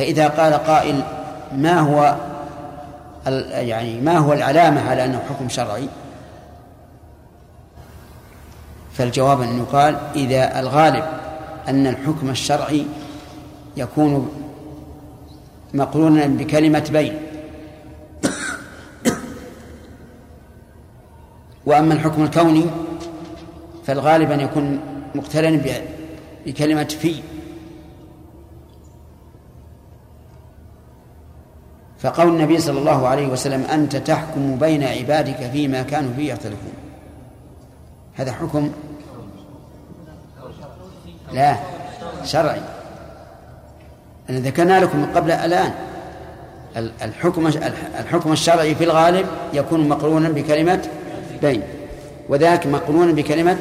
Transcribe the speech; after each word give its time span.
فإذا 0.00 0.28
قال 0.28 0.54
قائل 0.54 1.02
ما 1.56 1.80
هو 1.80 2.16
يعني 3.52 4.00
ما 4.00 4.18
هو 4.18 4.32
العلامة 4.32 4.90
على 4.90 5.04
أنه 5.04 5.22
حكم 5.28 5.48
شرعي؟ 5.48 5.88
فالجواب 8.92 9.40
أن 9.40 9.58
يقال 9.58 9.98
إذا 10.16 10.60
الغالب 10.60 11.04
أن 11.68 11.86
الحكم 11.86 12.30
الشرعي 12.30 12.86
يكون 13.76 14.32
مقرونا 15.74 16.26
بكلمة 16.26 16.88
بين. 16.92 17.18
وأما 21.66 21.94
الحكم 21.94 22.24
الكوني 22.24 22.64
فالغالب 23.86 24.32
أن 24.32 24.40
يكون 24.40 24.80
مقترنا 25.14 25.62
بكلمة 26.46 26.84
في. 26.84 27.22
فقول 32.02 32.28
النبي 32.28 32.58
صلى 32.60 32.78
الله 32.78 33.08
عليه 33.08 33.26
وسلم 33.26 33.62
أنت 33.62 33.96
تحكم 33.96 34.56
بين 34.56 34.82
عبادك 34.82 35.50
فيما 35.52 35.82
كانوا 35.82 36.10
فيه 36.16 36.32
يختلفون. 36.32 36.72
هذا 38.14 38.32
حكم 38.32 38.70
لا 41.32 41.56
شرعي. 42.24 42.60
أنا 44.30 44.38
ذكرنا 44.38 44.80
لكم 44.80 44.98
من 44.98 45.06
قبل 45.06 45.30
الآن. 45.30 45.72
الحكم 47.02 47.46
الحكم 48.00 48.32
الشرعي 48.32 48.74
في 48.74 48.84
الغالب 48.84 49.26
يكون 49.52 49.88
مقرونا 49.88 50.28
بكلمة 50.28 50.88
بين 51.42 51.62
وذاك 52.28 52.66
مقرونا 52.66 53.12
بكلمة 53.12 53.58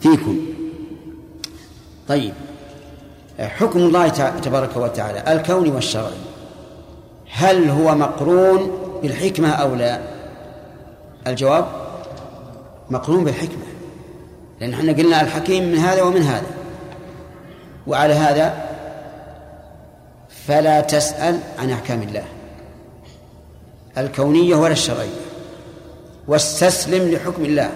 فيكم. 0.00 0.38
طيب 2.08 2.32
حكم 3.40 3.78
الله 3.78 4.08
تبارك 4.42 4.76
وتعالى 4.76 5.32
الكوني 5.32 5.70
والشرعي 5.70 6.25
هل 7.32 7.70
هو 7.70 7.94
مقرون 7.94 8.70
بالحكمة 9.02 9.50
أو 9.50 9.74
لا؟ 9.74 10.00
الجواب 11.26 11.66
مقرون 12.90 13.24
بالحكمة 13.24 13.64
لأن 14.60 14.72
إحنا 14.72 14.92
قلنا 14.92 15.20
الحكيم 15.20 15.64
من 15.64 15.78
هذا 15.78 16.02
ومن 16.02 16.22
هذا. 16.22 16.46
وعلى 17.86 18.14
هذا 18.14 18.66
فلا 20.46 20.80
تسأل 20.80 21.38
عن 21.58 21.70
أحكام 21.70 22.02
الله 22.02 22.24
الكونية 23.98 24.54
ولا 24.54 24.72
الشرعية. 24.72 25.26
واستسلم 26.28 27.14
لحكم 27.14 27.44
الله. 27.44 27.70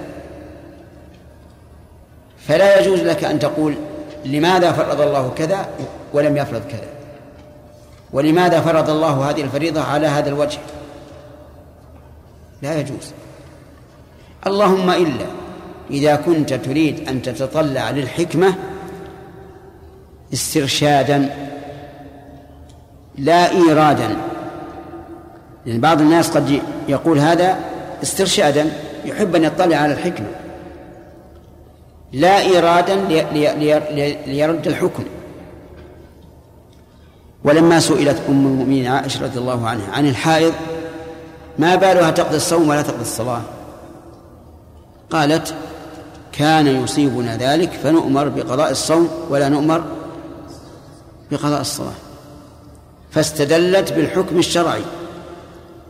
فلا 2.39 2.81
يجوز 2.81 3.01
لك 3.01 3.25
أن 3.25 3.39
تقول 3.39 3.75
لماذا 4.25 4.73
فرض 4.73 5.01
الله 5.01 5.31
كذا 5.37 5.69
ولم 6.13 6.37
يفرض 6.37 6.63
كذا. 6.69 7.00
ولماذا 8.13 8.61
فرض 8.61 8.91
الله 8.91 9.31
هذه 9.31 9.43
الفريضة 9.43 9.83
على 9.83 10.07
هذا 10.07 10.29
الوجه؟ 10.29 10.59
لا 12.63 12.81
يجوز. 12.81 13.13
اللهم 14.47 14.91
إلا 14.91 15.27
إذا 15.91 16.17
كنت 16.17 16.55
تريد 16.55 17.09
أن 17.09 17.23
تتطلع 17.23 17.91
للحكمة 17.91 18.55
استرشادا 20.33 21.37
لا 23.19 23.51
إيرادا. 23.51 24.17
لأن 25.67 25.81
بعض 25.81 26.01
الناس 26.01 26.31
قد 26.31 26.61
يقول 26.89 27.19
هذا 27.19 27.59
استرشادا 28.03 28.73
يحب 29.05 29.37
أن 29.37 29.45
يطلع 29.45 29.77
على 29.77 29.93
الحكمة. 29.93 30.27
لا 32.13 32.41
إيرادا 32.41 32.97
ليرد 34.27 34.67
الحكم. 34.67 35.05
ولما 37.45 37.81
سئلت 37.81 38.17
أم 38.29 38.47
المؤمنين 38.47 38.87
عائشة 38.87 39.23
رضي 39.23 39.39
الله 39.39 39.69
عنها 39.69 39.93
عن 39.93 40.09
الحائض 40.09 40.53
ما 41.59 41.75
بالها 41.75 42.11
تقضي 42.11 42.37
الصوم 42.37 42.69
ولا 42.69 42.83
تقضي 42.83 43.03
الصلاة؟ 43.03 43.41
قالت 45.11 45.55
كان 46.33 46.67
يصيبنا 46.67 47.37
ذلك 47.37 47.71
فنؤمر 47.83 48.29
بقضاء 48.29 48.71
الصوم 48.71 49.09
ولا 49.31 49.49
نؤمر 49.49 49.85
بقضاء 51.31 51.61
الصلاة. 51.61 51.93
فاستدلت 53.11 53.93
بالحكم 53.93 54.39
الشرعي. 54.39 54.83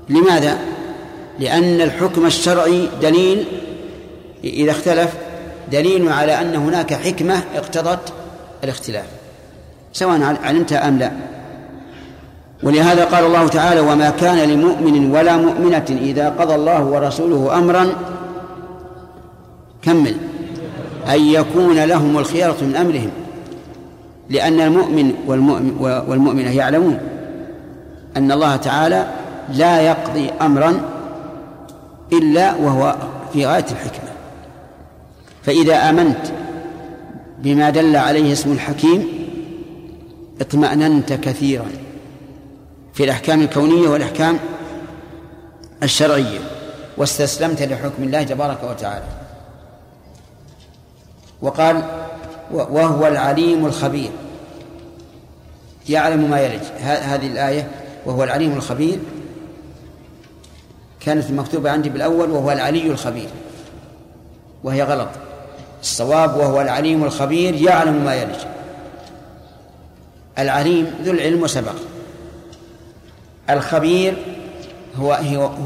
لماذا؟ 0.08 0.58
لأن 1.38 1.80
الحكم 1.80 2.26
الشرعي 2.26 2.88
دليل 3.02 3.44
إذا 4.44 4.70
اختلف 4.70 5.14
دليل 5.72 6.08
على 6.08 6.40
أن 6.40 6.56
هناك 6.56 6.94
حكمة 6.94 7.42
اقتضت 7.54 8.12
الاختلاف 8.64 9.06
سواء 9.92 10.38
علمت 10.42 10.72
أم 10.72 10.98
لا. 10.98 11.12
ولهذا 12.62 13.04
قال 13.04 13.24
الله 13.24 13.48
تعالى 13.48 13.80
وما 13.80 14.10
كان 14.10 14.48
لمؤمن 14.48 15.10
ولا 15.10 15.36
مؤمنة 15.36 15.86
إذا 15.90 16.28
قضى 16.28 16.54
الله 16.54 16.84
ورسوله 16.84 17.58
أمرا 17.58 17.92
كمل 19.82 20.14
أن 21.08 21.20
يكون 21.20 21.84
لهم 21.84 22.18
الخيارة 22.18 22.56
من 22.64 22.76
أمرهم 22.76 23.10
لأن 24.30 24.60
المؤمن 24.60 25.14
والمؤمن 25.26 25.76
والمؤمنة 26.08 26.50
يعلمون 26.50 26.98
أن 28.16 28.32
الله 28.32 28.56
تعالى 28.56 29.06
لا 29.54 29.80
يقضي 29.80 30.30
أمرا 30.40 30.80
إلا 32.12 32.54
وهو 32.54 32.96
في 33.32 33.46
غاية 33.46 33.64
الحكمة. 33.70 34.10
فإذا 35.42 35.90
آمنت 35.90 36.26
بما 37.38 37.70
دل 37.70 37.96
عليه 37.96 38.32
اسم 38.32 38.52
الحكيم 38.52 39.08
اطمأننت 40.40 41.12
كثيرا. 41.12 41.66
في 43.00 43.04
الأحكام 43.04 43.40
الكونية 43.40 43.88
والأحكام 43.88 44.38
الشرعية 45.82 46.38
واستسلمت 46.96 47.62
لحكم 47.62 48.02
الله 48.02 48.22
تبارك 48.22 48.64
وتعالى. 48.64 49.04
وقال 51.42 51.82
وهو 52.50 53.06
العليم 53.06 53.66
الخبير. 53.66 54.10
يعلم 55.88 56.30
ما 56.30 56.40
يلج. 56.40 56.62
هذه 56.80 57.26
الآية 57.26 57.70
وهو 58.06 58.24
العليم 58.24 58.52
الخبير. 58.52 58.98
كانت 61.00 61.30
مكتوبة 61.30 61.70
عندي 61.70 61.88
بالأول 61.88 62.30
وهو 62.30 62.52
العلي 62.52 62.86
الخبير. 62.86 63.28
وهي 64.64 64.82
غلط. 64.82 65.08
الصواب 65.82 66.36
وهو 66.36 66.60
العليم 66.60 67.04
الخبير. 67.04 67.54
يعلم 67.54 68.04
ما 68.04 68.14
يلج. 68.14 68.38
العليم 70.38 70.94
ذو 71.04 71.12
العلم 71.12 71.42
وسبق 71.42 71.74
الخبير 73.52 74.16
هو 74.96 75.12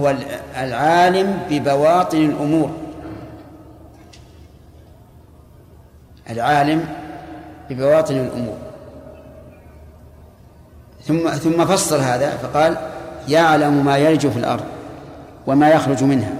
هو 0.00 0.14
العالم 0.56 1.38
ببواطن 1.50 2.18
الأمور. 2.18 2.70
العالم 6.30 6.88
ببواطن 7.70 8.14
الأمور. 8.16 8.56
ثم 11.04 11.28
ثم 11.28 11.64
فصل 11.64 12.00
هذا 12.00 12.36
فقال 12.36 12.76
يعلم 13.28 13.84
ما 13.84 13.96
يلج 13.96 14.28
في 14.28 14.38
الأرض 14.38 14.64
وما 15.46 15.68
يخرج 15.68 16.04
منها 16.04 16.32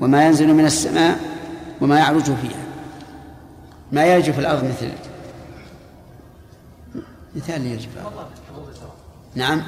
وما 0.00 0.26
ينزل 0.26 0.54
من 0.54 0.64
السماء 0.64 1.18
وما 1.80 1.98
يعرج 1.98 2.22
فيها. 2.22 2.66
ما 3.92 4.04
يلج 4.04 4.30
في 4.30 4.38
الأرض 4.38 4.64
مثل؟ 4.64 4.90
مثال 7.36 7.66
يلج 7.66 7.80
في 7.80 7.96
الأرض. 7.96 8.12
نعم. 9.34 9.62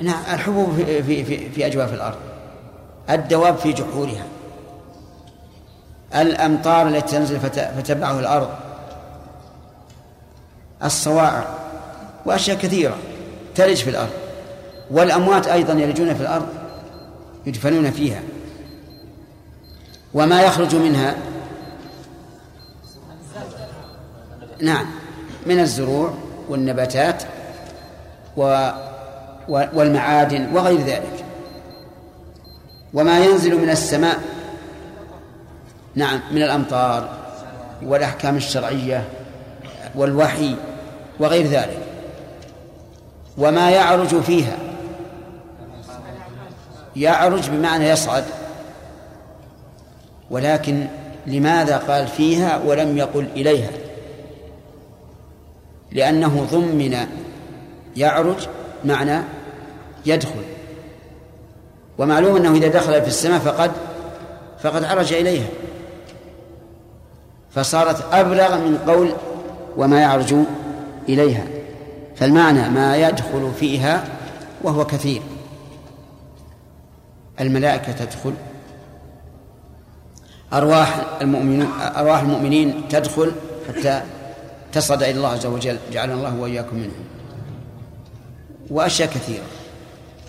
نعم 0.00 0.22
الحبوب 0.34 0.74
في, 0.76 1.02
في, 1.02 1.24
في, 1.24 1.50
في 1.50 1.66
أجواف 1.66 1.94
الأرض. 1.94 2.16
الدواب 3.10 3.56
في 3.56 3.72
جحورها. 3.72 4.26
الأمطار 6.14 6.88
التي 6.88 7.16
تنزل 7.16 7.40
فتبعه 7.76 8.20
الأرض. 8.20 8.48
الصواعق. 10.84 11.58
وأشياء 12.26 12.56
كثيرة 12.58 12.96
تلج 13.54 13.76
في 13.76 13.90
الأرض. 13.90 14.12
والأموات 14.90 15.48
أيضا 15.48 15.72
يلجون 15.72 16.14
في 16.14 16.20
الأرض 16.20 16.46
يدفنون 17.46 17.90
فيها. 17.90 18.22
وما 20.14 20.42
يخرج 20.42 20.74
منها 20.74 21.16
نعم 24.62 24.86
من 25.46 25.60
الزروع 25.60 26.14
والنباتات 26.48 27.22
و 28.36 28.70
والمعادن 29.48 30.48
وغير 30.54 30.80
ذلك. 30.80 31.24
وما 32.94 33.18
ينزل 33.18 33.60
من 33.62 33.70
السماء 33.70 34.18
نعم 35.94 36.20
من 36.32 36.42
الأمطار 36.42 37.08
والأحكام 37.82 38.36
الشرعية 38.36 39.04
والوحي 39.94 40.54
وغير 41.20 41.46
ذلك. 41.46 41.82
وما 43.38 43.70
يعرج 43.70 44.20
فيها 44.20 44.56
يعرج 46.96 47.50
بمعنى 47.50 47.88
يصعد. 47.88 48.24
ولكن 50.30 50.86
لماذا 51.26 51.76
قال 51.76 52.06
فيها 52.06 52.58
ولم 52.66 52.98
يقل 52.98 53.26
إليها؟ 53.36 53.70
لأنه 55.92 56.46
ضمن 56.50 57.06
يعرج 57.96 58.48
معنى 58.84 59.22
يدخل. 60.08 60.42
ومعلوم 61.98 62.36
أنه 62.36 62.52
إذا 62.52 62.68
دخل 62.68 63.02
في 63.02 63.08
السماء 63.08 63.38
فقد 63.38 63.70
فقد 64.62 64.84
عرج 64.84 65.12
إليها. 65.12 65.48
فصارت 67.50 68.12
أبلغ 68.12 68.56
من 68.56 68.78
قول 68.78 69.12
وما 69.76 70.00
يعرج 70.00 70.34
إليها. 71.08 71.44
فالمعنى 72.16 72.68
ما 72.68 72.96
يدخل 72.96 73.52
فيها 73.60 74.04
وهو 74.62 74.84
كثير. 74.86 75.22
الملائكة 77.40 77.92
تدخل. 77.92 78.34
أرواح 80.52 81.06
المؤمنين 81.20 81.68
أرواح 81.80 82.20
المؤمنين 82.20 82.88
تدخل 82.88 83.32
حتى 83.68 84.02
تصعد 84.72 85.02
إلى 85.02 85.16
الله 85.16 85.28
عز 85.28 85.46
وجل. 85.46 85.78
جعلنا 85.92 86.14
الله 86.14 86.40
وإياكم 86.40 86.76
منهم. 86.76 87.04
وأشياء 88.70 89.08
كثيرة. 89.08 89.44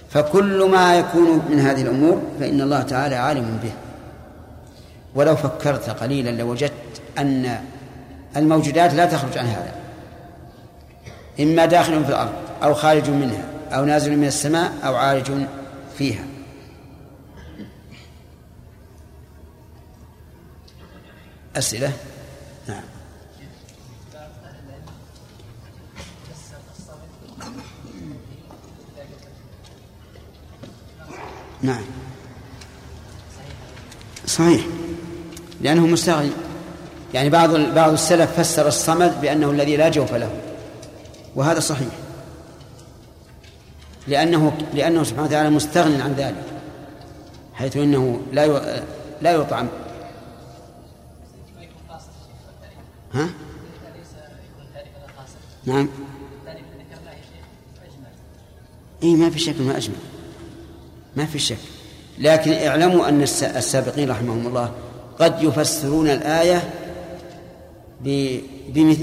فكل 0.09 0.69
ما 0.69 0.95
يكون 0.95 1.41
من 1.49 1.59
هذه 1.59 1.81
الأمور 1.81 2.21
فإن 2.39 2.61
الله 2.61 2.81
تعالى 2.81 3.15
عالم 3.15 3.59
به. 3.63 3.71
ولو 5.15 5.35
فكرت 5.35 5.89
قليلا 5.89 6.29
لوجدت 6.29 7.01
أن 7.17 7.59
الموجودات 8.37 8.93
لا 8.93 9.05
تخرج 9.05 9.37
عن 9.37 9.45
هذا. 9.45 9.75
إما 11.39 11.65
داخل 11.65 12.03
في 12.03 12.09
الأرض 12.09 12.33
أو 12.63 12.73
خارج 12.73 13.09
منها 13.09 13.43
أو 13.71 13.85
نازل 13.85 14.17
من 14.17 14.27
السماء 14.27 14.71
أو 14.83 14.95
عارج 14.95 15.31
فيها. 15.97 16.23
أسئلة؟ 21.55 21.91
نعم. 22.67 22.83
نعم. 31.61 31.81
صحيح. 34.25 34.65
لأنه 35.61 35.87
مستغني 35.87 36.31
يعني 37.13 37.29
بعض 37.29 37.55
بعض 37.55 37.91
السلف 37.91 38.39
فسر 38.39 38.67
الصمد 38.67 39.21
بأنه 39.21 39.51
الذي 39.51 39.77
لا 39.77 39.89
جوف 39.89 40.13
له. 40.13 40.31
وهذا 41.35 41.59
صحيح. 41.59 41.93
لأنه 44.07 44.57
لأنه 44.73 45.03
سبحانه 45.03 45.27
وتعالى 45.27 45.49
مستغن 45.49 46.01
عن 46.01 46.13
ذلك. 46.13 46.45
حيث 47.53 47.77
إنه 47.77 48.21
لا 48.33 48.61
لا 49.21 49.31
يطعم. 49.31 49.67
ها؟ 53.13 53.29
نعم. 55.65 55.89
اي 59.03 59.15
ما 59.15 59.29
في 59.29 59.39
شك 59.39 59.55
ما 59.59 59.77
أجمل. 59.77 60.18
ما 61.15 61.25
في 61.25 61.39
شك. 61.39 61.57
لكن 62.19 62.53
اعلموا 62.53 63.09
أن 63.09 63.21
السابقين 63.21 64.09
رحمهم 64.09 64.47
الله 64.47 64.71
قد 65.19 65.43
يفسرون 65.43 66.09
الآية 66.09 66.73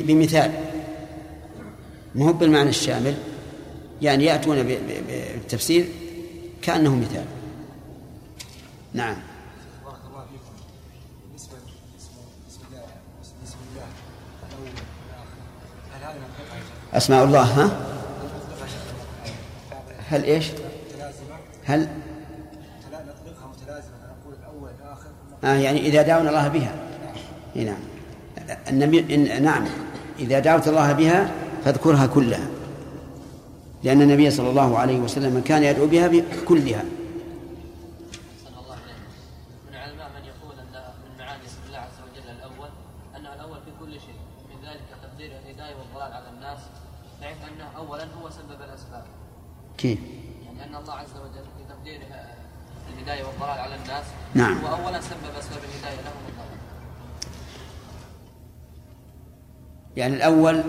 بمثال. 0.07 0.51
ما 2.15 2.29
هو 2.29 2.33
بالمعنى 2.33 2.69
الشامل؟ 2.69 3.15
يعني 4.03 4.25
يأتون 4.25 4.63
بالتفسير 4.63 5.89
كأنه 6.63 6.97
مثال. 6.97 7.25
نعم. 8.95 9.17
أسماء 16.95 17.25
الله 17.25 17.43
ها 17.43 17.71
هل 20.09 20.25
إيش 20.25 20.47
هل 20.47 20.57
نطلقها 20.57 20.57
متلازمة 20.57 20.57
نقول 20.57 20.65
الأول 20.65 20.66
الآخر 24.71 25.11
آه 25.45 25.55
يعني 25.55 25.81
إذا 25.81 26.03
دعونا 26.03 26.31
الله 26.31 26.49
بها. 26.49 26.75
نعم. 27.55 27.79
النبي 28.69 29.17
نعم. 29.41 29.65
إذا 30.19 30.39
دعوت 30.39 30.69
الله 30.69 30.93
بها 30.93 31.31
فاذكرها 31.65 32.07
كلها. 32.07 32.49
لأن 33.85 34.03
النبي 34.03 34.31
صلى 34.31 34.51
الله 34.51 34.79
عليه 34.79 34.99
وسلم 34.99 35.43
كان 35.47 35.63
يدعو 35.63 35.87
بها 35.87 36.11
كلها 36.49 36.85
كيف؟ 49.79 49.99
يعني 50.47 50.65
أن 50.65 50.75
الله 50.75 50.95
عز 50.95 51.17
وجل 51.17 51.45
في 51.57 51.65
تقديره 51.69 52.03
الهداية 52.93 53.25
والضلال 53.25 53.59
على 53.59 53.77
الناس 53.77 54.05
نعم. 54.37 54.59
هو 54.59 54.87
أولا 54.87 55.01
سبب 55.01 55.37
أسباب 55.39 55.59
الهداية 55.59 56.01
لهم 56.05 56.27
يعني 59.97 60.15
الأول 60.17 60.63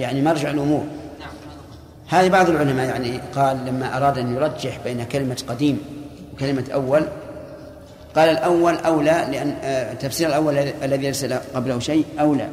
يعني 0.00 0.22
مرجع 0.22 0.50
الأمور. 0.50 0.84
نعم 1.20 1.28
هذه 2.08 2.28
بعض 2.28 2.48
العلماء 2.50 2.86
يعني 2.86 3.20
قال 3.34 3.64
لما 3.66 3.96
أراد 3.96 4.18
أن 4.18 4.34
يرجح 4.34 4.78
بين 4.84 5.04
كلمة 5.04 5.42
قديم 5.48 5.78
وكلمة 6.34 6.64
أول 6.74 7.02
قال 8.16 8.28
الأول 8.28 8.74
أولى 8.74 9.26
لأن 9.30 9.54
آه، 9.62 9.94
تفسير 9.94 10.28
الأول 10.28 10.58
الذي 10.58 11.06
ليس 11.06 11.24
قبله 11.24 11.78
شيء 11.78 12.04
أولى 12.20 12.48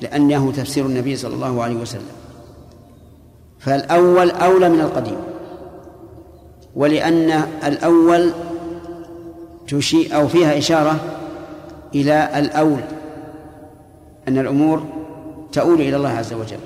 لأنه 0.00 0.52
تفسير 0.52 0.86
النبي 0.86 1.16
صلى 1.16 1.34
الله 1.34 1.62
عليه 1.62 1.76
وسلم. 1.76 2.08
فالأول 3.58 4.30
أولى 4.30 4.68
من 4.68 4.80
القديم 4.80 5.18
ولأن 6.76 7.30
الأول 7.64 8.32
تشيء 9.68 10.16
أو 10.16 10.28
فيها 10.28 10.58
إشارة 10.58 11.00
إلى 11.94 12.38
الأول 12.38 12.80
أن 14.28 14.38
الأمور 14.38 14.86
تؤول 15.52 15.80
إلى 15.80 15.96
الله 15.96 16.10
عز 16.10 16.32
وجل. 16.32 16.58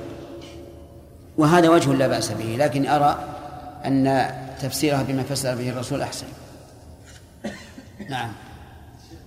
وهذا 1.39 1.69
وجه 1.69 1.93
لا 1.93 2.07
بأس 2.07 2.33
به 2.33 2.57
لكن 2.59 2.87
أرى 2.87 3.29
أن 3.87 4.31
تفسيرها 4.61 5.03
بما 5.03 5.23
فسر 5.23 5.55
به 5.55 5.69
الرسول 5.69 6.03
أحسن. 6.03 6.27
نعم. 8.11 8.33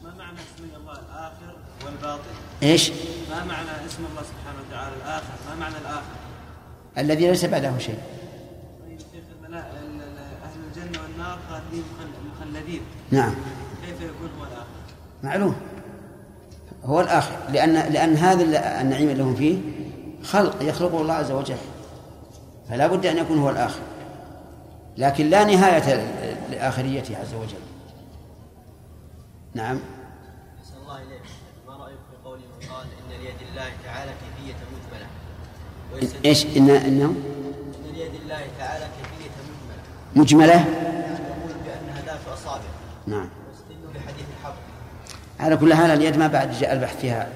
ما 0.03 0.13
معنى 0.17 0.37
اسم 0.37 0.63
الله 0.81 0.93
الآخر 0.93 1.55
والباطن؟ 1.85 2.21
إيش؟ 2.63 2.91
ما 3.29 3.45
معنى 3.45 3.69
اسم 3.87 4.05
الله 4.11 4.21
سبحانه 4.21 4.59
وتعالى 4.69 4.95
الآخر؟ 4.95 5.33
ما 5.49 5.55
معنى 5.55 5.75
الآخر؟ 5.77 6.15
الذي 6.97 7.27
ليس 7.27 7.45
بعده 7.45 7.77
شيء. 7.77 7.99
طيب 8.81 8.99
أهل 9.53 10.59
الجنة 10.67 11.01
والنار 11.03 11.37
خالدين 11.49 11.83
مخلدين. 12.35 12.81
نعم 13.11 13.33
كيف 13.85 14.01
يكون 14.01 14.29
هو 14.39 14.43
الآخر 14.43 14.65
معلوم. 15.25 15.55
هو 16.83 17.01
الآخر. 17.01 17.31
لأن 17.49 17.73
لأن 17.73 18.15
هذا 18.15 18.43
النعيم 18.81 19.09
اللي 19.09 19.23
هم 19.23 19.35
فيه 19.35 19.57
خلق 20.23 20.63
يخلقه 20.63 21.01
الله 21.01 21.13
عز 21.13 21.31
وجل. 21.31 21.57
فلا 22.69 22.87
بد 22.87 23.05
أن 23.05 23.17
يكون 23.17 23.39
هو 23.39 23.49
الآخر. 23.49 23.79
لكن 24.97 25.29
لا 25.29 25.43
نهاية 25.43 26.07
لآخريته 26.51 27.17
عز 27.17 27.33
وجل. 27.33 27.59
نعم. 29.53 29.79
أحسن 30.59 30.77
الله 30.81 30.97
إليك. 30.97 31.21
ما 31.67 31.73
رأيك 31.73 31.97
في 32.11 32.25
قول 32.25 32.39
من 32.39 32.69
قال 32.69 32.85
إن 32.85 33.23
ليد 33.23 33.49
الله 33.49 33.69
تعالى 33.85 34.11
كيفية 34.11 34.55
مجملة؟ 34.75 36.19
إيش؟ 36.25 36.45
إن 36.45 36.69
إنه؟ 36.69 37.05
إن 37.05 37.93
ليد 37.93 38.15
الله 38.23 38.41
تعالى 38.59 38.85
كيفية 38.85 39.29
مجملة. 39.41 40.23
مجملة؟ 40.23 40.53
يعني 40.53 40.69
يقول 40.69 41.53
بأنها 41.65 42.01
ذات 42.05 42.19
أصابع. 42.33 42.61
نعم. 43.07 43.29
على 45.39 45.57
كل 45.57 45.73
حال 45.73 45.91
اليد 45.91 46.17
ما 46.17 46.27
بعد 46.27 46.51
جاء 46.51 46.73
البحث 46.73 47.01
فيها 47.01 47.29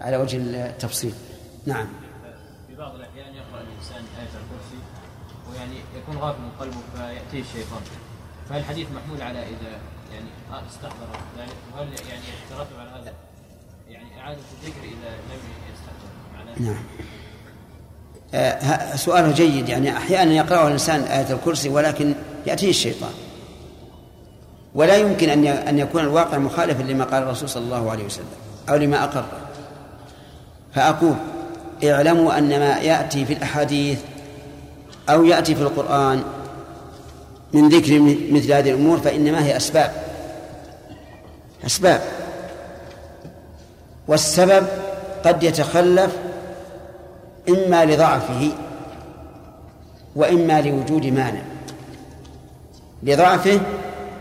على 0.00 0.16
وجه 0.16 0.36
التفصيل. 0.36 1.12
نعم. 1.66 1.86
في 2.68 2.74
بعض 2.74 2.94
الأحيان 2.94 3.34
يقرأ 3.34 3.60
الإنسان 3.60 4.02
آية 4.18 4.34
الكرسي 4.40 4.80
ويعني 5.50 5.76
يكون 5.96 6.18
غافل 6.18 6.40
من 6.40 6.50
قلبه 6.60 6.76
فيأتيه 6.96 7.40
الشيطان. 7.40 7.80
فهل 8.48 8.58
الحديث 8.58 8.86
محمول 8.96 9.22
على 9.22 9.38
إذا 9.38 9.70
يعني 10.12 10.26
استحضر 10.70 11.06
ذلك؟ 11.38 11.56
وهل 11.74 11.86
يعني 11.86 12.22
يترتب 12.46 12.78
على 12.80 12.90
هذا؟ 12.90 13.12
يعني 13.88 14.20
إعادة 14.20 14.40
الذكر 14.62 14.82
إذا 14.82 15.10
لم 15.10 15.40
يستحضر 15.72 16.10
معناه؟ 16.34 16.72
نعم. 16.72 16.84
آه 18.34 18.96
سؤاله 18.96 19.32
جيد. 19.32 19.68
يعني 19.68 19.96
أحيانا 19.96 20.32
يقرأه 20.32 20.66
الإنسان 20.66 21.00
آية 21.00 21.32
الكرسي 21.32 21.68
ولكن 21.68 22.14
يأتيه 22.46 22.70
الشيطان. 22.70 23.12
ولا 24.78 24.96
يمكن 24.96 25.28
أن 25.28 25.46
أن 25.46 25.78
يكون 25.78 26.00
الواقع 26.00 26.38
مخالفا 26.38 26.82
لما 26.82 27.04
قال 27.04 27.22
الرسول 27.22 27.48
صلى 27.48 27.64
الله 27.64 27.90
عليه 27.90 28.04
وسلم 28.04 28.26
أو 28.68 28.76
لما 28.76 29.04
أقر. 29.04 29.24
فأقول 30.74 31.14
اعلموا 31.84 32.38
أن 32.38 32.48
ما 32.48 32.78
يأتي 32.78 33.24
في 33.24 33.32
الأحاديث 33.32 33.98
أو 35.08 35.24
يأتي 35.24 35.54
في 35.54 35.62
القرآن 35.62 36.22
من 37.52 37.68
ذكر 37.68 38.00
مثل 38.32 38.52
هذه 38.52 38.70
الأمور 38.70 38.98
فإنما 38.98 39.44
هي 39.44 39.56
أسباب. 39.56 39.92
أسباب. 41.66 42.00
والسبب 44.08 44.66
قد 45.24 45.42
يتخلف 45.42 46.16
إما 47.48 47.84
لضعفه 47.84 48.52
وإما 50.16 50.60
لوجود 50.60 51.06
مانع. 51.06 51.42
لضعفه 53.02 53.60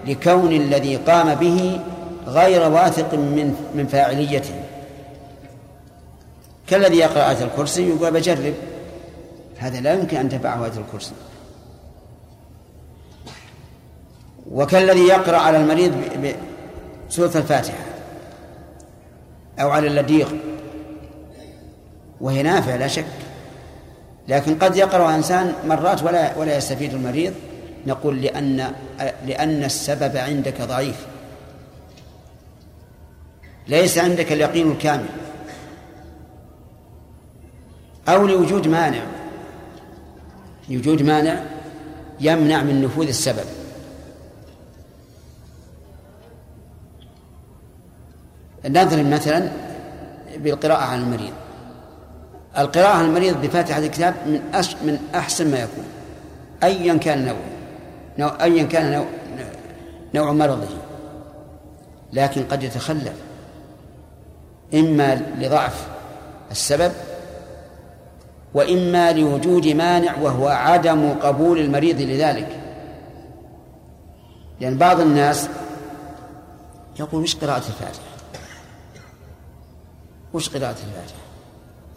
لكون 0.07 0.51
الذي 0.51 0.95
قام 0.95 1.35
به 1.35 1.79
غير 2.27 2.69
واثق 2.69 3.13
من 3.13 3.55
من 3.75 3.87
فاعليته. 3.87 4.63
كالذي 6.67 6.97
يقرأ 6.97 7.29
آية 7.29 7.43
الكرسي 7.43 7.89
يقول 7.89 8.11
بجرب. 8.11 8.53
هذا 9.57 9.81
لا 9.81 9.93
يمكن 9.93 10.17
أن 10.17 10.29
تنفعه 10.29 10.65
آية 10.65 10.71
الكرسي. 10.77 11.13
وكالذي 14.51 15.07
يقرأ 15.07 15.37
على 15.37 15.57
المريض 15.57 15.93
بسورة 17.09 17.37
الفاتحة 17.37 17.83
أو 19.59 19.69
على 19.69 19.87
اللديغ. 19.87 20.29
وهي 22.21 22.43
نافعة 22.43 22.77
لا 22.77 22.87
شك. 22.87 23.05
لكن 24.27 24.55
قد 24.55 24.75
يقرأ 24.75 25.15
إنسان 25.15 25.53
مرات 25.67 26.03
ولا 26.03 26.37
ولا 26.37 26.57
يستفيد 26.57 26.93
المريض. 26.93 27.33
نقول 27.85 28.21
لأن 28.21 28.73
لأن 29.25 29.63
السبب 29.63 30.17
عندك 30.17 30.61
ضعيف. 30.61 31.07
ليس 33.67 33.97
عندك 33.97 34.31
اليقين 34.31 34.71
الكامل. 34.71 35.09
أو 38.07 38.27
لوجود 38.27 38.67
مانع. 38.67 39.03
لوجود 40.69 41.01
مانع 41.01 41.43
يمنع 42.19 42.63
من 42.63 42.81
نفوذ 42.81 43.07
السبب. 43.07 43.45
نضرب 48.65 49.05
مثلا 49.05 49.49
بالقراءة 50.37 50.83
على 50.83 51.01
المريض. 51.01 51.33
القراءة 52.57 52.87
على 52.87 53.07
المريض 53.07 53.41
بفاتحة 53.41 53.79
الكتاب 53.79 54.15
من 54.25 54.41
من 54.81 54.99
أحسن 55.15 55.51
ما 55.51 55.59
يكون. 55.59 55.85
أيا 56.63 56.97
كان 56.97 57.25
نوعه 57.25 57.56
نوع 58.19 58.43
أيا 58.43 58.63
كان 58.63 58.91
نوع, 58.91 59.05
نوع 60.15 60.31
مرضه 60.31 60.67
لكن 62.13 62.43
قد 62.43 62.63
يتخلف. 62.63 63.13
إما 64.73 65.15
لضعف 65.15 65.87
السبب 66.51 66.91
وإما 68.53 69.11
لوجود 69.11 69.67
مانع 69.67 70.17
وهو 70.17 70.47
عدم 70.47 71.13
قبول 71.13 71.59
المريض 71.59 72.01
لذلك. 72.01 72.59
لأن 74.59 74.77
بعض 74.77 74.99
الناس 74.99 75.49
يقول 76.99 77.23
وش 77.23 77.35
قراءة 77.35 77.57
الفاتحة؟ 77.57 78.07
وش 80.33 80.49
قراءة 80.49 80.75
الفاتحة؟ 80.87 81.21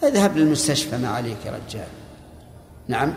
اذهب 0.02 0.36
للمستشفى 0.36 0.98
ما 0.98 1.08
عليك 1.08 1.46
يا 1.46 1.50
رجال. 1.50 1.88
نعم. 2.88 3.14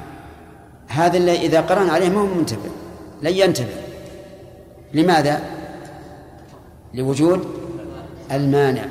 هذا 0.87 1.17
اللي 1.17 1.35
إذا 1.35 1.61
قرأنا 1.61 1.91
عليه 1.91 2.09
ما 2.09 2.21
هو 2.21 2.25
منتبه. 2.25 2.69
لن 3.23 3.33
ينتبه. 3.33 3.75
لماذا؟ 4.93 5.41
لوجود 6.93 7.45
المانع 8.31 8.85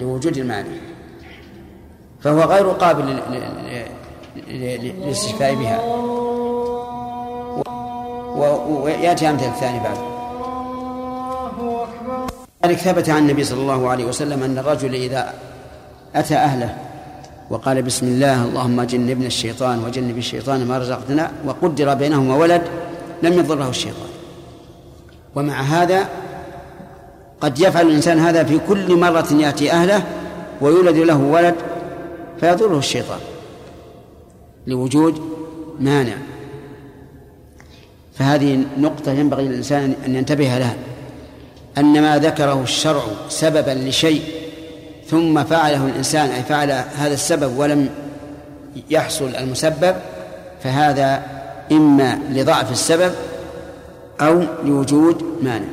لوجود 0.00 0.36
المانع. 0.36 0.68
فهو 2.20 2.40
غير 2.40 2.68
قابل 2.68 3.20
للاستشفاء 4.48 5.54
بها. 5.54 5.80
وياتي 8.82 9.30
أمثلة 9.30 9.48
الثاني 9.48 9.80
بعد. 9.80 9.98
ذلك 12.66 12.76
ثبت 12.76 13.10
عن 13.10 13.22
النبي 13.22 13.44
صلى 13.44 13.60
الله 13.60 13.88
عليه 13.88 14.04
وسلم 14.04 14.42
أن 14.42 14.58
الرجل 14.58 14.94
إذا 14.94 15.34
أتى 16.14 16.34
أهله 16.34 16.74
وقال 17.50 17.82
بسم 17.82 18.06
الله 18.06 18.44
اللهم 18.44 18.82
جنبنا 18.82 19.26
الشيطان 19.26 19.84
وجنب 19.84 20.18
الشيطان 20.18 20.66
ما 20.66 20.78
رزقتنا 20.78 21.30
وقدر 21.46 21.94
بينهما 21.94 22.36
ولد 22.36 22.62
لم 23.22 23.32
يضره 23.32 23.68
الشيطان. 23.68 24.08
ومع 25.34 25.60
هذا 25.60 26.08
قد 27.40 27.60
يفعل 27.60 27.86
الإنسان 27.86 28.18
هذا 28.18 28.44
في 28.44 28.58
كل 28.68 28.96
مرة 28.96 29.28
يأتي 29.32 29.72
أهله 29.72 30.02
ويولد 30.60 30.96
له 30.96 31.16
ولد 31.16 31.54
فيضره 32.40 32.78
الشيطان 32.78 33.20
لوجود 34.66 35.20
مانع. 35.80 36.16
فهذه 38.18 38.64
نقطة 38.78 39.12
ينبغي 39.12 39.48
للإنسان 39.48 39.94
أن 40.06 40.14
ينتبه 40.14 40.58
لها 40.58 40.76
أن 41.78 42.02
ما 42.02 42.18
ذكره 42.18 42.62
الشرع 42.62 43.02
سببا 43.28 43.70
لشيء 43.70 44.22
ثم 45.06 45.44
فعله 45.44 45.86
الإنسان 45.86 46.30
أي 46.30 46.42
فعل 46.42 46.70
هذا 46.70 47.14
السبب 47.14 47.58
ولم 47.58 47.88
يحصل 48.90 49.34
المسبب 49.34 49.96
فهذا 50.62 51.22
إما 51.72 52.14
لضعف 52.30 52.72
السبب 52.72 53.14
أو 54.20 54.42
لوجود 54.64 55.38
مانع 55.42 55.68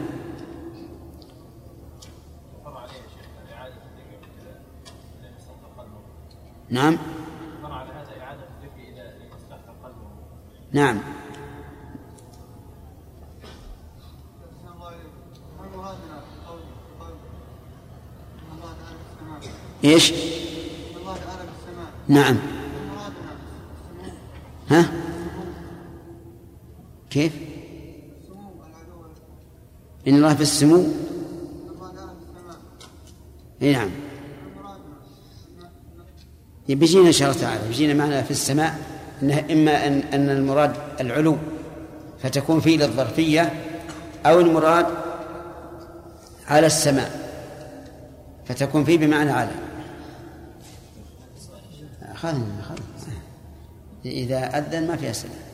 نعم 6.70 6.98
نعم 10.74 11.00
إيش؟ 19.84 20.14
نعم 22.08 22.38
ها؟ 24.70 25.05
كيف؟ 27.16 27.34
إن 30.08 30.16
الله 30.16 30.36
في 30.36 30.42
السمو 30.42 30.88
إي 33.62 33.74
نعم. 33.74 33.90
بيجينا 36.68 37.08
إن 37.08 37.12
شاء 37.12 37.30
الله 37.30 37.42
تعالى 37.42 37.68
بيجينا 37.68 37.94
معنا 37.94 38.22
في 38.22 38.32
السماء 38.32 38.80
انه 39.24 39.46
إما 39.52 39.88
ان 39.88 40.00
أن 40.00 40.30
المراد 40.30 40.76
العلو 41.00 41.38
فتكون 42.24 42.60
فيه 42.60 42.78
للظرفية 42.78 43.54
أو 44.26 44.40
المراد 44.40 44.86
على 46.48 46.68
السماء 46.68 47.12
فتكون 48.46 48.84
فيه 48.84 48.98
بمعنى 48.98 49.32
على. 49.32 49.52
أخذنا 52.02 52.60
أخذنا 52.60 52.86
إذا 54.06 54.58
أذن 54.58 54.88
ما 54.88 54.96
في 54.96 55.10
أسئلة. 55.10 55.45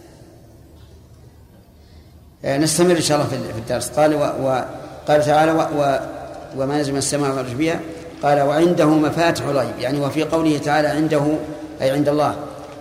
نستمر 2.45 2.91
إن 2.91 3.01
شاء 3.01 3.17
الله 3.17 3.29
في 3.29 3.59
الدرس. 3.59 3.89
قال 3.89 4.15
وقال 4.15 5.23
تعالى 5.25 5.51
و 5.51 5.99
وما 6.57 6.81
نزل 6.81 6.91
من 6.91 6.97
السماء 6.97 7.29
والأرض 7.29 7.57
بها 7.57 7.79
قال 8.23 8.41
وعنده 8.41 8.85
مفاتح 8.85 9.45
الغيب 9.45 9.79
يعني 9.79 9.99
وفي 9.99 10.23
قوله 10.23 10.57
تعالى 10.57 10.87
عنده 10.87 11.21
أي 11.81 11.91
عند 11.91 12.09
الله 12.09 12.35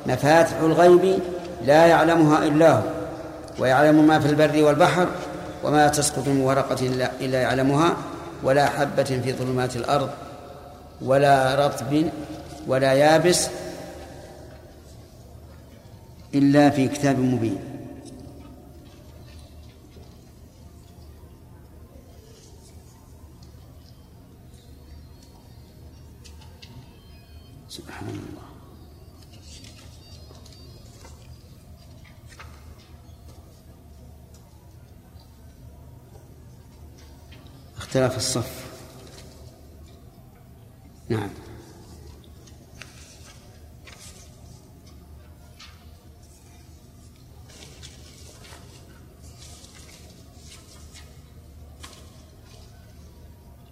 مفاتح 0.06 0.56
الغيب 0.62 1.18
لا 1.66 1.86
يعلمها 1.86 2.44
إلا 2.44 2.72
هو 2.72 2.82
ويعلم 3.58 4.06
ما 4.06 4.20
في 4.20 4.26
البر 4.26 4.62
والبحر 4.62 5.06
وما 5.64 5.88
تسقط 5.88 6.28
من 6.28 6.40
ورقة 6.40 6.86
إلا 7.20 7.40
يعلمها 7.40 7.96
ولا 8.42 8.66
حبة 8.66 9.02
في 9.04 9.32
ظلمات 9.32 9.76
الأرض 9.76 10.08
ولا 11.02 11.66
رطب 11.66 12.04
ولا 12.66 12.92
يابس 12.92 13.48
إلا 16.34 16.70
في 16.70 16.88
كتاب 16.88 17.18
مبين. 17.18 17.69
اختلاف 37.90 38.16
الصف. 38.16 38.64
نعم. 41.08 41.28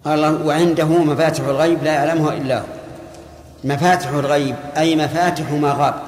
قال 0.05 0.47
وعنده 0.47 0.85
مفاتح 0.85 1.43
الغيب 1.43 1.83
لا 1.83 1.93
يعلمها 1.93 2.33
إلا 2.33 2.59
هو. 2.59 2.65
مفاتح 3.63 4.07
الغيب 4.07 4.55
أي 4.77 4.95
مفاتح 4.95 5.51
ما 5.51 5.71
غاب. 5.71 6.03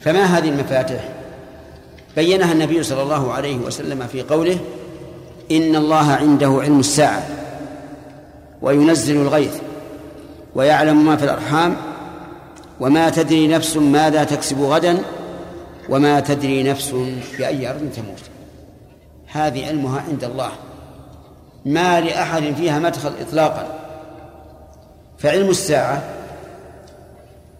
فما 0.00 0.24
هذه 0.24 0.48
المفاتح؟ 0.48 1.19
بينها 2.16 2.52
النبي 2.52 2.82
صلى 2.82 3.02
الله 3.02 3.32
عليه 3.32 3.56
وسلم 3.56 4.06
في 4.06 4.22
قوله 4.22 4.58
إن 5.50 5.76
الله 5.76 6.12
عنده 6.12 6.58
علم 6.62 6.80
الساعة 6.80 7.26
وينزل 8.62 9.16
الغيث 9.16 9.56
ويعلم 10.54 11.06
ما 11.06 11.16
في 11.16 11.24
الأرحام 11.24 11.76
وما 12.80 13.10
تدري 13.10 13.48
نفس 13.48 13.76
ماذا 13.76 14.24
تكسب 14.24 14.60
غدا 14.60 14.98
وما 15.88 16.20
تدري 16.20 16.62
نفس 16.62 16.94
بأي 17.38 17.70
أرض 17.70 17.90
تموت. 17.96 18.20
هذه 19.26 19.66
علمها 19.66 20.04
عند 20.08 20.24
الله. 20.24 20.50
ما 21.64 22.00
لأحد 22.00 22.42
فيها 22.42 22.78
مدخل 22.78 23.12
إطلاقا. 23.20 23.78
فعلم 25.18 25.50
الساعة 25.50 26.02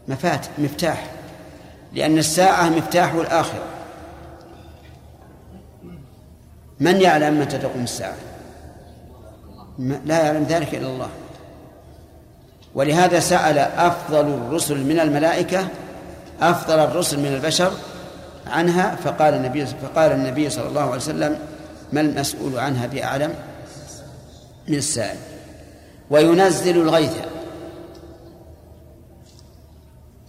مفات 0.09 0.47
مفتاح 0.59 1.07
لأن 1.93 2.19
الساعة 2.19 2.69
مفتاح 2.69 3.13
الآخرة. 3.13 3.70
من 6.81 7.01
يعلم 7.01 7.41
متى 7.41 7.59
تقوم 7.59 7.83
الساعة؟ 7.83 8.17
لا 9.79 10.25
يعلم 10.25 10.43
ذلك 10.43 10.75
إلا 10.75 10.87
الله. 10.87 11.09
ولهذا 12.75 13.21
سأل 13.21 13.59
أفضل 13.59 14.21
الرسل 14.21 14.85
من 14.85 15.01
الملائكة 15.01 15.69
أفضل 16.41 16.79
الرسل 16.79 17.21
من 17.21 17.27
البشر 17.27 17.73
عنها 18.47 18.97
فقال 18.97 19.35
النبي 19.35 19.67
فقال 19.67 20.13
النبي 20.13 20.51
صلى 20.51 20.69
الله 20.69 20.81
عليه 20.81 20.97
وسلم 20.97 21.39
ما 21.93 22.01
المسؤول 22.01 22.59
عنها 22.59 22.87
بأعلم 22.87 23.35
من 24.69 24.75
السائل؟ 24.75 25.19
وينزل 26.11 26.77
الغيث. 26.81 27.17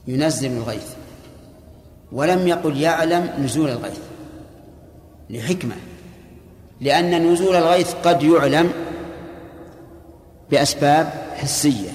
ينزل 0.08 0.52
الغيث. 0.52 0.88
ولم 2.12 2.48
يقل 2.48 2.78
يعلم 2.78 3.30
نزول 3.40 3.70
الغيث. 3.70 4.00
لحكمة. 5.30 5.76
لأن 6.82 7.32
نزول 7.32 7.56
الغيث 7.56 7.94
قد 8.04 8.24
يعلم 8.24 8.72
بأسباب 10.52 11.14
حسية 11.36 11.90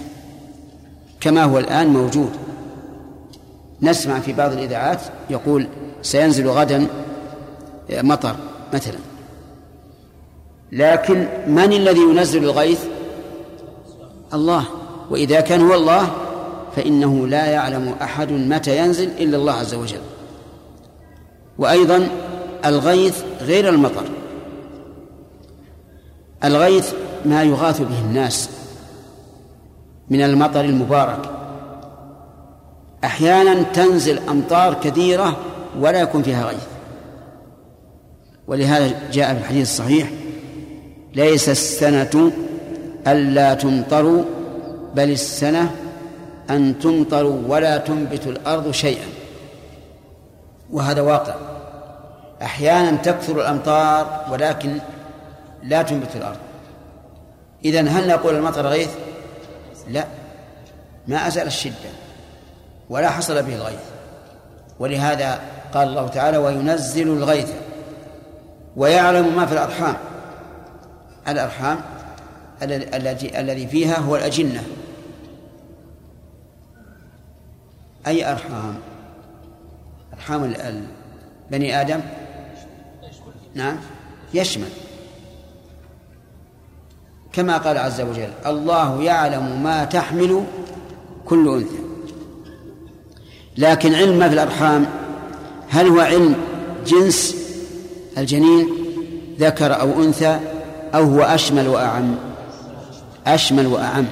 كما 1.21 1.45
هو 1.45 1.59
الآن 1.59 1.87
موجود. 1.87 2.31
نسمع 3.83 4.21
في 4.21 4.33
بعض 4.33 4.53
الإذاعات 4.53 5.01
يقول 5.31 5.69
سينزل 6.03 6.49
غدا 6.49 6.87
مطر 7.91 8.37
مثلا. 8.75 8.99
لكن 10.73 11.29
من 11.47 11.73
الذي 11.73 12.01
ينزل 12.01 12.45
الغيث؟ 12.45 12.81
الله. 14.35 14.65
وإذا 15.11 15.41
كان 15.41 15.61
هو 15.61 15.75
الله 15.75 16.11
فإنه 16.77 17.27
لا 17.27 17.47
يعلم 17.47 17.95
أحد 18.03 18.33
متى 18.33 18.79
ينزل 18.79 19.09
إلا 19.19 19.37
الله 19.37 19.53
عز 19.53 19.75
وجل. 19.75 20.01
وأيضا 21.59 22.09
الغيث 22.65 23.23
غير 23.41 23.69
المطر. 23.69 24.05
الغيث 26.45 26.93
ما 27.25 27.43
يغاث 27.43 27.81
به 27.81 27.99
الناس 27.99 28.51
من 30.11 30.23
المطر 30.23 30.61
المبارك. 30.61 31.31
أحيانا 33.05 33.63
تنزل 33.63 34.19
أمطار 34.29 34.75
كثيرة 34.75 35.37
ولا 35.81 36.01
يكون 36.01 36.23
فيها 36.23 36.47
غيث. 36.47 36.67
ولهذا 38.47 38.93
جاء 39.13 39.35
في 39.35 39.41
الحديث 39.41 39.63
الصحيح 39.63 40.11
ليس 41.15 41.49
السنة 41.49 42.33
ألا 43.07 43.55
تمطروا 43.55 44.25
بل 44.95 45.11
السنة 45.11 45.71
أن 46.51 46.79
تمطروا 46.79 47.43
ولا 47.49 47.77
تنبت 47.79 48.27
الأرض 48.27 48.71
شيئا. 48.71 49.07
وهذا 50.73 51.01
واقع. 51.01 51.35
أحيانا 52.43 52.97
تكثر 52.97 53.41
الأمطار 53.41 54.27
ولكن 54.33 54.79
لا 55.67 55.83
تنبت 55.83 56.17
الأرض. 56.17 56.39
اذا 57.65 57.81
هل 57.81 58.09
نقول 58.09 58.35
المطر 58.35 58.67
غيث؟ 58.67 58.91
لا. 59.89 60.05
ما 61.07 61.27
أزال 61.27 61.47
الشدة 61.47 61.91
ولا 62.91 63.11
حصل 63.11 63.43
به 63.43 63.55
الغيث. 63.55 63.81
ولهذا 64.79 65.41
قال 65.75 65.89
الله 65.89 66.09
تعالى 66.09 66.37
وينزل 66.37 67.09
الغيث. 67.09 67.53
ويعلم 68.77 69.37
ما 69.37 69.47
في 69.47 69.53
الأرحام. 69.53 69.97
الأرحام 71.29 71.81
الذي 72.63 73.41
الذي 73.41 73.67
فيها 73.67 73.99
هو 73.99 74.17
الأجنة. 74.17 74.63
أي 78.07 78.31
أرحام؟ 78.31 78.75
أرحام 80.15 80.53
بني 81.51 81.81
آدم؟ 81.81 82.01
نعم. 83.55 83.77
يشمل. 84.35 84.69
كما 87.37 87.57
قال 87.57 87.79
عز 87.79 88.01
وجل 88.01 88.29
الله 88.47 89.03
يعلم 89.03 89.63
ما 89.63 89.85
تحمل 89.85 90.45
كل 91.27 91.49
أنثى. 91.49 91.79
لكن 93.57 93.95
علم 93.95 94.19
ما 94.19 94.29
في 94.29 94.35
الأرحام؟ 94.35 94.87
هل 95.69 95.87
هو 95.89 96.01
علم 96.01 96.35
جنس 96.87 97.37
الجنين 98.19 98.69
ذكر 99.41 99.81
أو 99.81 100.03
أنثى 100.03 100.41
أو 100.95 101.05
هو 101.05 101.23
أشمل 101.23 101.69
وأعم؟ 101.69 102.15
أشمل 103.27 103.67
وأعم. 103.67 104.07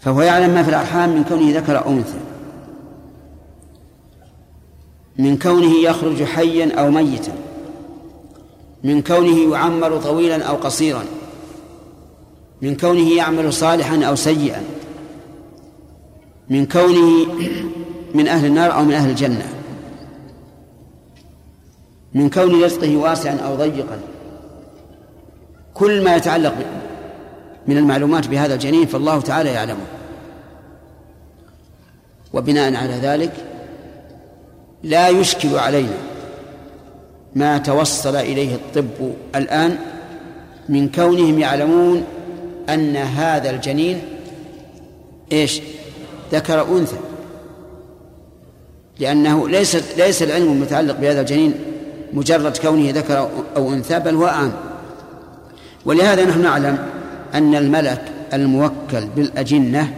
فهو 0.00 0.22
يعلم 0.22 0.54
ما 0.54 0.62
في 0.62 0.68
الأرحام 0.68 1.08
من 1.08 1.24
كونه 1.24 1.58
ذكر 1.58 1.78
أو 1.78 1.90
أنثى. 1.90 2.20
من 5.18 5.38
كونه 5.38 5.76
يخرج 5.82 6.24
حيا 6.24 6.80
أو 6.80 6.90
ميتا. 6.90 7.32
من 8.84 9.02
كونه 9.02 9.54
يعمر 9.54 9.96
طويلا 9.96 10.44
أو 10.44 10.56
قصيرا. 10.56 11.04
من 12.62 12.76
كونه 12.76 13.16
يعمل 13.16 13.52
صالحا 13.52 14.04
أو 14.04 14.14
سيئا 14.14 14.62
من 16.48 16.66
كونه 16.66 17.26
من 18.14 18.28
أهل 18.28 18.46
النار 18.46 18.74
أو 18.74 18.84
من 18.84 18.92
أهل 18.92 19.10
الجنة 19.10 19.46
من 22.14 22.30
كون 22.30 22.64
رزقه 22.64 22.96
واسعا 22.96 23.34
أو 23.34 23.54
ضيقا. 23.54 24.00
كل 25.74 26.04
ما 26.04 26.16
يتعلق 26.16 26.54
من 27.66 27.76
المعلومات 27.76 28.26
بهذا 28.26 28.54
الجنين 28.54 28.86
فالله 28.86 29.20
تعالى 29.20 29.50
يعلمه. 29.50 29.86
وبناء 32.32 32.74
على 32.74 32.92
ذلك 32.92 33.32
لا 34.82 35.08
يشكل 35.08 35.58
علينا 35.58 35.96
ما 37.34 37.58
توصل 37.58 38.16
إليه 38.16 38.54
الطب 38.54 39.12
الآن 39.34 39.78
من 40.68 40.88
كونهم 40.88 41.38
يعلمون 41.38 42.04
أن 42.68 42.96
هذا 42.96 43.50
الجنين 43.50 44.02
إيش؟ 45.32 45.60
ذكر 46.32 46.78
أنثى. 46.78 46.96
لأنه 48.98 49.48
ليس 49.48 49.76
ليس 49.96 50.22
العلم 50.22 50.52
المتعلق 50.52 50.96
بهذا 50.96 51.20
الجنين 51.20 51.54
مجرد 52.12 52.56
كونه 52.56 52.90
ذكر 52.90 53.30
أو 53.56 53.72
أنثى 53.72 53.98
بل 53.98 54.14
هو 54.14 54.24
عام 54.24 54.52
ولهذا 55.84 56.24
نحن 56.24 56.42
نعلم 56.42 56.78
أن 57.34 57.54
الملك 57.54 58.02
الموكل 58.32 59.06
بالأجنة 59.16 59.94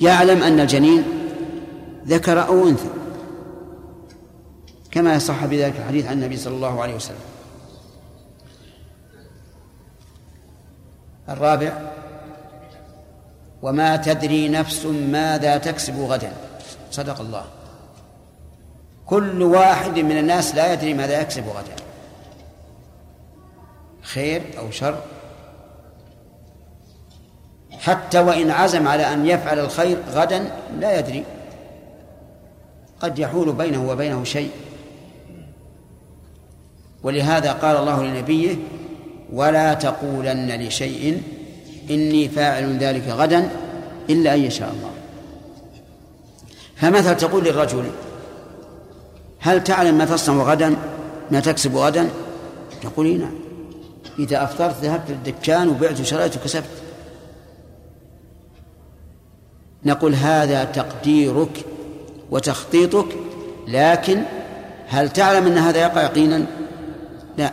يعلم 0.00 0.42
أن 0.42 0.60
الجنين 0.60 1.02
ذكر 2.06 2.46
أو 2.46 2.68
أنثى. 2.68 2.88
كما 4.90 5.18
صح 5.18 5.46
بذلك 5.46 5.74
الحديث 5.78 6.06
عن 6.06 6.12
النبي 6.12 6.36
صلى 6.36 6.54
الله 6.54 6.82
عليه 6.82 6.94
وسلم. 6.94 7.16
الرابع 11.28 11.72
وما 13.62 13.96
تدري 13.96 14.48
نفس 14.48 14.86
ماذا 14.86 15.58
تكسب 15.58 16.00
غدا. 16.00 16.32
صدق 16.90 17.20
الله. 17.20 17.44
كل 19.06 19.42
واحد 19.42 19.98
من 19.98 20.18
الناس 20.18 20.54
لا 20.54 20.72
يدري 20.72 20.94
ماذا 20.94 21.20
يكسب 21.20 21.44
غدا. 21.48 21.76
خير 24.02 24.42
أو 24.58 24.70
شر. 24.70 24.98
حتى 27.78 28.18
وإن 28.18 28.50
عزم 28.50 28.88
على 28.88 29.12
أن 29.12 29.26
يفعل 29.26 29.58
الخير 29.58 29.98
غدا 30.10 30.50
لا 30.78 30.98
يدري. 30.98 31.24
قد 33.00 33.18
يحول 33.18 33.52
بينه 33.52 33.90
وبينه 33.90 34.24
شيء. 34.24 34.50
ولهذا 37.02 37.52
قال 37.52 37.76
الله 37.76 38.02
لنبيه 38.02 38.56
ولا 39.32 39.74
تقولن 39.74 40.66
لشيء 40.66 41.22
إني 41.90 42.28
فاعل 42.28 42.78
ذلك 42.78 43.08
غدا 43.08 43.50
إلا 44.10 44.34
أن 44.34 44.40
يشاء 44.40 44.70
الله. 44.70 44.90
فمثلا 46.76 47.12
تقول 47.12 47.44
للرجل 47.44 47.84
هل 49.38 49.64
تعلم 49.64 49.98
ما 49.98 50.04
تصنع 50.04 50.42
غدا؟ 50.42 50.76
ما 51.30 51.40
تكسب 51.40 51.76
غدا؟ 51.76 52.08
تقول 52.82 53.18
نعم. 53.18 53.34
إذا 54.18 54.44
أفطرت 54.44 54.74
ذهبت 54.82 55.10
للدكان 55.10 55.68
وبعت 55.68 56.00
وشريت 56.00 56.36
وكسبت. 56.36 56.64
نقول 59.84 60.14
هذا 60.14 60.64
تقديرك 60.64 61.64
وتخطيطك 62.30 63.06
لكن 63.68 64.22
هل 64.88 65.10
تعلم 65.10 65.46
أن 65.46 65.58
هذا 65.58 65.80
يقع 65.80 66.02
يقينا؟ 66.02 66.46
لا. 67.38 67.52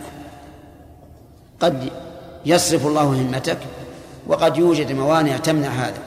قد 1.59 1.89
يصرف 2.45 2.85
الله 2.85 3.03
همتك 3.03 3.57
وقد 4.27 4.57
يوجد 4.57 4.91
موانع 4.91 5.37
تمنع 5.37 5.69
هذا. 5.69 5.99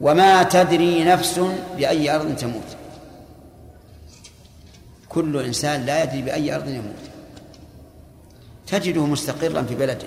وما 0.00 0.42
تدري 0.42 1.04
نفس 1.04 1.40
بأي 1.76 2.14
أرض 2.14 2.36
تموت. 2.36 2.76
كل 5.08 5.44
إنسان 5.44 5.86
لا 5.86 6.02
يدري 6.02 6.22
بأي 6.22 6.54
أرض 6.54 6.68
يموت. 6.68 7.04
تجده 8.66 9.06
مستقرا 9.06 9.62
في 9.62 9.74
بلده. 9.74 10.06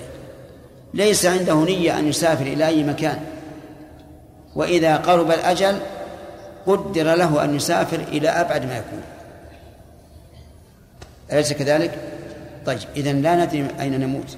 ليس 0.93 1.25
عنده 1.25 1.65
نية 1.65 1.99
أن 1.99 2.07
يسافر 2.07 2.45
إلى 2.45 2.67
أي 2.67 2.83
مكان. 2.83 3.19
وإذا 4.55 4.97
قرب 4.97 5.31
الأجل 5.31 5.79
قدر 6.67 7.15
له 7.15 7.43
أن 7.43 7.55
يسافر 7.55 7.99
إلى 7.99 8.29
أبعد 8.29 8.65
ما 8.65 8.77
يكون. 8.77 9.01
أليس 11.31 11.53
كذلك؟ 11.53 12.18
طيب 12.69 12.79
إذا 12.95 13.13
لا 13.13 13.45
ندري 13.45 13.67
أين 13.79 13.99
نموت. 13.99 14.37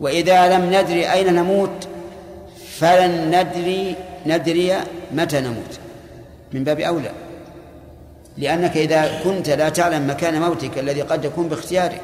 وإذا 0.00 0.58
لم 0.58 0.64
ندري 0.74 1.12
أين 1.12 1.34
نموت 1.34 1.88
فلن 2.78 3.12
ندري 3.30 3.96
ندري 4.26 4.76
متى 5.12 5.40
نموت. 5.40 5.78
من 6.52 6.64
باب 6.64 6.80
أولى. 6.80 7.10
لأنك 8.38 8.76
إذا 8.76 9.22
كنت 9.24 9.50
لا 9.50 9.68
تعلم 9.68 10.10
مكان 10.10 10.40
موتك 10.40 10.78
الذي 10.78 11.02
قد 11.02 11.24
يكون 11.24 11.48
باختيارك 11.48 12.02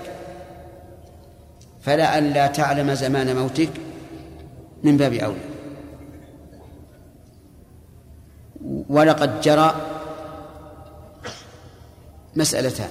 فلا 1.82 2.18
أن 2.18 2.32
لا 2.32 2.46
تعلم 2.46 2.94
زمان 2.94 3.36
موتك. 3.36 3.70
من 4.82 4.96
باب 4.96 5.12
أولى. 5.12 5.44
ولقد 8.88 9.40
جرى 9.40 9.74
مسألتان. 12.36 12.88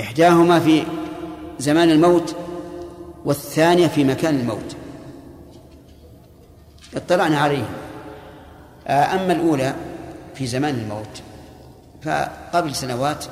إحداهما 0.00 0.60
في 0.60 0.84
زمان 1.58 1.90
الموت 1.90 2.36
والثانية 3.24 3.86
في 3.86 4.04
مكان 4.04 4.40
الموت. 4.40 4.76
اطلعنا 6.94 7.38
عليهم. 7.38 7.72
أما 8.86 9.32
الأولى 9.32 9.74
في 10.34 10.46
زمان 10.46 10.74
الموت 10.74 11.22
فقبل 12.02 12.74
سنوات 12.74 13.24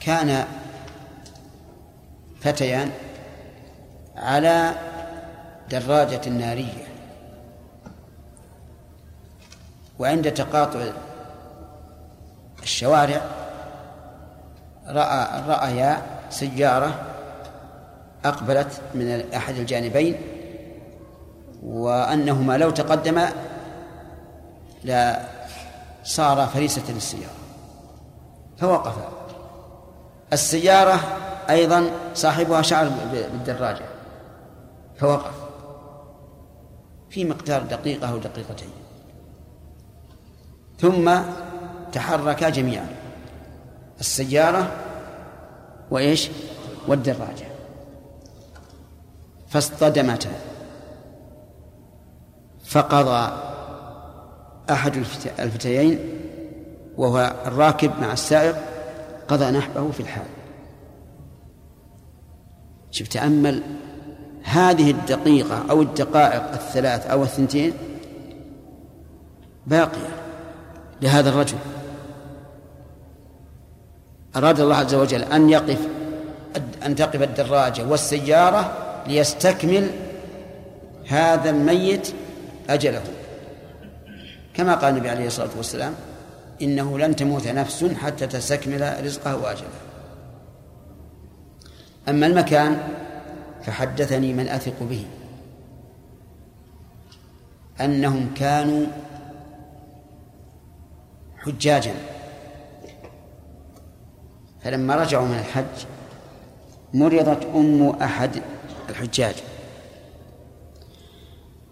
كان 0.00 0.44
فتيان 2.40 2.90
على 4.16 4.74
دراجة 5.70 6.28
نارية 6.28 6.86
وعند 9.98 10.32
تقاطع 10.32 10.84
الشوارع 12.62 13.45
رأى 14.88 15.42
رأيا 15.48 16.02
سيارة 16.30 17.02
أقبلت 18.24 18.80
من 18.94 19.32
أحد 19.34 19.56
الجانبين 19.56 20.16
وأنهما 21.62 22.58
لو 22.58 22.70
تقدما 22.70 23.32
لا 24.84 25.20
صار 26.04 26.46
فريسة 26.46 26.92
للسيارة 26.92 27.32
فوقفا 28.58 29.08
السيارة 30.32 31.00
أيضا 31.50 31.90
صاحبها 32.14 32.62
شعر 32.62 32.88
بالدراجة 33.12 33.84
فوقف. 34.98 35.34
في 37.10 37.24
مقدار 37.24 37.62
دقيقة 37.62 38.10
أو 38.10 38.18
دقيقتين. 38.18 38.70
ثم 40.80 41.18
تحركا 41.92 42.48
جميعا. 42.48 42.95
السيارة 44.00 44.70
وإيش؟ 45.90 46.30
والدراجة. 46.88 47.46
فاصطدمتا. 49.48 50.30
فقضى 52.64 53.32
أحد 54.70 54.96
الفتيين 55.38 55.98
وهو 56.96 57.34
الراكب 57.46 57.90
مع 58.00 58.12
السائق 58.12 58.56
قضى 59.28 59.50
نحبه 59.50 59.90
في 59.90 60.00
الحال. 60.00 60.26
شوف 62.90 63.08
تأمل 63.08 63.62
هذه 64.42 64.90
الدقيقة 64.90 65.70
أو 65.70 65.82
الدقائق 65.82 66.52
الثلاث 66.52 67.06
أو 67.06 67.22
الثنتين 67.22 67.72
باقية 69.66 70.08
لهذا 71.02 71.28
الرجل. 71.28 71.58
أراد 74.36 74.60
الله 74.60 74.76
عز 74.76 74.94
وجل 74.94 75.22
أن 75.22 75.50
يقف 75.50 75.78
أن 76.86 76.94
تقف 76.94 77.22
الدراجة 77.22 77.84
والسيارة 77.84 78.72
ليستكمل 79.06 79.90
هذا 81.08 81.50
الميت 81.50 82.12
أجله. 82.68 83.02
كما 84.54 84.74
قال 84.74 84.94
النبي 84.94 85.08
عليه 85.08 85.26
الصلاة 85.26 85.50
والسلام 85.56 85.94
إنه 86.62 86.98
لن 86.98 87.16
تموت 87.16 87.48
نفس 87.48 87.84
حتى 87.84 88.26
تستكمل 88.26 89.04
رزقه 89.04 89.36
وأجله. 89.36 89.68
أما 92.08 92.26
المكان 92.26 92.78
فحدثني 93.62 94.32
من 94.32 94.48
أثق 94.48 94.74
به 94.80 95.04
أنهم 97.80 98.34
كانوا 98.34 98.86
حجاجا. 101.38 101.94
فلما 104.66 104.94
رجعوا 104.96 105.26
من 105.26 105.38
الحج 105.38 105.86
مرضت 106.94 107.44
أم 107.54 107.88
أحد 107.88 108.30
الحجاج 108.90 109.34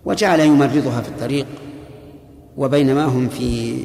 وجعل 0.05 0.41
يمرضها 0.41 1.01
في 1.01 1.09
الطريق 1.09 1.47
وبينما 2.57 3.05
هم 3.05 3.29
في 3.29 3.85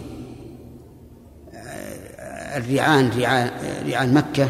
الريعان 2.55 3.09
ريعان, 3.09 3.51
ريعان 3.85 4.13
مكة 4.13 4.49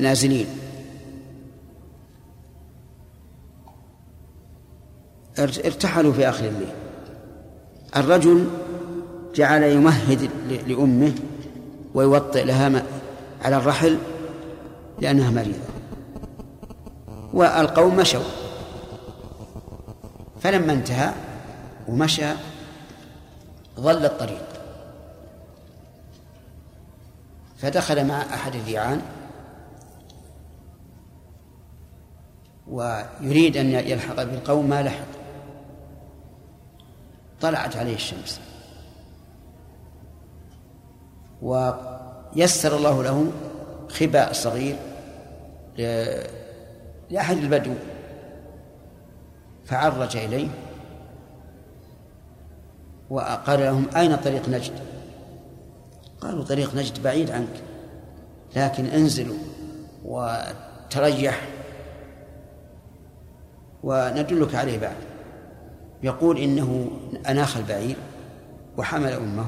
نازلين. 0.00 0.46
ارتحلوا 5.38 6.12
في 6.12 6.28
آخر 6.28 6.44
الليل. 6.44 6.72
الرجل 7.96 8.46
جعل 9.34 9.62
يمهد 9.62 10.30
لأمه 10.66 11.14
ويوطئ 11.94 12.44
لها 12.44 12.82
على 13.42 13.56
الرحل 13.56 13.98
لأنها 15.00 15.30
مريضة. 15.30 15.72
والقوم 17.32 17.96
مشوا. 17.96 18.22
فلما 20.40 20.72
انتهى 20.72 21.12
ومشى 21.88 22.32
ظل 23.80 24.04
الطريق. 24.04 24.48
فدخل 27.58 28.06
مع 28.06 28.22
أحد 28.22 28.54
الريعان 28.54 29.02
ويريد 32.68 33.56
أن 33.56 33.70
يلحق 33.70 34.22
بالقوم 34.22 34.68
ما 34.68 34.82
لحق. 34.82 35.06
طلعت 37.40 37.76
عليه 37.76 37.94
الشمس. 37.94 38.40
ويسر 41.42 42.76
الله 42.76 43.02
له 43.02 43.32
خباء 43.88 44.32
صغير 44.32 44.76
لأحد 47.10 47.36
البدو 47.36 47.74
فعرج 49.64 50.16
إليه 50.16 50.48
وقال 53.10 53.60
لهم 53.60 53.86
أين 53.96 54.16
طريق 54.16 54.48
نجد؟ 54.48 54.72
قالوا 56.20 56.44
طريق 56.44 56.74
نجد 56.74 57.02
بعيد 57.02 57.30
عنك 57.30 57.62
لكن 58.56 58.86
انزلوا 58.86 59.38
وتريح 60.04 61.48
وندلك 63.82 64.54
عليه 64.54 64.78
بعد. 64.78 64.96
يقول 66.02 66.38
إنه 66.38 66.90
أناخ 67.28 67.56
البعير 67.56 67.96
وحمل 68.78 69.12
أمه 69.12 69.46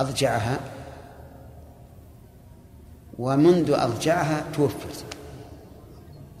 وأضجعها 0.00 0.58
ومنذ 3.18 3.70
أضجعها 3.70 4.44
توفت. 4.56 5.04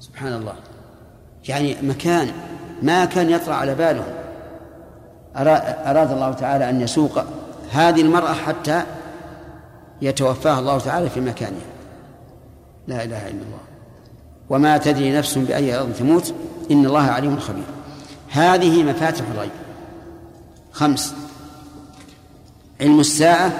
سبحان 0.00 0.32
الله. 0.32 0.54
يعني 1.48 1.76
مكان 1.82 2.32
ما 2.82 3.04
كان 3.04 3.30
يطرأ 3.30 3.54
على 3.54 3.74
بالهم 3.74 4.04
أراد 5.36 6.12
الله 6.12 6.32
تعالى 6.32 6.70
أن 6.70 6.80
يسوق 6.80 7.24
هذه 7.72 8.00
المرأة 8.00 8.32
حتى 8.32 8.82
يتوفاها 10.02 10.58
الله 10.58 10.78
تعالى 10.78 11.10
في 11.10 11.20
مكانها. 11.20 11.70
لا 12.86 13.04
إله 13.04 13.28
إلا 13.28 13.42
الله. 13.42 13.60
وما 14.50 14.78
تدري 14.78 15.12
نفس 15.12 15.38
بأي 15.38 15.78
أرض 15.78 15.92
تموت. 15.92 16.34
إن 16.70 16.86
الله 16.86 17.02
عليم 17.02 17.38
خبير. 17.38 17.64
هذه 18.30 18.82
مفاتح 18.82 19.24
الغيب. 19.34 19.50
خمس 20.72 21.14
علم 22.80 23.00
الساعة 23.00 23.52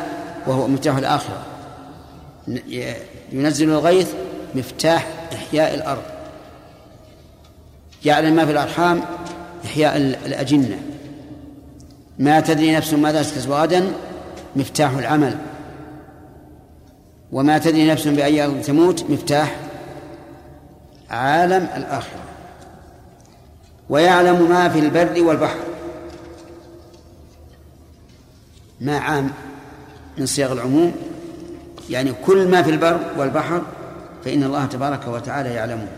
وهو 0.47 0.69
مفتاح 0.69 0.97
الآخرة. 0.97 1.43
ينزل 3.33 3.71
الغيث 3.71 4.13
مفتاح 4.55 5.07
إحياء 5.33 5.75
الأرض. 5.75 6.03
يعلم 8.05 8.37
ما 8.37 8.47
في 8.47 8.53
الأرحام 8.53 9.03
إحياء 9.65 9.97
الأجنة. 9.97 10.79
ما 12.19 12.41
تدري 12.41 12.77
نفس 12.77 12.95
ماذا 12.95 13.23
تكسب 13.23 13.51
غدا 13.51 13.93
مفتاح 14.57 14.91
العمل. 14.91 15.39
وما 17.33 17.59
تدري 17.59 17.91
نفس 17.91 18.09
بأي 18.09 18.45
أرض 18.45 18.63
تموت 18.63 19.05
مفتاح 19.11 19.57
عالم 21.11 21.69
الآخرة. 21.77 22.21
ويعلم 23.91 24.51
ما 24.51 24.69
في 24.69 24.79
البر 24.79 25.23
والبحر. 25.23 25.59
ما 28.81 28.99
عام 28.99 29.31
من 30.19 30.27
صيغ 30.27 30.53
العموم 30.53 30.93
يعني 31.91 32.13
كل 32.27 32.49
ما 32.49 32.63
في 32.63 32.71
البر 32.71 33.01
والبحر 33.17 33.63
فإن 34.25 34.45
الله 34.45 34.67
تبارك 34.67 35.09
وتعالى 35.09 35.55
يعلمه. 35.55 35.89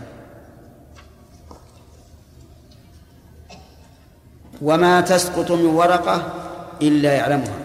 وما 4.61 5.01
تسقط 5.01 5.51
من 5.51 5.65
ورقة 5.65 6.33
إلا 6.81 7.13
يعلمها. 7.13 7.55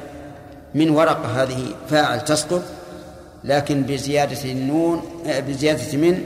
من 0.74 0.90
ورقة 0.90 1.42
هذه 1.42 1.74
فاعل 1.90 2.24
تسقط 2.24 2.62
لكن 3.44 3.82
بزيادة 3.82 4.52
النون 4.52 5.02
بزيادة 5.26 5.98
من 5.98 6.24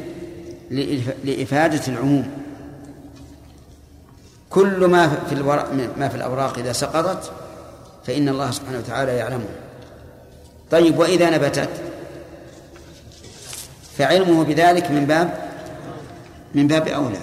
لإفادة 1.25 1.83
العموم. 1.89 2.31
كل 4.51 4.85
ما 4.85 5.09
في 5.09 5.33
الورق 5.33 5.73
ما 5.99 6.09
في 6.09 6.15
الأوراق 6.15 6.59
إذا 6.59 6.73
سقطت 6.73 7.33
فإن 8.05 8.29
الله 8.29 8.51
سبحانه 8.51 8.79
وتعالى 8.79 9.17
يعلمه. 9.17 9.49
طيب 10.71 10.99
وإذا 10.99 11.31
نبتت؟ 11.31 11.69
فعلمه 13.99 14.45
بذلك 14.45 14.91
من 14.91 15.07
باب 15.07 15.51
من 16.55 16.67
باب 16.67 16.89
أولى. 16.89 17.19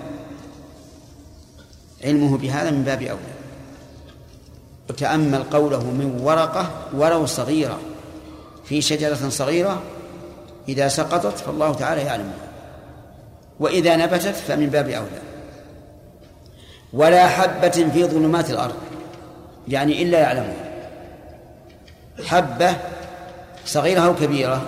علمه 2.03 2.37
بهذا 2.37 2.71
من 2.71 2.83
باب 2.83 3.01
أولى. 3.01 3.33
وتأمل 4.89 5.43
قوله 5.43 5.83
من 5.83 6.19
ورقة 6.23 6.69
ولو 6.93 7.25
صغيرة. 7.25 7.79
في 8.65 8.81
شجرة 8.81 9.29
صغيرة 9.29 9.81
إذا 10.69 10.87
سقطت 10.87 11.37
فالله 11.37 11.73
تعالى 11.73 12.01
يعلمها. 12.01 12.49
وإذا 13.59 13.95
نبتت 13.95 14.35
فمن 14.35 14.69
باب 14.69 14.89
أولى. 14.89 15.21
ولا 16.93 17.27
حبة 17.27 17.69
في 17.93 18.05
ظلمات 18.05 18.49
الأرض. 18.49 18.75
يعني 19.67 20.03
إلا 20.03 20.19
يعلمها. 20.19 20.68
حبة 22.25 22.75
صغيرة 23.65 24.01
أو 24.01 24.15
كبيرة؟ 24.15 24.67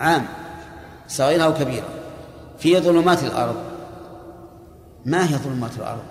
عام. 0.00 0.26
صغيرة 1.08 1.42
أو 1.42 1.54
كبيرة. 1.54 1.88
في 2.58 2.80
ظلمات 2.80 3.22
الأرض. 3.22 3.56
ما 5.04 5.30
هي 5.30 5.36
ظلمات 5.36 5.76
الأرض؟ 5.76 6.02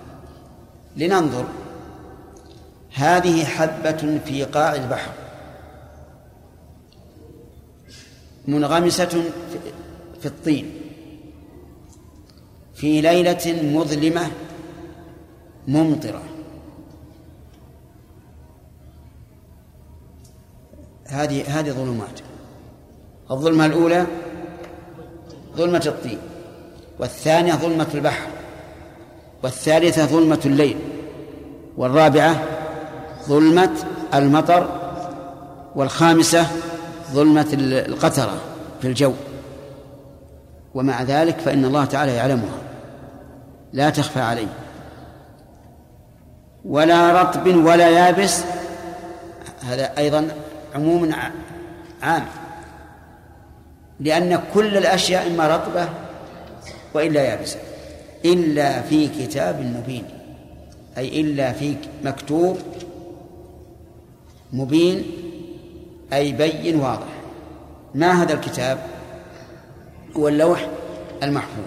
لننظر. 0.96 1.44
هذه 2.94 3.44
حبة 3.44 4.20
في 4.24 4.44
قاع 4.44 4.74
البحر. 4.74 5.12
منغمسة 8.48 9.24
في 10.20 10.26
الطين. 10.26 10.80
في 12.74 13.00
ليلة 13.00 13.62
مظلمة 13.62 14.30
ممطرة. 15.68 16.22
هذه 21.06 21.60
هذه 21.60 21.70
ظلمات. 21.70 22.20
الظلمة 23.30 23.66
الأولى 23.66 24.06
ظلمة 25.56 25.82
الطين 25.86 26.18
والثانية 26.98 27.52
ظلمة 27.52 27.86
البحر 27.94 28.26
والثالثة 29.42 30.06
ظلمة 30.06 30.40
الليل 30.46 30.78
والرابعة 31.76 32.42
ظلمة 33.28 33.70
المطر 34.14 34.68
والخامسة 35.76 36.46
ظلمة 37.12 37.46
القترة 37.52 38.40
في 38.80 38.88
الجو. 38.88 39.12
ومع 40.74 41.02
ذلك 41.02 41.38
فإن 41.38 41.64
الله 41.64 41.84
تعالى 41.84 42.14
يعلمها. 42.14 42.58
لا 43.72 43.90
تخفى 43.90 44.20
عليه. 44.20 44.46
ولا 46.64 47.22
رطب 47.22 47.46
ولا 47.46 47.90
يابس 47.90 48.42
هذا 49.62 49.98
أيضا 49.98 50.28
عموم 50.74 51.14
عام. 52.02 52.26
لأن 54.00 54.42
كل 54.54 54.76
الأشياء 54.76 55.26
إما 55.26 55.56
رطبة 55.56 55.88
وإلا 56.94 57.22
يابسة. 57.22 57.58
إلا 58.24 58.82
في 58.82 59.08
كتاب 59.08 59.60
مبين. 59.60 60.04
أي 60.98 61.20
إلا 61.20 61.52
في 61.52 61.76
مكتوب 62.04 62.58
مبين. 64.52 65.04
أي 66.12 66.32
بين 66.32 66.80
واضح. 66.80 67.06
ما 67.94 68.22
هذا 68.22 68.32
الكتاب؟ 68.32 68.78
هو 70.16 70.28
اللوح 70.28 70.68
المحفوظ. 71.22 71.66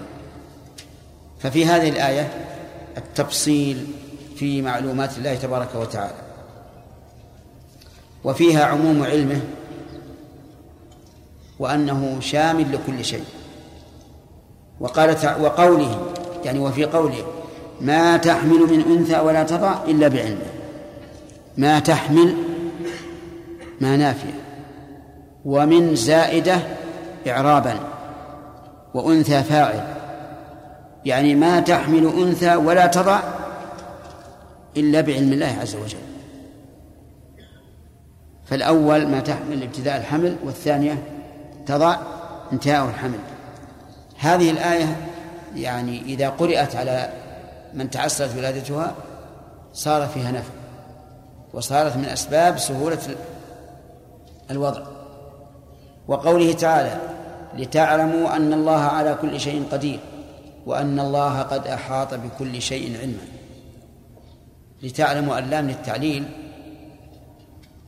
ففي 1.40 1.66
هذه 1.66 1.90
الآية 1.90 2.30
التفصيل 2.98 3.88
في 4.36 4.62
معلومات 4.62 5.18
الله 5.18 5.36
تبارك 5.36 5.76
وتعالى. 5.76 6.27
وفيها 8.24 8.66
عموم 8.66 9.04
علمه 9.04 9.42
وأنه 11.60 12.18
شامل 12.20 12.74
لكل 12.74 13.06
شيء. 13.06 13.24
وقال 14.80 15.16
وقوله 15.42 16.06
يعني 16.46 16.60
وفي 16.60 16.86
قوله 16.86 17.26
ما 17.82 18.18
تحمل 18.18 18.60
من 18.60 18.98
أنثى 18.98 19.20
ولا 19.20 19.44
تضع 19.44 19.84
إلا 19.88 20.08
بعلمه. 20.08 20.48
ما 21.58 21.80
تحمل 21.80 22.36
ما 23.82 23.98
نافية. 23.98 24.42
ومن 25.46 25.96
زائدة 25.96 26.60
إعرابا 27.28 27.80
وأنثى 28.94 29.44
فاعل. 29.44 29.88
يعني 31.06 31.36
ما 31.36 31.60
تحمل 31.60 32.08
أنثى 32.08 32.56
ولا 32.56 32.88
تضع 32.88 33.20
إلا 34.78 35.02
بعلم 35.02 35.34
الله 35.34 35.58
عز 35.62 35.76
وجل. 35.76 36.07
فالأول 38.50 39.08
ما 39.08 39.20
تحمل 39.20 39.64
ابتداء 39.64 39.98
الحمل 39.98 40.36
والثانية 40.44 41.04
تضع 41.66 41.98
انتهاء 42.54 42.90
الحمل. 42.90 43.20
هذه 44.20 44.52
الآية 44.52 44.98
يعني 45.56 46.02
إذا 46.02 46.30
قرأت 46.30 46.76
على 46.76 47.10
من 47.74 47.90
تعسرت 47.90 48.38
ولادتها 48.38 48.96
صار 49.74 50.08
فيها 50.08 50.32
نفع 50.32 50.54
وصارت 51.54 51.98
من 51.98 52.06
أسباب 52.06 52.58
سهولة 52.58 53.00
الوضع. 54.52 54.82
وقوله 56.08 56.54
تعالى 56.54 56.98
لتعلموا 57.58 58.36
أن 58.36 58.54
الله 58.54 58.82
على 58.82 59.18
كل 59.22 59.40
شيء 59.40 59.66
قدير 59.72 60.00
وأن 60.66 61.00
الله 61.00 61.42
قد 61.42 61.68
أحاط 61.68 62.14
بكل 62.14 62.62
شيء 62.62 62.98
علما. 63.00 63.28
لتعلموا 64.84 65.40
اللام 65.40 65.68
للتعليل 65.68 66.47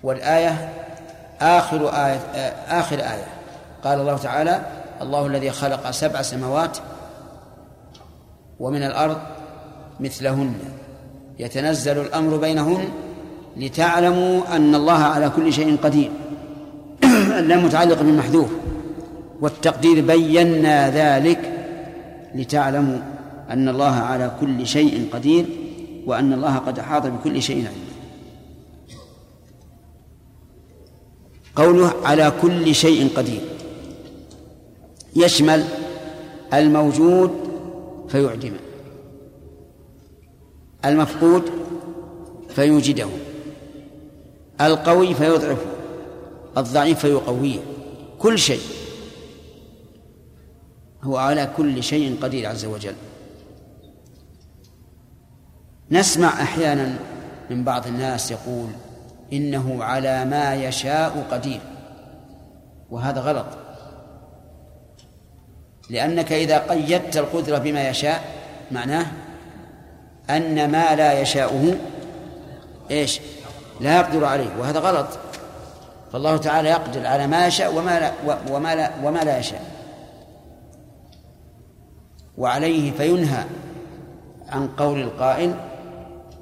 والآية 0.03 0.69
آخر 1.41 1.89
آية 1.89 2.19
آخر 2.67 2.95
آية. 2.99 3.27
قال 3.83 3.99
الله 3.99 4.17
تعالى 4.17 4.61
الله 5.01 5.27
الذي 5.27 5.51
خلق 5.51 5.91
سبع 5.91 6.21
سماوات 6.21 6.77
ومن 8.59 8.83
الأرض 8.83 9.17
مثلهن. 9.99 10.53
يتنزل 11.39 11.97
الأمر 11.97 12.37
بينهن 12.37 12.89
لتعلموا 13.57 14.55
أن 14.55 14.75
الله 14.75 15.03
على 15.03 15.29
كل 15.35 15.53
شيء 15.53 15.77
قدير. 15.83 16.11
اللام 17.39 17.65
متعلقة 17.65 18.03
بالمحذوف. 18.03 18.49
والتقدير 19.41 20.05
بينا 20.05 20.89
ذلك 20.89 21.39
لتعلموا 22.35 22.97
أن 23.49 23.69
الله 23.69 23.95
على 23.95 24.31
كل 24.41 24.67
شيء 24.67 25.09
قدير 25.13 25.45
وأن 26.05 26.33
الله 26.33 26.57
قد 26.57 26.79
أحاط 26.79 27.07
بكل 27.07 27.41
شيء 27.41 27.57
علما 27.57 27.88
قوله 31.59 31.93
على 32.03 32.33
كل 32.41 32.75
شيء 32.75 33.09
قدير. 33.15 33.41
يشمل 35.15 35.65
الموجود 36.53 37.31
فيعدمه 38.09 38.59
المفقود 40.85 41.43
فيوجده. 42.49 43.07
القوي 44.61 45.13
فيضعفه 45.13 45.65
الضعيف 46.57 46.99
فيقويه. 46.99 47.59
كل 48.19 48.39
شيء. 48.39 48.61
هو 51.03 51.17
على 51.17 51.49
كل 51.57 51.83
شيء 51.83 52.17
قدير 52.21 52.45
عز 52.49 52.65
وجل. 52.65 52.95
نسمع 55.91 56.27
أحيانا 56.27 56.99
من 57.49 57.63
بعض 57.63 57.87
الناس 57.87 58.31
يقول 58.31 58.69
إنه 59.33 59.83
على 59.83 60.25
ما 60.25 60.55
يشاء 60.55 61.25
قدير. 61.31 61.61
وهذا 62.89 63.21
غلط. 63.21 63.45
لأنك 65.89 66.31
إذا 66.31 66.57
قيدت 66.57 67.17
القدرة 67.17 67.57
بما 67.57 67.89
يشاء 67.89 68.21
معناه 68.71 69.05
أن 70.29 70.71
ما 70.71 70.95
لا 70.95 71.21
يشاؤه 71.21 71.75
إيش؟ 72.91 73.21
لا 73.81 73.97
يقدر 73.97 74.25
عليه. 74.25 74.49
وهذا 74.59 74.79
غلط. 74.79 75.07
فالله 76.11 76.37
تعالى 76.37 76.69
يقدر 76.69 77.07
على 77.07 77.27
ما 77.27 77.47
يشاء 77.47 77.75
وما 77.75 77.99
لا 77.99 78.11
وما 78.51 78.75
لا 78.75 78.91
وما 79.03 79.19
لا 79.19 79.39
يشاء. 79.39 79.61
وعليه 82.37 82.91
فينهى 82.91 83.43
عن 84.49 84.67
قول 84.67 85.01
القائل 85.01 85.53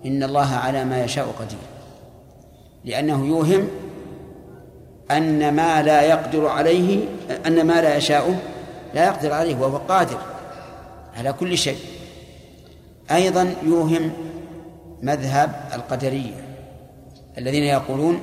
إن 0.06 0.24
الله 0.24 0.56
على 0.56 0.86
ما 0.86 1.04
يشاء 1.04 1.26
قدير. 1.40 1.67
لأنه 2.88 3.26
يوهم 3.26 3.68
أن 5.12 5.56
ما 5.56 5.82
لا 5.82 6.02
يقدر 6.02 6.48
عليه 6.48 7.06
أن 7.46 7.68
ما 7.68 7.82
لا 7.82 7.96
يشاءه 7.96 8.36
لا 8.94 9.06
يقدر 9.06 9.34
عليه 9.34 9.56
وهو 9.56 9.78
قادر 9.78 10.18
على 11.18 11.34
كل 11.34 11.58
شيء. 11.58 11.78
أيضا 13.12 13.54
يوهم 13.64 14.12
مذهب 15.02 15.52
القدرية 15.74 16.48
الذين 17.38 17.64
يقولون 17.64 18.22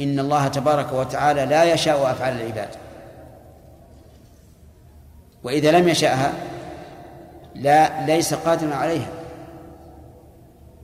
إن 0.00 0.18
الله 0.18 0.48
تبارك 0.48 0.92
وتعالى 0.92 1.46
لا 1.46 1.64
يشاء 1.64 2.10
أفعال 2.10 2.40
العباد. 2.40 2.68
وإذا 5.44 5.70
لم 5.70 5.88
يشأها 5.88 6.32
لا 7.54 8.06
ليس 8.06 8.34
قادرا 8.34 8.74
عليها. 8.74 9.08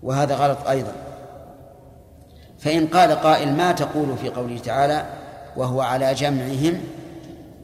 وهذا 0.03 0.35
غلط 0.35 0.69
أيضا. 0.69 0.93
فإن 2.61 2.87
قال 2.87 3.13
قائل 3.13 3.53
ما 3.57 3.73
تقول 3.73 4.17
في 4.17 4.29
قوله 4.29 4.59
تعالى 4.59 5.05
وهو 5.57 5.81
على 5.81 6.15
جمعهم 6.15 6.81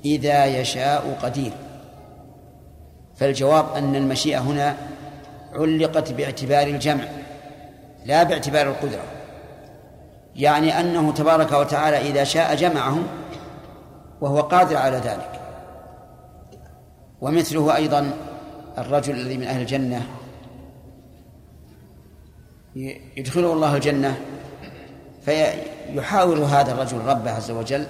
إذا 0.04 0.46
يشاء 0.46 1.18
قدير. 1.22 1.52
فالجواب 3.16 3.66
أن 3.76 3.96
المشيئة 3.96 4.38
هنا 4.38 4.76
علقت 5.52 6.12
باعتبار 6.12 6.66
الجمع 6.66 7.04
لا 8.04 8.22
باعتبار 8.22 8.68
القدرة. 8.68 9.04
يعني 10.36 10.80
أنه 10.80 11.12
تبارك 11.12 11.52
وتعالى 11.52 12.10
إذا 12.10 12.24
شاء 12.24 12.54
جمعهم 12.54 13.06
وهو 14.20 14.40
قادر 14.40 14.76
على 14.76 14.96
ذلك. 14.96 15.40
ومثله 17.20 17.76
أيضا 17.76 18.10
الرجل 18.78 19.14
الذي 19.14 19.36
من 19.36 19.46
أهل 19.46 19.60
الجنة 19.60 20.02
يدخله 23.16 23.52
الله 23.52 23.76
الجنة 23.76 24.16
فيحاور 25.26 26.38
هذا 26.38 26.72
الرجل 26.72 26.98
ربه 26.98 27.30
عز 27.30 27.50
وجل 27.50 27.86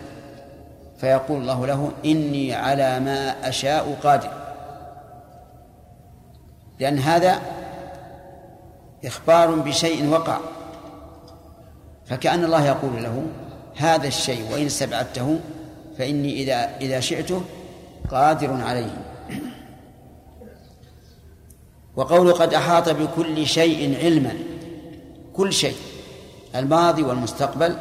فيقول 0.99 1.40
الله 1.40 1.66
له 1.66 1.92
إني 2.05 2.55
على 2.55 3.01
ما 3.01 3.49
أشاء 3.49 3.99
قادر. 4.03 4.31
لأن 6.81 6.99
هذا 6.99 7.40
إخبار 9.05 9.55
بشيء 9.55 10.09
وقع. 10.09 10.38
فكأن 12.07 12.44
الله 12.44 12.66
يقول 12.66 13.03
له 13.03 13.22
هذا 13.77 14.09
الشيء 14.09 14.53
وإن 14.53 14.66
استبعدته 14.66 15.40
فإني 15.99 16.33
إذا 16.42 16.77
إذا 16.81 17.01
شئته 17.01 17.42
قادر 18.11 18.53
عليه. 18.62 18.99
وقوله 21.96 22.33
قد 22.33 22.55
أحاط 22.55 22.88
بكل 22.88 23.46
شيء 23.46 23.99
علما 24.05 24.33
كل 25.35 25.53
شيء. 25.53 25.77
الماضي 26.57 27.03
والمستقبل 27.03 27.77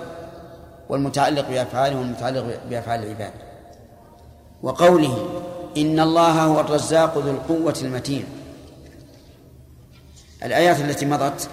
والمتعلق 0.90 1.50
بأفعاله 1.50 2.00
والمتعلق 2.00 2.60
بأفعال 2.70 3.04
العباد. 3.04 3.32
وقوله 4.64 5.42
إن 5.78 6.00
الله 6.00 6.44
هو 6.44 6.60
الرزاق 6.60 7.18
ذو 7.18 7.32
القوة 7.32 7.76
المتين. 7.82 8.26
الآيات 10.44 10.80
التي 10.80 11.06
مضت 11.06 11.50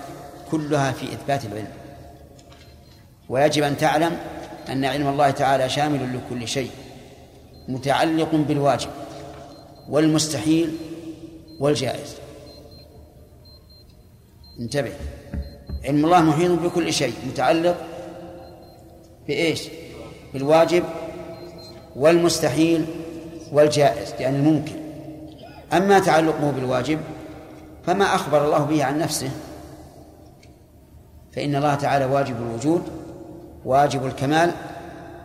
كلها 0.51 0.93
في 0.93 1.07
إثبات 1.07 1.45
العلم. 1.45 1.73
ويجب 3.29 3.63
أن 3.63 3.77
تعلم 3.77 4.17
أن 4.69 4.85
علم 4.85 5.09
الله 5.09 5.31
تعالى 5.31 5.69
شامل 5.69 6.17
لكل 6.17 6.49
شيء 6.49 6.71
متعلق 7.69 8.35
بالواجب 8.35 8.91
والمستحيل 9.89 10.77
والجائز. 11.61 12.15
انتبه. 14.61 14.93
علم 15.85 16.05
الله 16.05 16.21
محيط 16.21 16.51
بكل 16.51 16.93
شيء 16.93 17.15
متعلق 17.29 17.77
بإيش؟ 19.27 19.69
بالواجب 20.35 20.85
والمستحيل 21.97 22.85
والجائز 23.53 24.15
يعني 24.19 24.37
الممكن. 24.37 24.73
أما 25.73 25.99
تعلقه 25.99 26.51
بالواجب 26.51 27.01
فما 27.87 28.05
أخبر 28.05 28.45
الله 28.45 28.59
به 28.59 28.85
عن 28.85 28.99
نفسه. 28.99 29.31
فإن 31.33 31.57
الله 31.57 31.75
تعالى 31.75 32.05
واجب 32.05 32.37
الوجود 32.37 32.83
واجب 33.65 34.07
الكمال. 34.07 34.51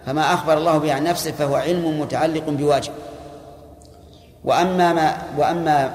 فما 0.05 0.33
أخبر 0.33 0.57
الله 0.57 0.77
به 0.77 0.93
عن 0.93 1.03
نفسه 1.03 1.31
فهو 1.31 1.55
علم 1.55 1.99
متعلق 1.99 2.49
بواجب. 2.49 2.93
وأما 4.43 4.93
ما 4.93 5.17
وأما 5.37 5.93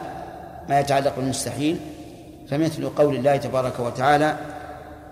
ما 0.69 0.81
يتعلق 0.81 1.17
بالمستحيل 1.17 1.77
فمثل 2.53 2.89
قول 2.89 3.17
الله 3.17 3.37
تبارك 3.37 3.81
وتعالى 3.81 4.37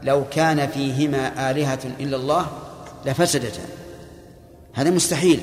لو 0.02 0.24
كان 0.30 0.68
فيهما 0.68 1.50
آلهة 1.50 1.78
إلا 2.00 2.16
الله 2.16 2.46
لفسدتا. 3.06 3.62
هذا 4.72 4.90
مستحيل. 4.90 5.40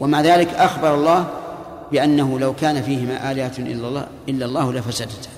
ومع 0.00 0.20
ذلك 0.20 0.48
أخبر 0.48 0.94
الله 0.94 1.30
بأنه 1.92 2.38
لو 2.38 2.54
كان 2.54 2.82
فيهما 2.82 3.32
آلهة 3.32 3.52
إلا 3.58 3.88
الله 3.88 4.08
إلا 4.28 4.46
الله 4.46 4.72
لفسدتا. 4.72 5.30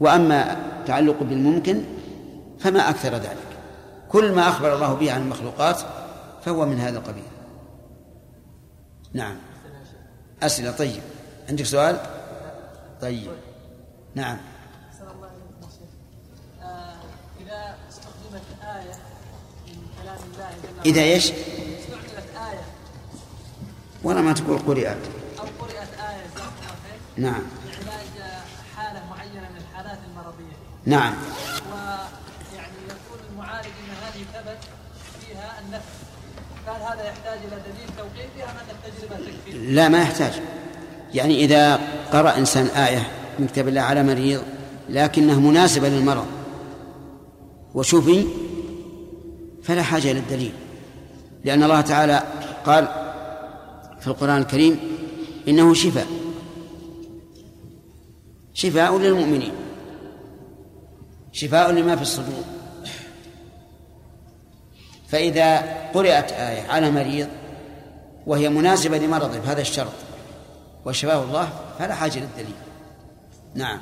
وأما 0.00 0.56
تعلق 0.86 1.22
بالممكن 1.22 1.82
فما 2.58 2.90
أكثر 2.90 3.14
ذلك. 3.14 3.46
كل 4.08 4.32
ما 4.32 4.48
أخبر 4.48 4.74
الله 4.74 4.94
به 4.94 5.12
عن 5.12 5.22
المخلوقات 5.22 5.80
فهو 6.44 6.66
من 6.66 6.80
هذا 6.80 6.98
القبيل. 6.98 7.22
نعم. 9.12 9.36
أسئلة 10.42 10.70
طيب. 10.70 11.02
عندك 11.48 11.64
سؤال؟ 11.64 11.96
طيب. 13.00 13.30
نعم. 14.16 14.36
إذا 17.40 17.76
استخدمت 17.88 18.42
آية 18.62 18.94
من 19.66 19.88
كلام 20.02 20.18
الله 20.32 20.50
إذا 20.86 21.02
إيش؟ 21.02 21.24
استعملت 21.24 22.28
آية. 22.50 22.64
ولا 24.02 24.20
ما 24.20 24.32
تقول 24.32 24.58
قرئت. 24.58 24.96
أو 25.38 25.44
قرأت 25.60 25.88
آية 26.00 26.26
الله 26.36 27.30
نعم. 27.30 27.42
لعلاج 27.66 28.30
حالة 28.76 29.02
معينة 29.10 29.48
من 29.50 29.56
الحالات 29.70 29.98
المرضية. 30.10 30.56
نعم. 30.86 31.14
ويعني 31.72 32.76
يقول 32.88 33.20
المعالج 33.30 33.66
أن 33.66 33.94
هذه 34.06 34.24
ثبت 34.34 34.58
فيها 35.20 35.60
النفس. 35.60 35.94
قال 36.66 36.82
هذا 36.82 37.08
يحتاج 37.08 37.38
إلى 37.38 37.62
دليل 37.72 37.88
توقيفي 37.96 38.44
أم 38.44 38.56
أن 38.56 38.70
التجربة 38.70 39.16
تكفي؟ 39.16 39.50
لا 39.52 39.88
ما 39.88 40.02
يحتاج. 40.02 40.42
يعني 41.14 41.44
إذا 41.44 41.80
قرأ 42.12 42.36
إنسان 42.36 42.66
آية 42.66 43.25
من 43.38 43.46
كتاب 43.46 43.68
الله 43.68 43.80
على 43.80 44.02
مريض 44.02 44.42
لكنها 44.88 45.36
مناسبة 45.36 45.88
للمرض. 45.88 46.26
وشفي 47.74 48.26
فلا 49.62 49.82
حاجة 49.82 50.10
إلى 50.10 50.18
الدليل. 50.18 50.52
لأن 51.44 51.62
الله 51.62 51.80
تعالى 51.80 52.22
قال 52.66 52.88
في 54.00 54.06
القرآن 54.06 54.38
الكريم 54.38 54.80
إنه 55.48 55.74
شفاء. 55.74 56.06
شفاء 58.54 58.98
للمؤمنين. 58.98 59.52
شفاء 61.32 61.70
لما 61.72 61.96
في 61.96 62.02
الصدور. 62.02 62.44
فإذا 65.08 65.56
قرأت 65.94 66.32
آية 66.32 66.62
على 66.68 66.90
مريض 66.90 67.28
وهي 68.26 68.48
مناسبة 68.48 68.98
لمرضه 68.98 69.38
بهذا 69.38 69.60
الشرط 69.60 69.92
وشفاه 70.84 71.22
الله 71.22 71.48
فلا 71.78 71.94
حاجة 71.94 72.18
للدليل 72.18 72.54
نعم. 73.56 73.78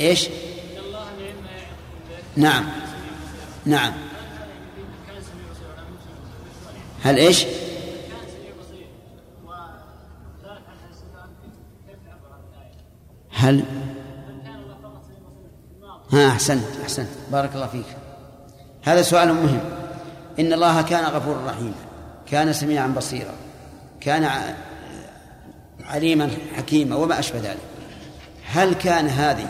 إيش؟ 0.00 0.28
نعم. 2.36 2.64
نعم. 3.66 3.92
هل 7.02 7.16
إيش؟ 7.16 7.44
هل؟ 13.30 13.64
ها 16.12 16.28
أحسنت 16.28 16.64
أحسنت. 16.82 17.08
بارك 17.32 17.54
الله 17.54 17.66
فيك. 17.66 17.86
هذا 18.84 19.02
سؤال 19.02 19.32
مهم. 19.32 19.60
إن 20.38 20.52
الله 20.52 20.82
كان 20.82 21.04
غفورا 21.04 21.46
رحيما. 21.46 21.74
كان 22.26 22.52
سميعا 22.52 22.86
بصيرا. 22.86 23.43
كان 24.04 24.54
عليما 25.84 26.30
حكيما 26.56 26.96
وما 26.96 27.18
أشبه 27.18 27.38
ذلك. 27.38 27.58
هل 28.44 28.74
كان 28.74 29.08
هذه 29.08 29.48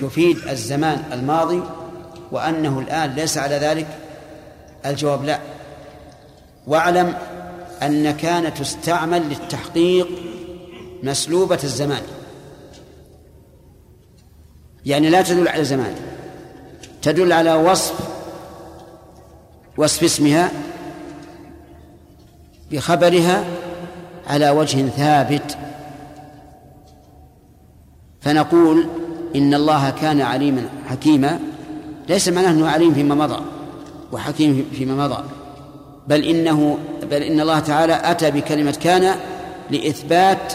تفيد 0.00 0.48
الزمان 0.48 1.02
الماضي 1.12 1.62
وأنه 2.32 2.78
الآن 2.78 3.14
ليس 3.14 3.38
على 3.38 3.54
ذلك؟ 3.54 3.86
الجواب 4.86 5.24
لا. 5.24 5.38
واعلم 6.66 7.14
أن 7.82 8.10
كان 8.10 8.54
تستعمل 8.54 9.22
للتحقيق 9.22 10.08
مسلوبة 11.02 11.58
الزمان. 11.64 12.02
يعني 14.86 15.10
لا 15.10 15.22
تدل 15.22 15.48
على 15.48 15.64
زمان 15.64 15.94
تدل 17.02 17.32
على 17.32 17.54
وصف 17.54 17.94
وصف 19.76 20.04
اسمها 20.04 20.50
بخبرها 22.70 23.44
على 24.26 24.50
وجه 24.50 24.88
ثابت. 24.88 25.56
فنقول 28.20 28.86
إن 29.36 29.54
الله 29.54 29.90
كان 29.90 30.20
عليما 30.20 30.62
حكيما 30.88 31.38
ليس 32.08 32.28
معناه 32.28 32.50
أنه 32.50 32.68
عليم 32.68 32.94
فيما 32.94 33.14
مضى 33.14 33.42
وحكيم 34.12 34.66
فيما 34.72 35.06
مضى 35.06 35.24
بل 36.08 36.24
إنه 36.24 36.78
بل 37.10 37.22
إن 37.22 37.40
الله 37.40 37.58
تعالى 37.58 38.00
أتى 38.04 38.30
بكلمة 38.30 38.78
كان 38.82 39.14
لإثبات 39.70 40.52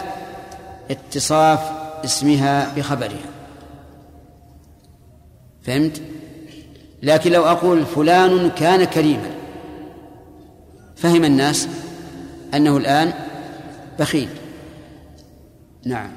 اتصاف 0.90 1.60
اسمها 2.04 2.74
بخبرها. 2.76 3.30
فهمت؟ 5.62 6.02
لكن 7.02 7.32
لو 7.32 7.44
أقول 7.44 7.86
فلان 7.86 8.50
كان 8.50 8.84
كريما 8.84 9.30
فهم 10.96 11.24
الناس؟ 11.24 11.68
أنه 12.54 12.76
الآن 12.76 13.12
بخيل. 13.98 14.28
نعم. 15.86 16.10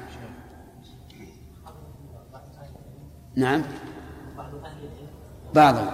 نعم. 3.36 3.62
بعضهم. 5.54 5.90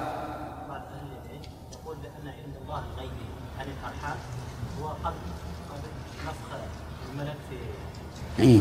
إيه؟ 8.38 8.60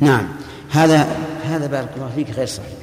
نعم. 0.00 0.28
هذا 0.70 1.02
هذا 1.44 1.66
بارك 1.66 1.90
الله 1.96 2.10
فيك 2.14 2.30
غير 2.30 2.46
صحيح. 2.46 2.78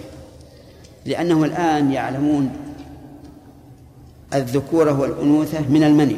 لأنه 1.05 1.43
الآن 1.43 1.91
يعلمون 1.91 2.68
الذكورة 4.33 4.99
والأنوثة 4.99 5.67
من 5.69 5.83
المني. 5.83 6.17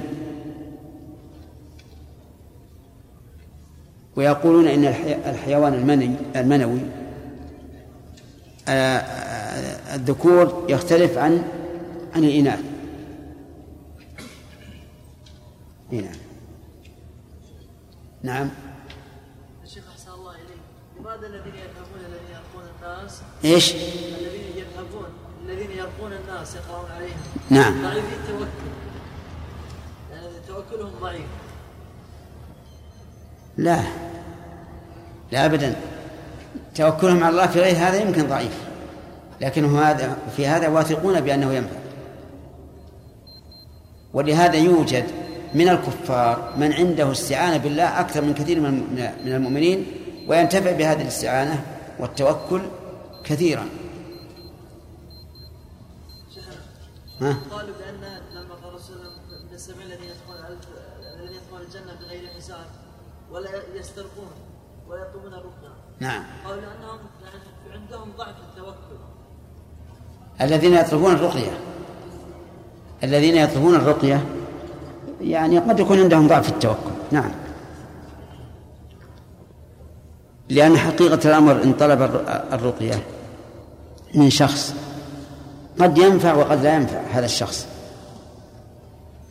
ويقولون 4.16 4.68
إن 4.68 4.86
الحي- 4.86 5.30
الحيوان 5.30 5.74
المني 5.74 6.16
المنوي 6.36 6.80
الذكور 9.94 10.66
يختلف 10.70 11.18
عن 11.18 11.44
عن 12.16 12.24
الإناث. 12.24 12.60
نعم 15.92 16.12
نعم. 18.24 18.50
الشيخ 19.64 19.84
أحسن 19.92 20.12
الله 20.12 20.32
إليك. 20.36 20.62
لماذا 21.00 21.28
الذين 21.28 21.54
يذهبون 21.56 22.00
الذين 22.00 22.36
يرقون 22.36 22.70
الناس 23.00 23.22
إيش؟ 23.46 23.74
يرقون 25.92 26.12
الناس 26.14 26.56
يقرأون 26.56 26.92
عليهم. 26.96 27.18
نعم. 27.50 27.82
ضعيفي 27.82 28.16
التوكل. 28.16 28.46
يعني 30.12 30.28
توكلهم 30.48 30.92
ضعيف. 31.02 31.26
لا. 33.58 33.82
لا 35.32 35.46
ابدا. 35.46 35.76
توكلهم 36.76 37.24
على 37.24 37.30
الله 37.30 37.48
في 37.48 37.60
غير 37.60 37.76
هذا 37.76 38.02
يمكن 38.02 38.28
ضعيف. 38.28 38.58
لكنه 39.42 39.82
هذا 39.82 40.18
في 40.38 40.48
هذا 40.48 40.68
واثقون 40.68 41.22
بأنه 41.22 41.54
ينفع. 41.54 41.82
ولهذا 44.14 44.56
يوجد 44.56 45.06
من 45.54 45.70
الكفار 45.70 46.54
من 46.58 46.74
عنده 46.74 47.12
استعانة 47.12 47.58
بالله 47.58 48.00
أكثر 48.00 48.22
من 48.22 48.34
كثير 48.34 48.60
من 48.60 48.74
من 49.26 49.34
المؤمنين 49.34 49.86
وينتفع 50.28 50.72
بهذه 50.72 51.02
الاستعانة 51.02 51.64
والتوكل 52.00 52.62
كثيرا. 53.24 53.81
ها؟ 57.22 57.38
قالوا 57.52 57.76
بأن 57.80 58.22
لما 58.34 58.56
قال 58.56 58.70
الرسول 58.74 58.98
من 59.50 59.54
السبعين 59.56 59.82
الذين 59.82 60.10
يدخلون 60.10 60.58
الذين 61.16 61.36
يدخلون 61.38 61.62
الجنة 61.62 61.94
بغير 62.02 62.28
حساب 62.38 62.66
ولا 63.32 63.50
يسترقون 63.76 64.32
ولا 64.90 65.02
يطلبون 65.02 65.34
الرقية. 65.34 65.74
نعم. 66.00 66.24
قالوا 66.46 66.62
يعني 66.62 66.76
عندهم 67.74 68.12
ضعف 68.18 68.36
التوكل. 68.50 68.98
الذين 70.42 70.74
يطلبون 70.74 71.14
الرقية. 71.14 71.60
الذين 73.04 73.36
يطلبون 73.36 73.76
الرقية 73.76 74.26
يعني 75.22 75.60
قد 75.60 75.80
يكون 75.80 76.00
عندهم 76.00 76.28
ضعف 76.28 76.50
التوكل. 76.50 76.92
نعم. 77.12 77.32
لأن 80.50 80.78
حقيقة 80.78 81.30
الأمر 81.30 81.64
إن 81.64 81.74
طلب 81.74 82.02
الر- 82.02 82.44
الرقية 82.54 83.04
من 84.16 84.30
شخص 84.30 84.76
قد 85.80 85.98
ينفع 85.98 86.34
وقد 86.34 86.64
لا 86.64 86.76
ينفع 86.76 87.00
هذا 87.14 87.26
الشخص. 87.26 87.68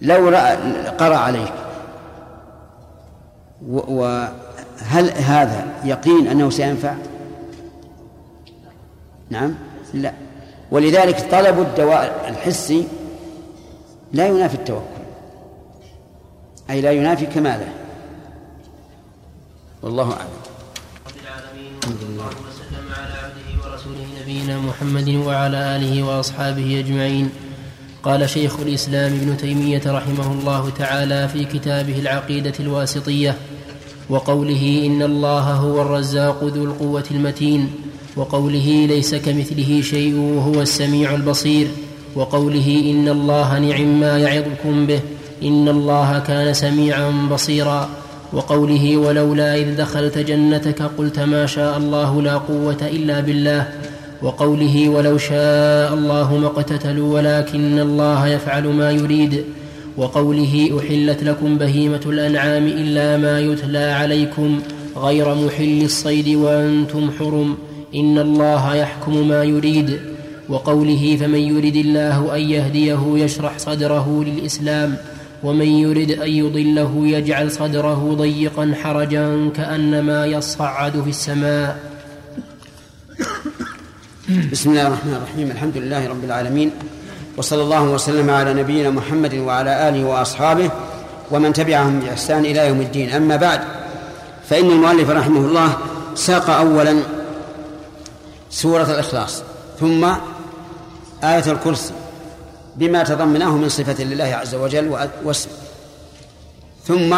لو 0.03 0.29
رأى 0.29 0.57
قرأ 0.89 1.17
عليك. 1.17 1.53
وهل 3.63 5.11
هذا 5.11 5.67
يقين 5.85 6.27
أنه 6.27 6.51
سينفع؟ 6.51 6.95
نعم. 9.31 9.55
لا. 9.95 10.13
ولذلك 10.71 11.31
طلب 11.31 11.61
الدواء 11.61 12.29
الحسي 12.29 12.89
لا 14.13 14.27
ينافي 14.27 14.55
التوكل. 14.55 15.01
أي 16.71 16.81
لا 16.81 16.93
ينافي 16.93 17.27
كماله. 17.27 17.69
والله 19.83 20.13
أعلم 20.13 20.31
رب 21.07 21.13
العالمين 21.23 21.77
وصلى 21.77 22.09
الله 22.09 22.27
وسلم 22.27 22.93
على 22.97 23.13
عبده 23.13 23.71
ورسوله 23.71 24.07
نبينا 24.31 24.59
محمد 24.59 25.09
وعلى 25.09 25.77
آله 25.77 26.03
وأصحابه 26.03 26.79
أجمعين. 26.79 27.31
قال 28.03 28.29
شيخ 28.29 28.61
الإسلام 28.61 29.13
ابن 29.13 29.37
تيمية 29.37 29.83
رحمه 29.87 30.33
الله 30.33 30.71
تعالى 30.79 31.29
في 31.29 31.45
كتابه 31.45 31.99
العقيدة 31.99 32.53
الواسطية 32.61 33.37
وقوله 34.09 34.83
إن 34.87 35.03
الله 35.03 35.41
هو 35.41 35.83
الرزاق 35.83 36.45
ذو 36.45 36.65
القوة 36.65 37.05
المتين 37.11 37.71
وقوله 38.17 38.87
ليس 38.87 39.15
كمثله 39.15 39.81
شيء 39.83 40.15
وهو 40.15 40.63
السميع 40.63 41.15
البصير 41.15 41.67
وقوله 42.15 42.83
إن 42.91 43.09
الله 43.09 43.59
نعم 43.59 44.01
ما 44.01 44.19
يعظكم 44.19 44.87
به 44.87 45.01
إن 45.43 45.69
الله 45.69 46.19
كان 46.19 46.55
سميعا 46.55 47.11
بصيرا 47.31 47.89
وقوله 48.33 48.97
ولولا 48.97 49.57
إذ 49.57 49.77
دخلت 49.77 50.19
جنتك 50.19 50.83
قلت 50.83 51.19
ما 51.19 51.47
شاء 51.47 51.79
الله 51.79 52.23
لا 52.23 52.37
قوة 52.37 52.79
إلا 52.83 53.21
بالله 53.21 53.69
وقوله 54.23 54.89
ولو 54.89 55.19
شاء 55.19 55.95
الله 55.95 56.39
ما 56.39 56.47
اقتتلوا 56.47 57.15
ولكن 57.15 57.79
الله 57.79 58.27
يفعل 58.27 58.67
ما 58.67 58.91
يريد 58.91 59.45
وقوله 59.97 60.81
أحلت 60.81 61.23
لكم 61.23 61.59
بهيمة 61.59 62.01
الأنعام 62.07 62.67
إلا 62.67 63.17
ما 63.17 63.41
يتلى 63.41 63.79
عليكم 63.79 64.61
غير 64.97 65.35
محل 65.35 65.83
الصيد 65.83 66.29
وأنتم 66.29 67.11
حرم 67.19 67.57
إن 67.95 68.19
الله 68.19 68.75
يحكم 68.75 69.29
ما 69.29 69.45
يريد 69.45 70.01
وقوله 70.49 71.17
فمن 71.21 71.39
يرد 71.39 71.77
الله 71.77 72.37
أن 72.37 72.41
يهديه 72.41 73.01
يشرح 73.15 73.59
صدره 73.59 74.25
للإسلام 74.27 74.97
ومن 75.43 75.67
يرد 75.67 76.11
أن 76.11 76.31
يضله 76.31 77.03
يجعل 77.05 77.51
صدره 77.51 78.15
ضيقا 78.19 78.75
حرجا 78.83 79.51
كأنما 79.57 80.27
يصعد 80.27 81.01
في 81.03 81.11
السماء. 81.11 81.90
بسم 84.31 84.71
الله 84.71 84.87
الرحمن 84.87 85.15
الرحيم 85.15 85.51
الحمد 85.51 85.77
لله 85.77 86.09
رب 86.09 86.25
العالمين 86.25 86.71
وصلى 87.37 87.63
الله 87.63 87.83
وسلم 87.83 88.31
على 88.31 88.55
نبينا 88.55 88.91
محمد 88.91 89.35
وعلى 89.35 89.89
آله 89.89 90.05
وأصحابه 90.05 90.71
ومن 91.31 91.53
تبعهم 91.53 92.01
بإحسان 92.01 92.45
إلى 92.45 92.69
يوم 92.69 92.81
الدين 92.81 93.11
أما 93.11 93.37
بعد 93.37 93.61
فإن 94.49 94.71
المؤلف 94.71 95.11
رحمه 95.11 95.41
الله 95.41 95.77
ساق 96.15 96.51
أولا 96.51 96.97
سورة 98.51 98.83
الإخلاص 98.83 99.43
ثم 99.81 100.05
آية 101.25 101.53
الكرسي 101.53 101.93
بما 102.77 103.03
تضمناه 103.03 103.57
من 103.57 103.69
صفة 103.69 104.05
لله 104.05 104.25
عز 104.25 104.55
وجل 104.55 104.97
واسمه 105.25 105.53
ثم 106.87 107.17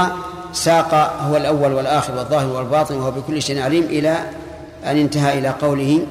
ساق 0.53 0.95
هو 1.21 1.37
الأول 1.37 1.73
والآخر 1.73 2.15
والظاهر 2.17 2.47
والباطن 2.47 2.97
وهو 2.97 3.11
بكل 3.11 3.43
شيء 3.43 3.63
عليم 3.63 3.85
إلى 3.85 4.19
أن 4.85 4.97
انتهى 4.97 5.39
إلى 5.39 5.49
قوله 5.49 6.07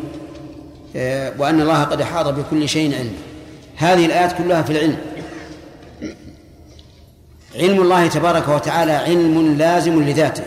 وأن 1.38 1.62
الله 1.62 1.84
قد 1.84 2.02
أحاط 2.02 2.28
بكل 2.28 2.70
شيء 2.70 2.96
علما 2.96 3.14
هذه 3.76 4.06
الآيات 4.06 4.38
كلها 4.38 4.62
في 4.62 4.72
العلم. 4.72 4.98
علم 7.56 7.82
الله 7.82 8.08
تبارك 8.08 8.48
وتعالى 8.48 8.92
علم 8.92 9.58
لازم 9.58 10.04
لذاته. 10.04 10.44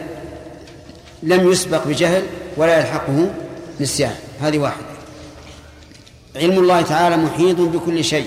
لم 1.22 1.50
يسبق 1.50 1.86
بجهل 1.86 2.22
ولا 2.56 2.78
يلحقه 2.78 3.30
نسيان. 3.80 4.14
هذه 4.40 4.58
واحدة. 4.58 4.86
علم 6.36 6.58
الله 6.58 6.82
تعالى 6.82 7.16
محيط 7.16 7.60
بكل 7.60 8.04
شيء. 8.04 8.26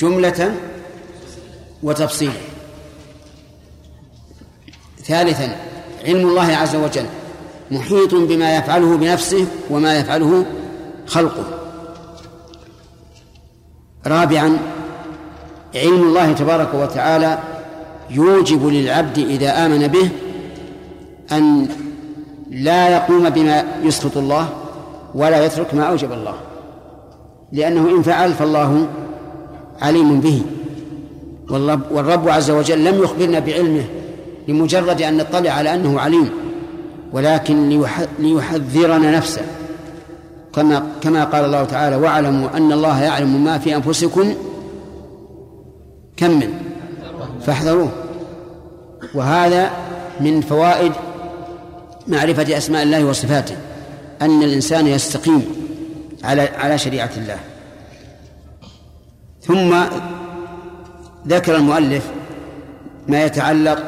جملة 0.00 0.54
وتفصيلا 1.82 2.32
ثالثا 5.04 5.56
علم 6.04 6.28
الله 6.28 6.56
عز 6.56 6.76
وجل 6.76 7.06
محيط 7.70 8.14
بما 8.14 8.56
يفعله 8.56 8.96
بنفسه 8.96 9.46
وما 9.70 9.98
يفعله 9.98 10.46
خلقه. 11.06 11.44
رابعا 14.06 14.58
علم 15.74 16.02
الله 16.02 16.32
تبارك 16.32 16.74
وتعالى 16.74 17.38
يوجب 18.10 18.66
للعبد 18.66 19.18
إذا 19.18 19.66
آمن 19.66 19.86
به 19.86 20.08
أن 21.32 21.68
لا 22.50 22.88
يقوم 22.88 23.30
بما 23.30 23.64
يسخط 23.82 24.16
الله 24.16 24.48
ولا 25.14 25.44
يترك 25.44 25.74
ما 25.74 25.82
أوجب 25.82 26.12
الله. 26.12 26.34
لأنه 27.52 27.90
إن 27.90 28.02
فعل 28.02 28.32
فالله 28.32 28.86
عليم 29.80 30.20
به. 30.20 30.42
والرب, 31.90 32.28
عز 32.28 32.50
وجل 32.50 32.84
لم 32.84 33.02
يخبرنا 33.02 33.38
بعلمه 33.38 33.84
لمجرد 34.48 35.02
أن 35.02 35.16
نطلع 35.16 35.50
على 35.50 35.74
أنه 35.74 36.00
عليم 36.00 36.30
ولكن 37.12 37.82
ليحذرنا 38.18 39.16
نفسه. 39.16 39.42
كما 40.56 40.86
كما 41.00 41.24
قال 41.24 41.44
الله 41.44 41.64
تعالى 41.64 41.96
واعلموا 41.96 42.56
أن 42.56 42.72
الله 42.72 43.02
يعلم 43.02 43.44
ما 43.44 43.58
في 43.58 43.76
أنفسكم 43.76 44.34
كم 46.16 46.30
من؟ 46.30 46.54
فاحذروه. 47.46 47.92
وهذا 49.14 49.70
من 50.20 50.40
فوائد 50.40 50.92
معرفة 52.06 52.56
أسماء 52.56 52.82
الله 52.82 53.04
وصفاته 53.04 53.56
أن 54.22 54.42
الإنسان 54.42 54.86
يستقيم 54.86 55.44
على 56.24 56.42
على 56.42 56.78
شريعة 56.78 57.10
الله. 57.16 57.38
ثم 59.42 59.76
ذكر 61.28 61.56
المؤلف 61.56 62.10
ما 63.08 63.24
يتعلق 63.24 63.82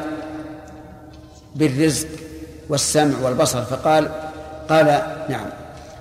بالرزق 1.55 2.07
والسمع 2.69 3.19
والبصر 3.23 3.61
فقال 3.61 4.09
قال 4.69 4.85
نعم. 5.29 5.45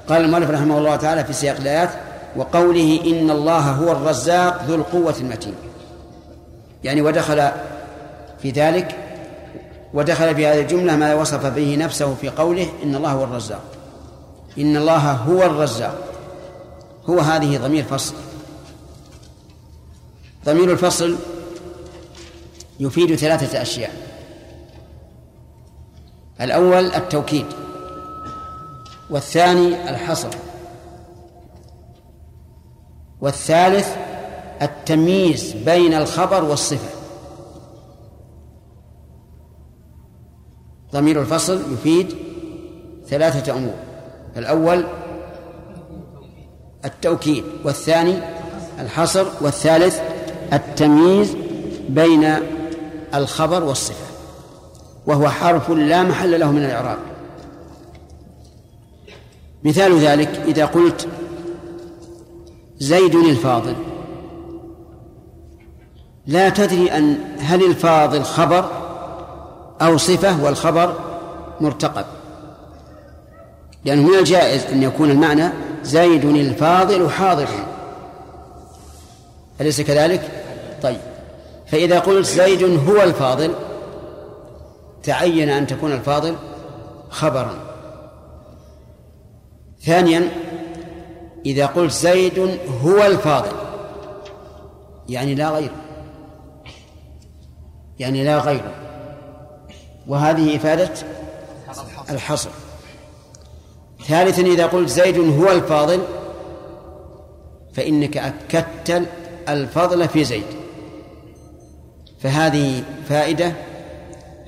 قال 0.08 0.24
المؤلف 0.24 0.50
رحمه 0.50 0.78
الله 0.78 0.96
تعالى 0.96 1.24
في 1.24 1.32
سياق 1.32 1.56
الآيات 1.56 1.90
وقوله 2.36 3.00
إن 3.06 3.30
الله 3.30 3.60
هو 3.60 3.92
الرزاق 3.92 4.64
ذو 4.64 4.74
القوة 4.74 5.14
المتين. 5.20 5.54
يعني 6.84 7.02
ودخل 7.02 7.48
في 8.42 8.50
ذلك 8.50 8.96
ودخل 9.94 10.34
في 10.34 10.46
هذه 10.46 10.60
الجملة 10.60 10.96
ما 10.96 11.14
وصف 11.14 11.46
به 11.46 11.76
نفسه 11.76 12.14
في 12.14 12.28
قوله 12.28 12.68
إن 12.82 12.94
الله 12.94 13.12
هو 13.12 13.24
الرزاق. 13.24 13.62
إن 14.58 14.76
الله 14.76 15.12
هو 15.12 15.42
الرزاق. 15.42 15.94
هو 17.06 17.20
هذه 17.20 17.56
ضمير 17.56 17.84
فصل. 17.84 18.14
ضمير 20.44 20.72
الفصل 20.72 21.16
يفيد 22.80 23.14
ثلاثة 23.14 23.62
أشياء. 23.62 23.92
الأول 26.40 26.86
التوكيد. 26.94 27.46
والثاني 29.10 29.90
الحصر. 29.90 30.28
والثالث 33.20 33.96
التمييز 34.62 35.52
بين 35.52 35.94
الخبر 35.94 36.44
والصفة. 36.44 36.98
ضمير 40.92 41.20
الفصل 41.20 41.72
يفيد 41.72 42.16
ثلاثة 43.08 43.52
أمور. 43.52 43.74
الأول 44.36 44.84
التوكيد 46.84 47.44
والثاني 47.64 48.18
الحصر 48.80 49.26
والثالث 49.40 50.00
التمييز 50.52 51.36
بين 51.88 52.34
الخبر 53.14 53.64
والصفة. 53.64 54.06
وهو 55.06 55.28
حرف 55.28 55.70
لا 55.70 56.02
محل 56.02 56.40
له 56.40 56.52
من 56.52 56.64
الإعراب. 56.64 56.98
مثال 59.68 59.98
ذلك 59.98 60.28
إذا 60.28 60.64
قلت 60.64 61.08
زيد 62.78 63.14
الفاضل. 63.14 63.74
لا 66.26 66.48
تدري 66.48 66.92
أن 66.92 67.18
هل 67.38 67.64
الفاضل 67.64 68.22
خبر 68.22 68.70
أو 69.82 69.96
صفة 69.96 70.44
والخبر 70.44 70.94
مرتقب. 71.60 72.04
لأنه 73.84 74.02
من 74.02 74.18
الجائز 74.18 74.64
أن 74.64 74.82
يكون 74.82 75.10
المعنى 75.10 75.48
زيد 75.82 76.24
الفاضل 76.24 77.10
حاضر. 77.10 77.48
أليس 79.60 79.80
كذلك؟ 79.80 80.44
طيب. 80.82 81.00
فإذا 81.66 81.98
قلت 81.98 82.26
زيد 82.26 82.62
هو 82.88 83.02
الفاضل 83.02 83.54
تعين 85.02 85.48
أن 85.48 85.66
تكون 85.66 85.92
الفاضل 85.92 86.36
خبرا. 87.10 87.67
ثانيا 89.88 90.28
إذا 91.46 91.66
قلت 91.66 91.92
زيد 91.92 92.58
هو 92.84 93.06
الفاضل 93.06 93.56
يعني 95.08 95.34
لا 95.34 95.50
غير 95.50 95.70
يعني 97.98 98.24
لا 98.24 98.38
غيره. 98.38 98.74
وهذه 100.06 100.56
إفادة 100.56 100.90
الحصر. 102.10 102.50
ثالثا 104.06 104.42
إذا 104.42 104.66
قلت 104.66 104.88
زيد 104.88 105.18
هو 105.18 105.50
الفاضل 105.52 106.00
فإنك 107.72 108.16
أكدت 108.16 109.08
الفضل 109.48 110.08
في 110.08 110.24
زيد. 110.24 110.46
فهذه 112.20 112.82
فائدة 113.08 113.52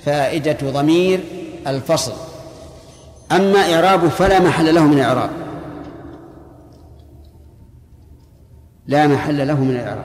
فائدة 0.05 0.71
ضمير 0.71 1.21
الفصل. 1.67 2.30
أما 3.33 3.75
إعرابه 3.75 4.09
فلا 4.09 4.41
محل 4.41 4.75
له 4.75 4.87
من 4.87 5.01
إعراب. 5.01 5.31
لا 8.87 9.07
محل 9.07 9.49
له 9.49 9.61
من 9.65 9.71
الإعراب 9.71 10.05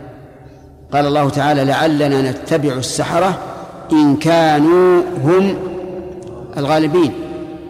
قال 0.91 1.05
الله 1.05 1.29
تعالى 1.29 1.63
لعلنا 1.63 2.31
نتبع 2.31 2.73
السحرة 2.73 3.39
إن 3.91 4.15
كانوا 4.15 5.01
هم 5.23 5.57
الغالبين. 6.57 7.13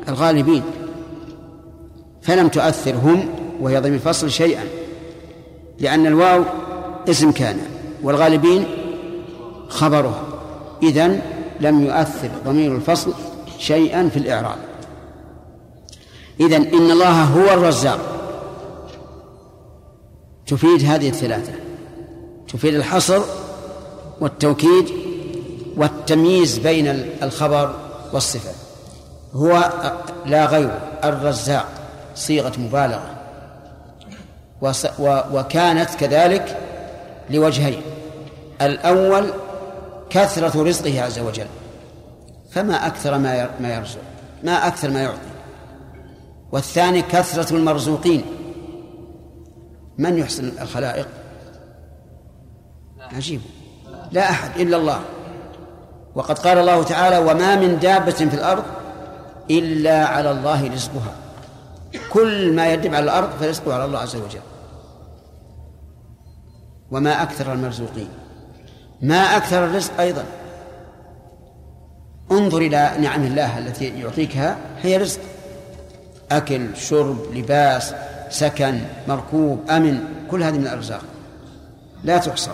الغالبين. 0.10 0.64
فلم 2.22 2.48
تؤثر 2.48 2.96
هم 2.96 3.30
وهي 3.62 3.80
ضمير 3.80 3.94
الفصل 3.94 4.32
شيئا. 4.32 4.64
لأن 5.80 6.06
الواو 6.06 6.44
اسم 7.10 7.32
كان 7.32 7.58
والغالبين 8.04 8.66
خبرها. 9.70 10.24
إذن 10.84 11.22
لم 11.60 11.86
يؤثر 11.86 12.30
ضمير 12.46 12.76
الفصل 12.76 13.14
شيئا 13.60 14.10
في 14.10 14.18
الإعراب. 14.18 14.58
إذن 16.40 16.54
إن 16.54 16.92
الله 16.92 17.24
هو 17.24 17.54
الرزاق. 17.54 18.00
تفيد 20.48 20.86
هذه 20.86 21.10
الثلاثة. 21.10 21.54
تفيد 22.48 22.74
الحصر 22.76 23.22
والتوكيد 24.22 24.92
والتمييز 25.78 26.58
بين 26.58 26.88
الخبر 27.24 27.76
والصفة. 28.14 28.52
هو 29.34 29.72
لا 30.26 30.46
غير 30.46 30.80
الرزاق 31.04 31.68
صيغة 32.16 32.54
مبالغة. 32.58 33.16
وكانت 35.32 35.90
كذلك 35.90 36.58
لوجهين. 37.30 37.82
الأول 38.62 39.30
كثرة 40.10 40.64
رزقه 40.64 41.02
عز 41.02 41.20
وجل. 41.20 41.48
فما 42.52 42.88
أكثر 42.88 43.18
ما 43.18 43.50
ما 43.60 43.76
يرزق 43.76 44.00
ما 44.44 44.68
أكثر 44.68 44.90
ما 44.90 45.02
يعطي. 45.02 45.35
والثاني 46.56 47.02
كثرة 47.02 47.56
المرزوقين. 47.56 48.26
من 49.98 50.18
يحسن 50.18 50.52
الخلائق؟ 50.62 51.08
عجيب. 53.00 53.42
لا 54.12 54.30
أحد 54.30 54.60
إلا 54.60 54.78
الله. 54.78 55.02
وقد 56.16 56.40
قال 56.40 56.58
الله 56.58 56.84
تعالى 56.84 57.18
وما 57.18 57.56
من 57.56 57.80
دابة 57.80 58.12
في 58.12 58.34
الأرض 58.34 58.64
إلا 59.52 60.06
على 60.06 60.32
الله 60.32 60.74
رزقها. 60.74 61.16
كل 62.14 62.54
ما 62.54 62.74
يدب 62.74 62.96
على 62.96 63.04
الأرض 63.04 63.30
فرزقه 63.30 63.74
على 63.74 63.86
الله 63.86 64.00
عز 64.00 64.16
وجل. 64.16 64.40
وما 66.92 67.24
أكثر 67.24 67.54
المرزوقين. 67.54 68.10
ما 69.02 69.38
أكثر 69.38 69.66
الرزق 69.66 70.00
أيضا. 70.00 70.26
انظر 72.32 72.58
إلى 72.58 72.92
نعم 73.00 73.24
الله 73.24 73.58
التي 73.58 74.00
يعطيكها 74.00 74.58
هي 74.82 74.98
رزق. 74.98 75.20
أكل 76.38 76.78
شرب 76.78 77.18
لباس 77.34 77.94
سكن 78.30 78.82
مركوب 79.08 79.70
أمن 79.70 80.00
كل 80.32 80.44
هذه 80.44 80.58
من 80.58 80.64
الأرزاق. 80.64 81.02
لا 82.04 82.18
تحصى. 82.18 82.52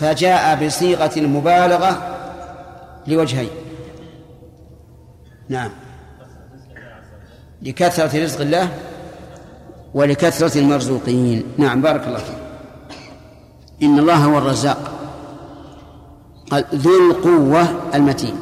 فجاء 0.00 0.66
بصيغة 0.66 1.10
المبالغة 1.16 2.16
لوجهين. 3.06 3.50
نعم. 5.48 5.70
لكثرة 7.62 8.22
رزق 8.22 8.40
الله 8.40 8.68
ولكثرة 9.94 10.58
المرزوقين. 10.58 11.44
نعم 11.58 11.82
بارك 11.82 12.06
الله 12.06 12.18
فيك. 12.18 12.38
إن 13.82 13.98
الله 13.98 14.14
هو 14.14 14.38
الرزاق. 14.38 14.92
قال 16.50 16.64
ذو 16.74 17.10
القوة 17.10 17.94
المتين. 17.94 18.34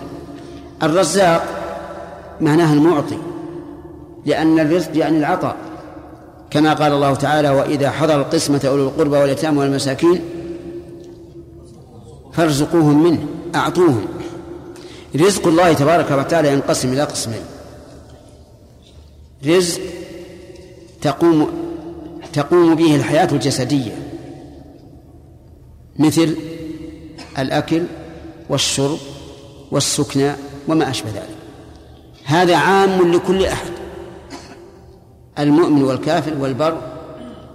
الرزاق 0.83 1.45
معناه 2.41 2.73
المعطي. 2.73 3.19
لأن 4.27 4.59
الرزق 4.59 4.97
يعني 4.97 5.19
العطاء. 5.19 5.57
كما 6.51 6.75
قال 6.75 6.93
الله 6.93 7.15
تعالى 7.15 7.51
وإذا 7.51 7.91
حضر 7.91 8.21
القسمة 8.21 8.61
أولو 8.65 8.89
القربى 8.89 9.17
واليتامى 9.17 9.59
والمساكين 9.59 10.21
فارزقوهم 12.33 13.03
منه 13.05 13.27
أعطوهم. 13.55 14.07
رزق 15.17 15.47
الله 15.47 15.73
تبارك 15.73 16.11
وتعالى 16.11 16.53
ينقسم 16.53 16.93
إلى 16.93 17.03
قسمين. 17.03 17.43
رزق 19.47 19.81
تقوم 21.03 21.49
تقوم 22.33 22.75
به 22.75 22.95
الحياة 22.95 23.29
الجسدية 23.33 23.99
مثل 25.99 26.37
الأكل 27.39 27.83
والشرب 28.49 28.99
والسكنى 29.71 30.33
وما 30.69 30.91
أشبه 30.91 31.11
ذلك. 31.11 31.37
هذا 32.25 32.57
عام 32.57 33.13
لكل 33.13 33.45
أحد. 33.45 33.84
المؤمن 35.39 35.83
والكافر 35.83 36.35
والبر 36.39 36.79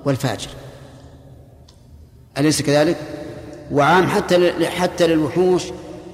والفاجر. 0.06 0.50
أليس 2.38 2.62
كذلك؟ 2.62 2.98
وعام 3.72 4.08
حتى 4.08 4.66
حتى 4.70 5.08
للوحوش 5.08 5.64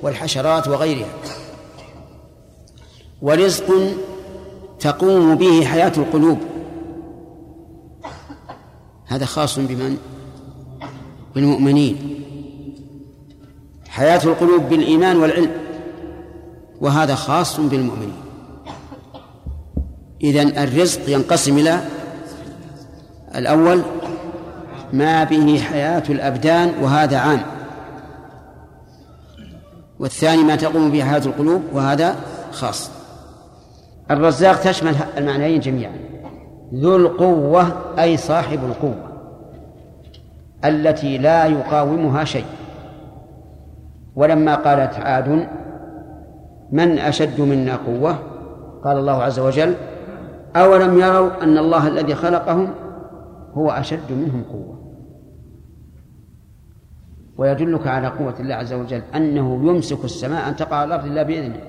والحشرات 0.02 0.68
وغيرها. 0.68 1.10
ورزق 3.22 3.66
تقوم 4.80 5.36
به 5.36 5.66
حياة 5.66 5.92
القلوب. 5.98 6.38
هذا 9.06 9.26
خاص 9.26 9.60
بمن؟ 9.60 9.98
بالمؤمنين. 11.36 12.24
حياة 13.88 14.24
القلوب 14.24 14.62
بالإيمان 14.70 15.18
والعلم. 15.18 15.52
وهذا 16.82 17.16
خاص 17.16 17.60
بالمؤمنين. 17.60 18.25
إذن 20.26 20.58
الرزق 20.58 21.10
ينقسم 21.10 21.58
إلى 21.58 21.80
الأول 23.36 23.82
ما 24.94 25.24
به 25.24 25.60
حياة 25.60 26.04
الأبدان 26.10 26.72
وهذا 26.82 27.18
عام. 27.18 27.40
والثاني 30.00 30.44
ما 30.44 30.56
تقوم 30.56 30.92
به 30.92 31.04
حياة 31.04 31.26
القلوب 31.26 31.62
وهذا 31.74 32.16
خاص. 32.52 32.92
الرزاق 34.12 34.62
تشمل 34.62 34.96
المعنيين 35.18 35.60
جميعا. 35.60 35.94
ذو 36.74 36.96
القوة 36.96 37.72
أي 38.00 38.18
صاحب 38.18 38.60
القوة 38.66 39.12
التي 40.66 41.18
لا 41.18 41.46
يقاومها 41.46 42.24
شيء. 42.24 42.46
ولما 44.16 44.56
قالت 44.56 44.94
عاد 44.94 45.48
من 46.72 47.00
أشد 47.00 47.42
منا 47.42 47.76
قوة؟ 47.76 48.20
قال 48.84 48.98
الله 48.98 49.24
عز 49.24 49.40
وجل 49.40 49.76
أولم 50.56 51.00
يروا 51.00 51.44
أن 51.44 51.58
الله 51.58 51.88
الذي 51.88 52.16
خلقهم 52.16 52.74
هو 53.54 53.72
أشد 53.72 54.12
منهم 54.12 54.44
قوة. 54.44 54.76
ويدلك 57.38 57.88
على 57.88 58.08
قوة 58.08 58.40
الله 58.40 58.56
عز 58.56 58.74
وجل 58.74 59.02
أنه 59.16 59.70
يمسك 59.70 60.06
السماء 60.06 60.50
أن 60.50 60.56
تقع 60.56 60.76
على 60.76 60.88
الأرض 60.96 61.06
إلا 61.06 61.24
بإذنه 61.24 61.60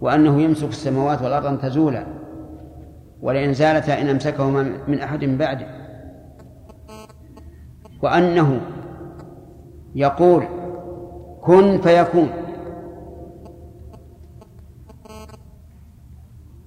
وأنه 0.00 0.40
يمسك 0.40 0.68
السماوات 0.68 1.22
والأرض 1.22 1.46
أن 1.46 1.58
تزولا 1.60 2.06
ولئن 3.22 3.54
زالتا 3.54 4.00
إن 4.00 4.08
أمسكهما 4.08 4.72
من 4.88 5.00
أحد 5.00 5.24
بعده. 5.24 5.66
وأنه 8.02 8.60
يقول 9.94 10.44
كن 11.40 11.80
فيكون. 11.80 12.28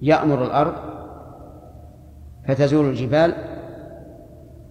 يأمر 0.02 0.44
الأرض 0.44 0.74
فتزول 2.48 2.88
الجبال 2.88 3.34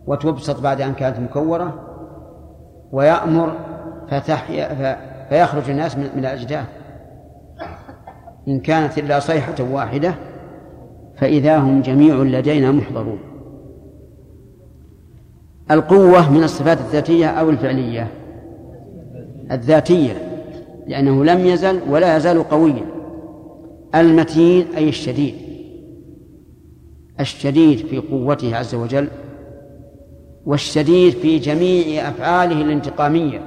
وتبسط 0.07 0.61
بعد 0.61 0.81
أن 0.81 0.93
كانت 0.93 1.19
مكورة 1.19 1.73
ويأمر 2.91 3.55
فتحيا 4.09 4.97
فيخرج 5.29 5.69
الناس 5.69 5.97
من 5.97 6.09
الأجداث. 6.17 6.65
إن 8.47 8.59
كانت 8.59 8.97
إلا 8.97 9.19
صيحة 9.19 9.55
واحدة 9.71 10.13
فإذا 11.17 11.57
هم 11.57 11.81
جميع 11.81 12.15
لدينا 12.15 12.71
محضرون. 12.71 13.19
القوة 15.71 16.31
من 16.31 16.43
الصفات 16.43 16.77
الذاتية 16.77 17.27
أو 17.27 17.49
الفعلية؟ 17.49 18.07
الذاتية 19.51 20.13
لأنه 20.87 21.25
لم 21.25 21.45
يزل 21.45 21.79
ولا 21.89 22.17
يزال 22.17 22.49
قويا. 22.49 23.00
المتين 23.95 24.67
أي 24.77 24.89
الشديد. 24.89 25.35
الشديد 27.19 27.77
في 27.77 27.97
قوته 27.97 28.55
عز 28.55 28.75
وجل 28.75 29.07
والشديد 30.45 31.13
في 31.13 31.39
جميع 31.39 32.09
أفعاله 32.09 32.61
الانتقامية. 32.61 33.41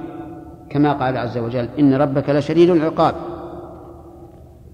كما 0.69 0.93
قال 0.93 1.17
عز 1.17 1.37
وجل 1.37 1.69
إن 1.79 1.93
ربك 1.93 2.29
لشديد 2.29 2.69
العقاب. 2.69 3.15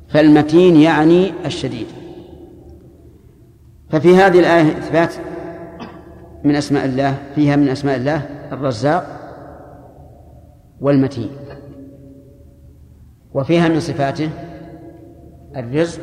فالمتين 0.10 0.76
يعني 0.76 1.32
الشديد. 1.46 1.88
ففي 3.90 4.16
هذه 4.16 4.40
الآية 4.40 4.78
إثبات 4.78 5.14
من 6.44 6.56
أسماء 6.56 6.86
الله 6.86 7.18
فيها 7.36 7.56
من 7.56 7.70
أسماء 7.70 7.98
الله 7.98 8.18
الرزاق 8.52 9.06
والمتين. 10.82 11.30
وفيها 13.34 13.68
من 13.68 13.80
صفاته 13.80 14.30
الرزق 15.56 16.02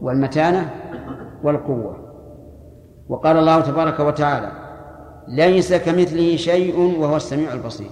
والمتانة 0.00 0.70
والقوة. 1.42 1.96
وقال 3.08 3.36
الله 3.36 3.60
تبارك 3.60 4.00
وتعالى 4.00 4.52
ليس 5.28 5.74
كمثله 5.74 6.36
شيء 6.36 7.00
وهو 7.00 7.16
السميع 7.16 7.52
البصير. 7.52 7.90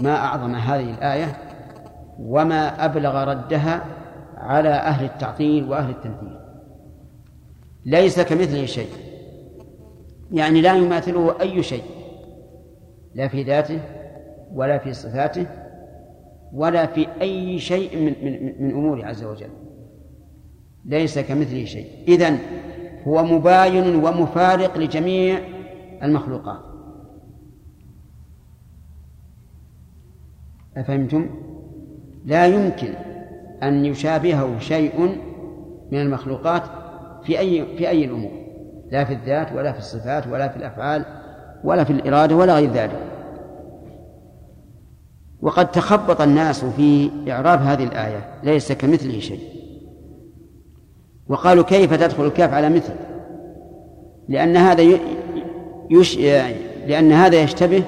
ما 0.00 0.16
أعظم 0.16 0.54
هذه 0.54 0.90
الآية 0.94 1.36
وما 2.20 2.84
أبلغ 2.84 3.24
ردها 3.24 3.84
على 4.36 4.68
أهل 4.68 5.04
التعطيل 5.04 5.70
وأهل 5.70 5.90
التمثيل 5.90 6.38
ليس 7.86 8.20
كمثله 8.20 8.66
شيء. 8.66 8.88
يعني 10.32 10.60
لا 10.60 10.74
يماثله 10.74 11.40
أي 11.40 11.62
شيء. 11.62 11.84
لا 13.14 13.28
في 13.28 13.42
ذاته 13.42 13.80
ولا 14.54 14.78
في 14.78 14.92
صفاته 14.92 15.46
ولا 16.52 16.86
في 16.86 17.06
أي 17.20 17.58
شيء 17.58 17.96
من, 17.96 18.14
من, 18.24 18.64
من 18.64 18.70
أموره 18.70 19.04
عز 19.04 19.24
وجل. 19.24 19.50
ليس 20.84 21.18
كمثله 21.18 21.64
شيء. 21.64 21.86
إذن 22.08 22.38
هو 23.06 23.24
مباين 23.24 24.04
ومفارق 24.04 24.78
لجميع 24.78 25.38
المخلوقات. 26.02 26.60
أفهمتم؟ 30.76 31.30
لا 32.24 32.46
يمكن 32.46 32.94
أن 33.62 33.84
يشابهه 33.84 34.58
شيء 34.58 35.18
من 35.92 36.00
المخلوقات 36.00 36.62
في 37.24 37.38
أي 37.38 37.76
في 37.76 37.88
أي 37.88 38.04
الأمور 38.04 38.42
لا 38.90 39.04
في 39.04 39.12
الذات 39.12 39.52
ولا 39.52 39.72
في 39.72 39.78
الصفات 39.78 40.26
ولا 40.26 40.48
في 40.48 40.56
الأفعال 40.56 41.04
ولا 41.64 41.84
في 41.84 41.92
الإرادة 41.92 42.36
ولا 42.36 42.54
غير 42.54 42.70
ذلك. 42.70 43.12
وقد 45.42 45.70
تخبط 45.70 46.20
الناس 46.20 46.64
في 46.64 47.10
إعراب 47.28 47.60
هذه 47.60 47.84
الآية 47.84 48.24
ليس 48.42 48.72
كمثله 48.72 49.20
شيء. 49.20 49.61
وقالوا 51.28 51.64
كيف 51.64 51.94
تدخل 51.94 52.26
الكاف 52.26 52.52
على 52.52 52.68
مثل؟ 52.68 52.92
لأن 54.28 54.56
هذا 54.56 54.82
يش... 55.90 56.18
لأن 56.86 57.12
هذا 57.12 57.42
يشتبه 57.42 57.82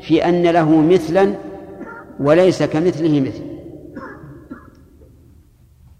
في 0.00 0.28
أن 0.28 0.42
له 0.42 0.80
مثلا 0.80 1.34
وليس 2.20 2.62
كمثله 2.62 3.20
مثل. 3.20 3.42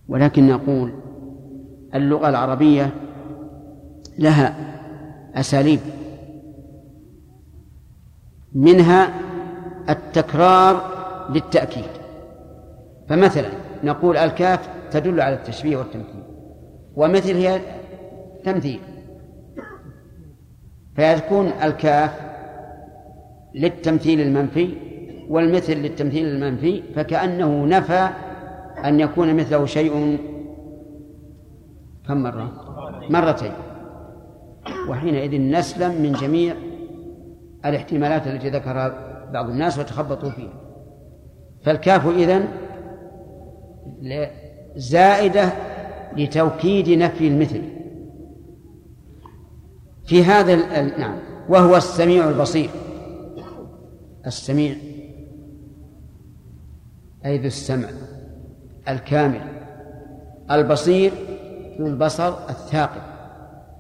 ولكن 0.09 0.47
نقول 0.47 0.93
اللغة 1.95 2.29
العربية 2.29 2.91
لها 4.19 4.57
أساليب. 5.35 5.81
منها 8.55 9.15
التكرار 9.89 10.97
للتأكيد. 11.31 11.85
فمثلا 13.09 13.49
نقول 13.85 14.17
الكاف 14.17 14.69
تدل 14.91 15.21
على 15.21 15.35
التشبيه 15.35 15.77
والتمثيل 15.77 16.26
ومثل 16.97 17.37
هي 17.37 17.61
تمثيل. 18.45 18.81
فيكون 20.97 21.47
الكاف 21.47 22.21
للتمثيل 23.55 24.21
المنفي 24.21 24.75
والمثل 25.29 25.75
للتمثيل 25.75 26.27
المنفي 26.27 26.83
فكأنه 26.95 27.67
نفى 27.67 28.09
أن 28.85 29.01
يكون 29.01 29.37
مثله 29.37 29.67
شيء 29.67 30.19
كم 32.09 32.23
مرة؟ 32.23 32.53
مرتين. 33.11 33.53
وحينئذ 34.89 35.41
نسلم 35.41 36.03
من 36.03 36.13
جميع 36.13 36.55
الاحتمالات 37.67 38.27
التي 38.27 38.51
ذكرها 38.51 38.95
بعض 39.33 39.51
الناس 39.51 39.79
وتخبطوا 39.79 40.31
فيها. 40.31 40.53
فالكاف 41.63 42.07
إذن 42.07 42.49
زائدة 44.77 45.53
لتوكيد 46.17 46.89
نفي 46.89 47.29
المثل. 47.29 47.63
في 50.07 50.25
هذا 50.25 50.83
نعم. 50.99 51.19
وهو 51.49 51.77
السميع 51.77 52.29
البصير. 52.29 52.71
السميع. 54.27 54.77
أي 57.25 57.39
ذو 57.39 57.47
السمع. 57.47 57.89
الكامل. 58.89 59.41
البصير 60.51 61.13
ذو 61.79 61.87
البصر 61.87 62.49
الثاقب. 62.49 63.03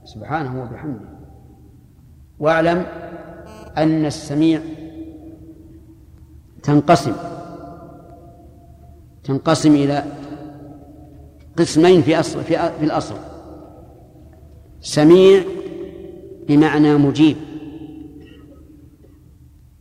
سبحانه 0.05 0.63
وبحمده. 0.63 1.09
واعلم 2.39 2.87
أن 3.77 4.05
السميع 4.05 4.61
تنقسم. 6.63 7.13
تنقسم 9.25 9.75
إلى 9.75 10.05
قسمين 11.57 12.03
في 12.03 12.21
أصل 12.21 12.43
في, 12.45 12.57
في 12.79 12.85
الأصل. 12.85 13.15
سميع 14.81 15.43
بمعنى 16.49 16.95
مجيب. 16.95 17.37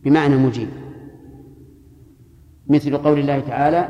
بمعنى 0.03 0.35
مجيب. 0.35 0.67
مثل 2.67 2.97
قول 2.97 3.19
الله 3.19 3.39
تعالى 3.39 3.87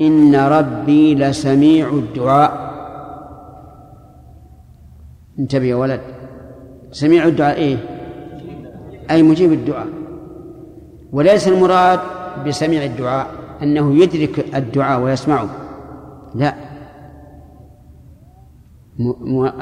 إن 0.00 0.36
ربي 0.36 1.14
لسميع 1.14 1.88
الدعاء. 1.88 2.66
انتبه 5.38 5.64
يا 5.64 5.74
ولد. 5.74 6.00
سميع 6.90 7.24
الدعاء 7.26 7.56
إيه؟ 7.56 7.76
أي 9.10 9.22
مجيب 9.22 9.52
الدعاء. 9.52 9.88
وليس 11.12 11.48
المراد 11.48 12.00
بسميع 12.46 12.84
الدعاء 12.84 13.30
أنه 13.62 13.94
يدرك 13.94 14.54
الدعاء 14.54 15.00
ويسمعه. 15.00 15.48
لا. 16.34 16.65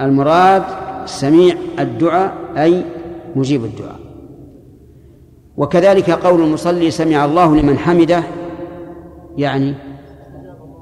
المراد 0.01 0.62
سميع 1.05 1.57
الدعاء 1.78 2.35
أي 2.57 2.85
مجيب 3.37 3.64
الدعاء. 3.64 4.01
وكذلك 5.57 6.11
قول 6.11 6.43
المصلي 6.43 6.91
سمع 6.91 7.24
الله 7.24 7.57
لمن 7.57 7.78
حمده 7.78 8.22
يعني 9.37 9.74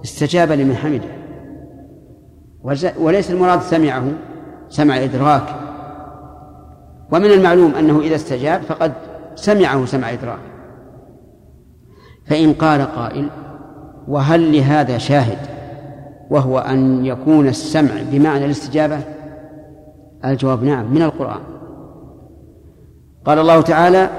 استجاب 0.05 0.53
لمن 0.53 0.76
حمده. 0.76 1.09
وليس 3.00 3.30
المراد 3.30 3.61
سمعه 3.61 4.05
سمع 4.68 5.03
إدراك. 5.05 5.57
ومن 7.12 7.30
المعلوم 7.30 7.74
أنه 7.74 8.00
إذا 8.00 8.14
استجاب 8.14 8.62
فقد 8.62 8.92
سمعه 9.34 9.84
سمع 9.84 10.12
إدراك. 10.12 10.38
فإن 12.26 12.53
قال 12.53 12.82
قائل 12.82 13.30
وهل 14.09 14.57
لهذا 14.57 14.98
شاهد؟ 14.98 15.51
وهو 16.33 16.59
أن 16.59 17.07
يكون 17.07 17.49
السمع 17.49 17.91
بمعنى 18.12 18.45
الاستجابة؟ 18.45 19.01
الجواب 20.24 20.64
نعم 20.64 20.95
من 20.95 21.03
القرآن. 21.03 21.41
قال 23.24 23.39
الله 23.39 23.61
تعالى 23.61 24.11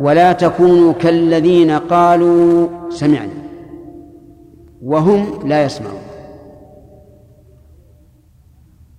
ولا 0.00 0.32
تكونوا 0.32 0.92
كالذين 0.92 1.70
قالوا 1.70 2.68
سمعنا 2.90 3.32
وهم 4.82 5.48
لا 5.48 5.64
يسمعون. 5.64 6.00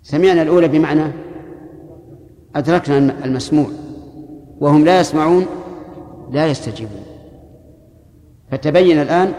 سمعنا 0.02 0.42
الأولى 0.42 0.68
بمعنى 0.68 1.04
أدركنا 2.56 3.26
المسموع 3.26 3.68
وهم 4.60 4.86
لا 4.86 5.00
يسمعون 5.00 5.46
لا 6.32 6.48
يستجيبون. 6.48 7.04
فتبين 8.52 9.02
الآن 9.02 9.32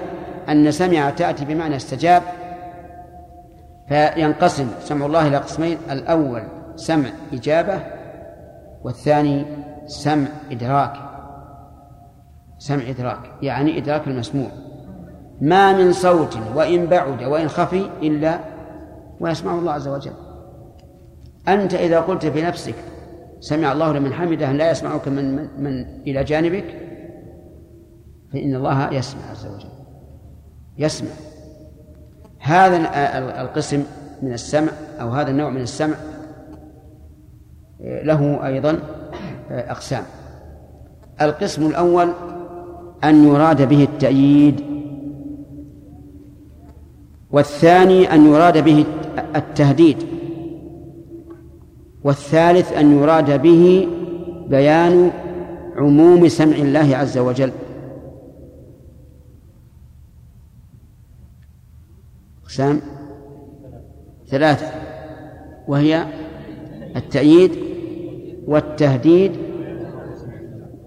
أن 0.48 0.70
سمع 0.70 1.10
تأتي 1.10 1.44
بمعنى 1.44 1.76
استجاب 1.76 2.22
فينقسم 3.90 4.68
سمع 4.80 5.06
الله 5.06 5.28
إلى 5.28 5.36
قسمين 5.36 5.78
الأول 5.90 6.42
سمع 6.76 7.08
إجابة 7.32 7.80
والثاني 8.84 9.44
سمع 9.86 10.26
إدراك. 10.50 10.92
سمع 12.58 12.90
إدراك 12.90 13.18
يعني 13.42 13.78
إدراك 13.78 14.06
المسموع. 14.06 14.48
ما 15.40 15.72
من 15.72 15.92
صوت 15.92 16.38
وإن 16.54 16.86
بعد 16.86 17.22
وإن 17.22 17.48
خفي 17.48 17.90
إلا 18.02 18.38
ويسمعه 19.20 19.58
الله 19.58 19.72
عز 19.72 19.88
وجل. 19.88 20.12
أنت 21.48 21.74
إذا 21.74 22.00
قلت 22.00 22.26
في 22.26 22.42
نفسك 22.42 22.74
سمع 23.40 23.72
الله 23.72 23.92
لمن 23.92 24.12
حمده 24.12 24.52
لا 24.52 24.70
يسمعك 24.70 25.08
من, 25.08 25.36
من, 25.36 25.48
من 25.58 26.02
إلى 26.06 26.24
جانبك 26.24 26.64
فإن 28.32 28.54
الله 28.54 28.92
يسمع 28.92 29.22
عز 29.30 29.46
وجل. 29.46 29.70
يسمع. 30.78 31.10
هذا 32.40 32.76
القسم 33.42 33.82
من 34.22 34.32
السمع 34.32 34.70
أو 35.00 35.08
هذا 35.08 35.30
النوع 35.30 35.50
من 35.50 35.60
السمع 35.60 35.94
له 37.80 38.46
أيضا 38.46 38.78
أقسام. 39.50 40.02
القسم 41.22 41.66
الأول 41.66 42.08
أن 43.04 43.24
يراد 43.28 43.68
به 43.68 43.84
التأييد 43.84 44.60
والثاني 47.30 48.14
أن 48.14 48.26
يراد 48.26 48.64
به 48.64 48.84
التهديد 49.36 49.96
والثالث 52.04 52.72
أن 52.72 52.98
يراد 52.98 53.42
به 53.42 53.88
بيان 54.48 55.10
عموم 55.76 56.28
سمع 56.28 56.56
الله 56.56 56.96
عز 56.96 57.18
وجل. 57.18 57.52
أقسام 62.50 62.80
ثلاثة 64.28 64.66
وهي 65.68 66.04
التأييد 66.96 67.52
والتهديد. 68.46 69.32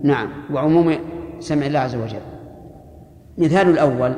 نعم 0.03 0.29
وعموم 0.53 0.95
سمع 1.39 1.65
الله 1.65 1.79
عز 1.79 1.95
وجل. 1.95 2.21
مثال 3.37 3.69
الأول 3.69 4.13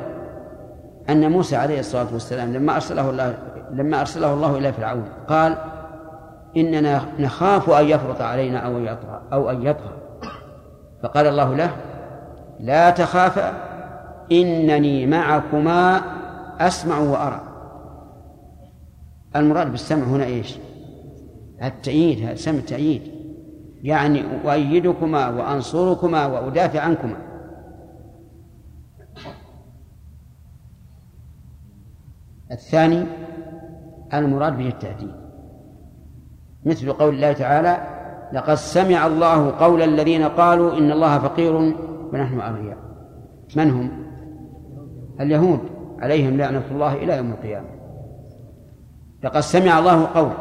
أن 1.10 1.30
موسى 1.32 1.56
عليه 1.56 1.80
الصلاة 1.80 2.06
والسلام 2.12 2.52
لما 2.52 2.74
أرسله 2.74 3.10
الله 3.10 3.34
لما 3.70 4.00
أرسله 4.00 4.34
الله 4.34 4.58
إلى 4.58 4.72
فرعون 4.72 5.04
قال 5.28 5.56
إننا 6.56 7.02
نخاف 7.18 7.70
أن 7.70 7.84
يفرط 7.84 8.20
علينا 8.20 8.58
أو 8.58 8.78
يطغى 8.78 9.22
أو 9.32 9.50
أن 9.50 9.62
يطغى. 9.62 9.92
فقال 11.02 11.26
الله 11.26 11.54
له 11.54 11.70
لا 12.60 12.90
تخافا 12.90 13.52
إنني 14.32 15.06
معكما 15.06 16.15
أسمع 16.60 16.98
وأرى. 16.98 17.40
المراد 19.36 19.70
بالسمع 19.70 20.04
هنا 20.04 20.24
إيش؟ 20.24 20.58
التأييد 21.62 22.34
سمع 22.34 22.58
التأييد. 22.58 23.02
يعني 23.82 24.22
أؤيدكما 24.44 25.28
وأنصركما 25.28 26.26
وأدافع 26.26 26.80
عنكما. 26.80 27.16
الثاني 32.50 33.04
المراد 34.14 34.58
به 34.58 34.68
التهديد. 34.68 35.12
مثل 36.66 36.92
قول 36.92 37.14
الله 37.14 37.32
تعالى 37.32 37.96
لقد 38.32 38.54
سمع 38.54 39.06
الله 39.06 39.50
قول 39.50 39.82
الذين 39.82 40.22
قالوا 40.22 40.78
إن 40.78 40.90
الله 40.90 41.18
فقير 41.18 41.54
ونحن 42.12 42.40
أغنياء. 42.40 42.78
من 43.56 43.70
هم؟ 43.70 43.90
اليهود. 45.20 45.75
عليهم 45.98 46.36
لعنة 46.36 46.62
الله 46.70 46.94
إلى 46.94 47.16
يوم 47.16 47.30
القيامة. 47.30 47.68
لقد 49.24 49.40
سمع 49.40 49.78
الله 49.78 50.06
قول. 50.06 50.32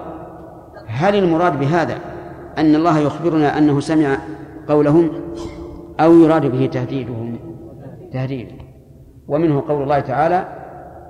هل 0.88 1.16
المراد 1.16 1.60
بهذا 1.60 1.98
أن 2.58 2.76
الله 2.76 3.00
يخبرنا 3.00 3.58
أنه 3.58 3.80
سمع 3.80 4.18
قولهم 4.68 5.12
أو 6.00 6.14
يراد 6.14 6.46
به 6.46 6.66
تهديدهم؟ 6.66 7.40
تهديد. 8.14 8.48
ومنه 9.28 9.64
قول 9.68 9.84
الله 9.84 10.00
تعالى 10.00 10.46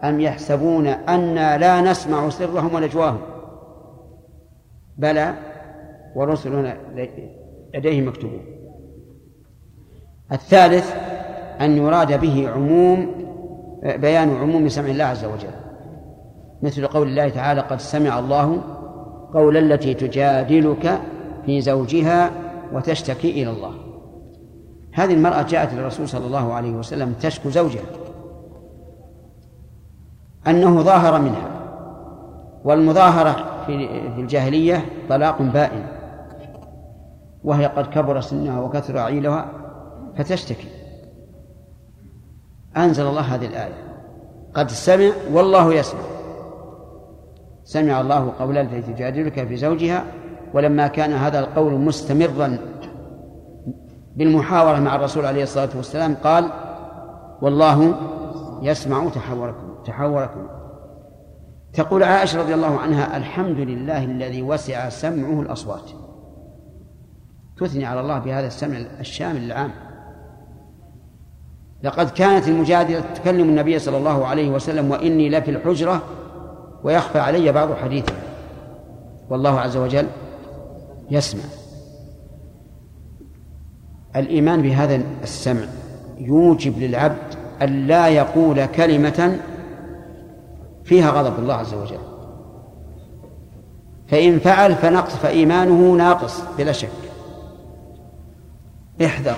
أم 0.04 0.20
يحسبون 0.20 0.88
أنا 0.88 1.58
لا 1.58 1.82
نسمع 1.82 2.30
سرهم 2.30 2.76
ونجواهم؟ 2.76 3.20
بلى. 4.98 5.34
ورسلنا 6.16 6.78
لديه 7.76 8.02
مكتوبون. 8.02 8.41
الثالث 10.32 10.96
أن 11.62 11.78
يراد 11.78 12.22
به 12.22 12.50
عموم 12.50 13.24
بيان 13.86 14.38
عموم 14.38 14.69
سمع 14.69 14.89
الله 14.89 15.03
عز 15.03 15.25
وجل. 15.25 15.55
مثل 16.61 16.88
قول 16.88 17.07
الله 17.07 17.29
تعالى 17.29 17.61
قد 17.61 17.79
سمع 17.79 18.19
الله 18.19 18.61
قول 19.33 19.57
التي 19.57 19.93
تجادلك 19.93 20.99
في 21.45 21.61
زوجها 21.61 22.31
وتشتكي 22.73 23.43
إلى 23.43 23.49
الله. 23.49 23.71
هذه 24.93 25.13
المرأة 25.13 25.41
جاءت 25.41 25.73
للرسول 25.73 26.09
صلى 26.09 26.25
الله 26.25 26.53
عليه 26.53 26.71
وسلم 26.71 27.13
تشكو 27.13 27.49
زوجها. 27.49 27.83
أنه 30.47 30.81
ظاهر 30.81 31.21
منها 31.21 31.49
والمظاهرة 32.63 33.63
في 33.65 34.21
الجاهلية 34.21 34.86
طلاق 35.09 35.41
بائن 35.41 35.86
وهي 37.43 37.65
قد 37.65 37.88
كبر 37.88 38.21
سنها 38.21 38.61
وكثر 38.61 38.97
عيلها 38.97 39.45
فتشتكي. 40.17 40.67
أنزل 42.78 43.07
الله 43.07 43.21
هذه 43.21 43.45
الآية. 43.45 43.73
قد 44.53 44.69
سمع 44.69 45.11
والله 45.34 45.73
يسمع. 45.73 46.01
سمع 47.63 48.01
الله 48.01 48.34
قول 48.39 48.57
التي 48.57 48.82
تجادلك 48.82 49.47
في 49.47 49.55
زوجها 49.57 50.05
ولما 50.53 50.88
كان 50.88 51.13
هذا 51.13 51.39
القول 51.39 51.73
مستمرا 51.73 52.57
بالمحاورة 54.15 54.80
مع 54.80 54.95
الرسول 54.95 55.26
عليه 55.26 55.43
الصلاة 55.43 55.69
والسلام 55.76 56.15
قال 56.23 56.49
والله 57.41 57.95
يسمع 58.61 59.09
تحاوركم 59.09 59.76
تحاوركم. 59.86 60.47
تقول 61.73 62.03
عائشة 62.03 62.39
رضي 62.39 62.53
الله 62.53 62.80
عنها 62.80 63.17
الحمد 63.17 63.57
لله 63.57 64.03
الذي 64.03 64.41
وسع 64.41 64.89
سمعه 64.89 65.41
الأصوات. 65.41 65.91
تثني 67.57 67.86
على 67.86 67.99
الله 67.99 68.19
بهذا 68.19 68.47
السمع 68.47 68.78
الشامل 68.99 69.43
العام. 69.43 69.71
لقد 71.86 72.09
كانت 72.09 72.47
المجادلة 72.47 72.99
تكلم 73.15 73.49
النبي 73.49 73.79
صلى 73.79 73.97
الله 73.97 74.25
عليه 74.25 74.49
وسلم 74.49 74.91
وإني 74.91 75.29
لفي 75.29 75.51
الحجرة 75.51 76.01
ويخفى 76.83 77.19
علي 77.19 77.51
بعض 77.51 77.73
حديثها 77.73 78.15
والله 79.29 79.59
عز 79.59 79.77
وجل 79.77 80.07
يسمع. 81.11 81.43
الإيمان 84.15 84.61
بهذا 84.61 85.01
السمع 85.23 85.65
يوجب 86.17 86.79
للعبد 86.79 87.36
أن 87.61 87.88
لا 87.88 88.07
يقول 88.07 88.65
كلمة 88.65 89.39
فيها 90.83 91.11
غضب 91.11 91.39
الله 91.39 91.53
عز 91.53 91.73
وجل. 91.73 91.99
فإن 94.07 94.39
فعل 94.39 94.75
فنقص 94.75 95.15
فإيمانه 95.15 95.91
ناقص 95.91 96.41
بلا 96.57 96.71
شك. 96.71 96.89
احذر. 99.05 99.38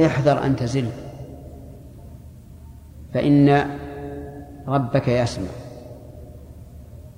احذر 0.00 0.44
أن 0.44 0.56
تزل. 0.56 0.88
فإن 3.14 3.70
ربك 4.68 5.08
يسمع 5.08 5.48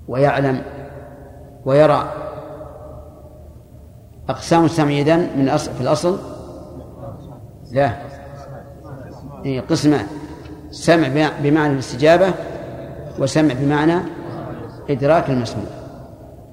ويعلم 0.09 0.63
ويرى. 1.65 2.13
أقسام 4.29 4.65
السمع 4.65 4.91
إذن 4.91 5.29
من 5.37 5.49
أصل 5.49 5.73
في 5.73 5.81
الأصل؟ 5.81 6.19
لا. 7.73 7.93
إيه 9.45 9.61
قسمان 9.61 10.07
سمع 10.71 11.31
بمعنى 11.43 11.73
الاستجابة 11.73 12.33
وسمع 13.19 13.55
بمعنى 13.55 14.01
إدراك 14.91 15.31
المسموع. 15.31 15.67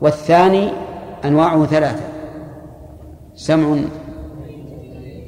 والثاني 0.01 0.71
أنواعه 1.25 1.65
ثلاثة. 1.65 2.03
سمع 3.35 3.77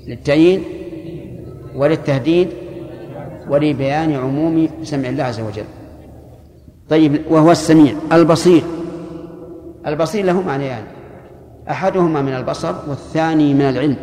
للتأييد 0.08 0.77
وللتهديد 1.78 2.50
ولبيان 3.50 4.16
عموم 4.16 4.70
سمع 4.84 5.10
الله 5.10 5.24
عز 5.24 5.40
وجل. 5.40 5.66
طيب 6.90 7.22
وهو 7.30 7.52
السميع 7.52 7.94
البصير. 8.12 8.64
البصير 9.88 10.26
له 10.26 10.42
معنيان. 10.42 10.70
يعني 10.70 10.86
أحدهما 11.70 12.22
من 12.22 12.34
البصر 12.34 12.76
والثاني 12.88 13.54
من 13.54 13.62
العلم. 13.62 13.96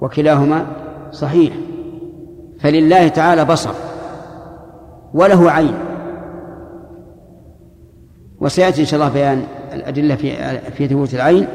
وكلاهما 0.00 0.66
صحيح. 1.12 1.54
فلله 2.60 3.08
تعالى 3.08 3.44
بصر 3.44 3.74
وله 5.14 5.50
عين. 5.50 5.74
وسيأتي 8.40 8.80
إن 8.80 8.86
شاء 8.86 9.00
الله 9.00 9.12
بيان 9.12 9.42
الأدلة 9.72 10.14
في 10.14 10.58
في 10.70 10.88
ثبوت 10.88 11.14
العين. 11.14 11.46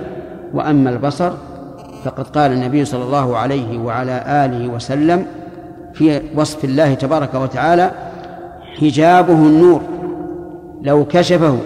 وأما 0.53 0.89
البصر 0.89 1.33
فقد 2.03 2.27
قال 2.27 2.51
النبي 2.51 2.85
صلى 2.85 3.03
الله 3.03 3.37
عليه 3.37 3.79
وعلى 3.79 4.23
آله 4.45 4.67
وسلم 4.67 5.25
في 5.93 6.21
وصف 6.35 6.65
الله 6.65 6.93
تبارك 6.93 7.35
وتعالى 7.35 7.91
حجابه 8.79 9.33
النور 9.33 9.81
لو 10.81 11.05
كشفه 11.05 11.57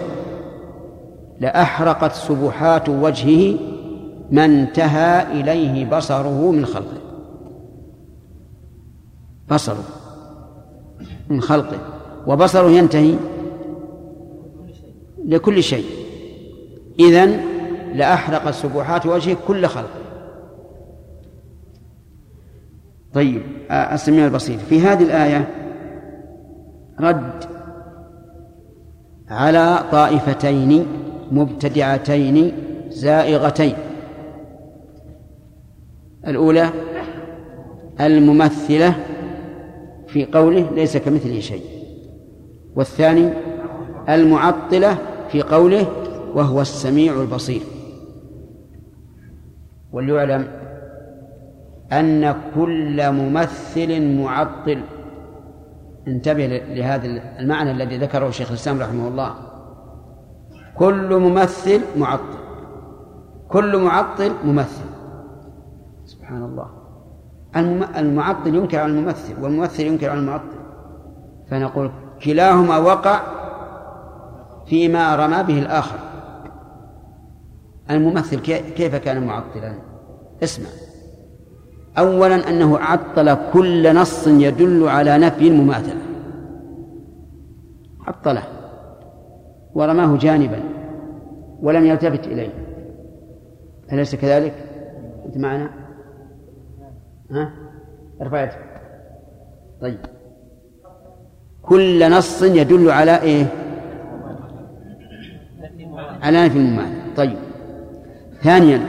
لأحرقت 1.40 2.12
سبحات 2.12 2.88
وجهه 2.88 3.58
ما 4.30 4.44
انتهى 4.44 5.40
إليه 5.40 5.90
بصره 5.90 6.50
من 6.50 6.66
خلقه. 6.66 7.00
بصره 9.50 9.84
من 11.28 11.40
خلقه 11.40 11.78
وبصره 12.26 12.70
ينتهي 12.70 13.14
لكل 15.24 15.62
شيء. 15.62 15.84
إذن 17.00 17.40
لأحرقت 17.94 18.54
سبحات 18.54 19.06
وجهه 19.06 19.36
كل 19.48 19.66
خلق 19.66 20.01
طيب 23.14 23.42
السميع 23.70 24.24
البصير 24.24 24.58
في 24.58 24.80
هذه 24.80 25.02
الآية 25.02 25.48
رد 27.00 27.44
على 29.28 29.78
طائفتين 29.92 30.86
مبتدعتين 31.30 32.52
زائغتين. 32.88 33.74
الأولى 36.26 36.70
الممثلة 38.00 38.94
في 40.06 40.24
قوله 40.24 40.70
ليس 40.74 40.96
كمثله 40.96 41.40
شيء. 41.40 41.62
والثاني 42.76 43.32
المعطلة 44.08 44.98
في 45.28 45.42
قوله 45.42 45.86
وهو 46.34 46.60
السميع 46.60 47.20
البصير. 47.20 47.62
وليعلم 49.92 50.48
أن 51.92 52.34
كل 52.54 53.12
ممثل 53.12 54.16
معطل. 54.22 54.82
انتبه 56.08 56.46
لهذا 56.46 57.06
المعنى 57.38 57.70
الذي 57.70 57.98
ذكره 57.98 58.28
الشيخ 58.28 58.48
الإسلام 58.48 58.80
رحمه 58.80 59.08
الله. 59.08 59.34
كل 60.76 61.18
ممثل 61.18 61.80
معطل. 61.96 62.38
كل 63.48 63.82
معطل 63.82 64.32
ممثل. 64.44 64.84
سبحان 66.04 66.42
الله. 66.42 66.68
المعطل 67.96 68.54
ينكر 68.54 68.78
على 68.78 68.92
الممثل 68.92 69.42
والممثل 69.42 69.82
ينكر 69.82 70.10
على 70.10 70.20
المعطل. 70.20 70.58
فنقول 71.50 71.90
كلاهما 72.24 72.78
وقع 72.78 73.20
فيما 74.66 75.16
رمى 75.16 75.42
به 75.42 75.58
الآخر. 75.58 75.98
الممثل 77.90 78.40
كيف 78.76 78.94
كان 78.94 79.26
معطلا؟ 79.26 79.74
اسمع. 80.42 80.68
أولا 81.98 82.48
أنه 82.50 82.78
عطل 82.78 83.36
كل 83.52 83.94
نص 83.96 84.26
يدل 84.26 84.88
على 84.88 85.18
نفي 85.18 85.48
المماثلة 85.48 86.00
عطله 88.06 88.42
ورماه 89.74 90.16
جانبا 90.16 90.60
ولم 91.62 91.84
يلتفت 91.86 92.26
إليه 92.26 92.52
أليس 93.92 94.14
كذلك؟ 94.14 94.54
أنت 95.26 95.36
معنا؟ 95.38 95.70
ها؟ 97.30 97.52
ارفع 98.22 98.42
يدك 98.42 98.58
طيب 99.80 99.98
كل 101.62 102.10
نص 102.10 102.42
يدل 102.42 102.90
على 102.90 103.22
إيه؟ 103.22 103.46
على 106.22 106.44
نفي 106.46 106.58
المماثلة 106.58 107.02
طيب 107.16 107.36
ثانيا 108.42 108.80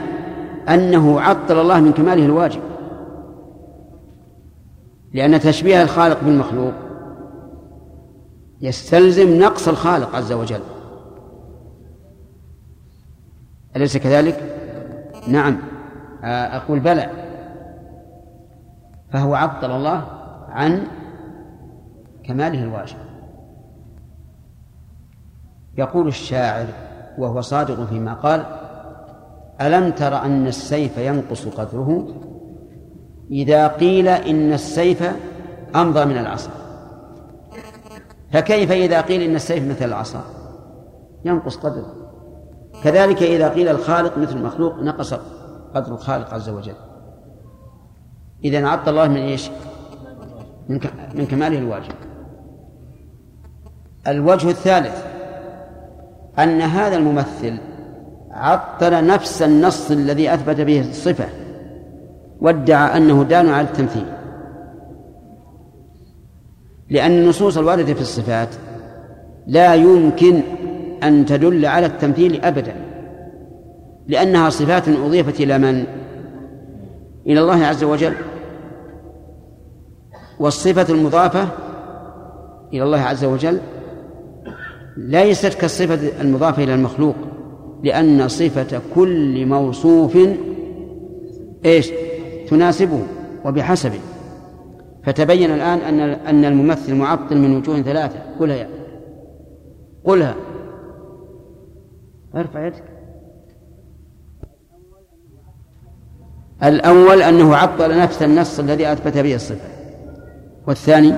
أنه 0.68 1.20
عطل 1.20 1.60
الله 1.60 1.80
من 1.80 1.92
كماله 1.92 2.24
الواجب 2.24 2.60
لأن 5.14 5.40
تشبيه 5.40 5.82
الخالق 5.82 6.24
بالمخلوق 6.24 6.72
يستلزم 8.60 9.38
نقص 9.38 9.68
الخالق 9.68 10.16
عز 10.16 10.32
وجل. 10.32 10.60
أليس 13.76 13.96
كذلك؟ 13.96 14.40
نعم. 15.28 15.58
أقول 16.24 16.80
بلى. 16.80 17.10
فهو 19.12 19.34
عطل 19.34 19.70
الله 19.70 20.04
عن 20.48 20.86
كماله 22.24 22.62
الواجب. 22.62 22.96
يقول 25.78 26.08
الشاعر 26.08 26.66
وهو 27.18 27.40
صادق 27.40 27.84
فيما 27.84 28.14
قال 28.14 28.46
ألم 29.60 29.90
تر 29.90 30.16
أن 30.16 30.46
السيف 30.46 30.98
ينقص 30.98 31.48
قدره؟ 31.48 32.08
إذا 33.30 33.68
قيل 33.68 34.08
إن 34.08 34.52
السيف 34.52 35.02
أمضى 35.76 36.04
من 36.04 36.18
العصا. 36.18 36.50
فكيف 38.32 38.72
إذا 38.72 39.00
قيل 39.00 39.22
إن 39.22 39.34
السيف 39.34 39.70
مثل 39.70 39.84
العصا؟ 39.84 40.24
ينقص 41.24 41.56
قدره. 41.56 41.94
كذلك 42.84 43.22
إذا 43.22 43.48
قيل 43.48 43.68
الخالق 43.68 44.18
مثل 44.18 44.36
المخلوق 44.36 44.78
نقص 44.78 45.14
قدر 45.74 45.92
الخالق 45.92 46.34
عز 46.34 46.48
وجل. 46.48 46.74
إذا 48.44 48.66
عطل 48.66 48.90
الله 48.90 49.08
من 49.08 49.16
إيش؟ 49.16 49.50
من, 50.68 50.80
من 51.14 51.26
كماله 51.26 51.58
الواجب 51.58 51.94
الوجه 54.08 54.50
الثالث 54.50 55.06
أن 56.38 56.60
هذا 56.60 56.96
الممثل 56.96 57.58
عطل 58.30 59.06
نفس 59.06 59.42
النص 59.42 59.90
الذي 59.90 60.34
أثبت 60.34 60.60
به 60.60 60.80
الصفة. 60.80 61.43
وادعى 62.40 62.96
أنه 62.96 63.22
دال 63.22 63.48
على 63.48 63.66
التمثيل 63.68 64.06
لأن 66.90 67.10
النصوص 67.10 67.58
الواردة 67.58 67.94
في 67.94 68.00
الصفات 68.00 68.48
لا 69.46 69.74
يمكن 69.74 70.40
أن 71.02 71.26
تدل 71.26 71.66
على 71.66 71.86
التمثيل 71.86 72.44
أبدا 72.44 72.74
لأنها 74.08 74.50
صفات 74.50 74.88
أضيفت 74.88 75.40
إلى 75.40 75.58
من؟ 75.58 75.84
إلى 77.26 77.40
الله 77.40 77.66
عز 77.66 77.84
وجل 77.84 78.14
والصفة 80.40 80.94
المضافة 80.94 81.48
إلى 82.72 82.82
الله 82.82 83.00
عز 83.00 83.24
وجل 83.24 83.58
ليست 84.96 85.54
كالصفة 85.54 86.20
المضافة 86.20 86.64
إلى 86.64 86.74
المخلوق 86.74 87.14
لأن 87.82 88.28
صفة 88.28 88.80
كل 88.94 89.46
موصوف 89.46 90.18
إيش؟ 91.64 91.90
تناسبه 92.48 93.02
وبحسبه. 93.44 94.00
فتبين 95.04 95.50
الآن 95.50 95.78
أن 95.78 96.00
أن 96.00 96.44
الممثل 96.44 96.94
معطل 96.94 97.38
من 97.38 97.56
وجوه 97.56 97.82
ثلاثة. 97.82 98.18
قلها 98.40 98.56
يا 98.56 98.68
قلها. 100.04 100.34
ارفع 102.34 102.66
يدك. 102.66 102.84
الأول 106.62 107.22
أنه 107.22 107.56
عطل 107.56 107.98
نفس 107.98 108.22
النص 108.22 108.58
الذي 108.58 108.92
أثبت 108.92 109.18
به 109.18 109.34
الصفة. 109.34 109.68
والثاني؟ 110.66 111.14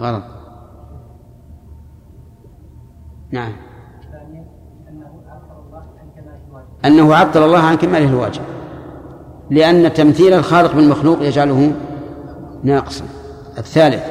غلط. 0.00 0.24
نعم. 3.30 3.52
أنه 6.84 7.14
عطل 7.14 7.42
الله 7.42 7.58
عن 7.58 7.76
كماله 7.76 8.08
الواجب 8.08 8.42
لأن 9.50 9.92
تمثيل 9.92 10.32
الخالق 10.32 10.74
بالمخلوق 10.74 11.22
يجعله 11.22 11.72
ناقصا. 12.62 13.04
الثالث 13.58 14.04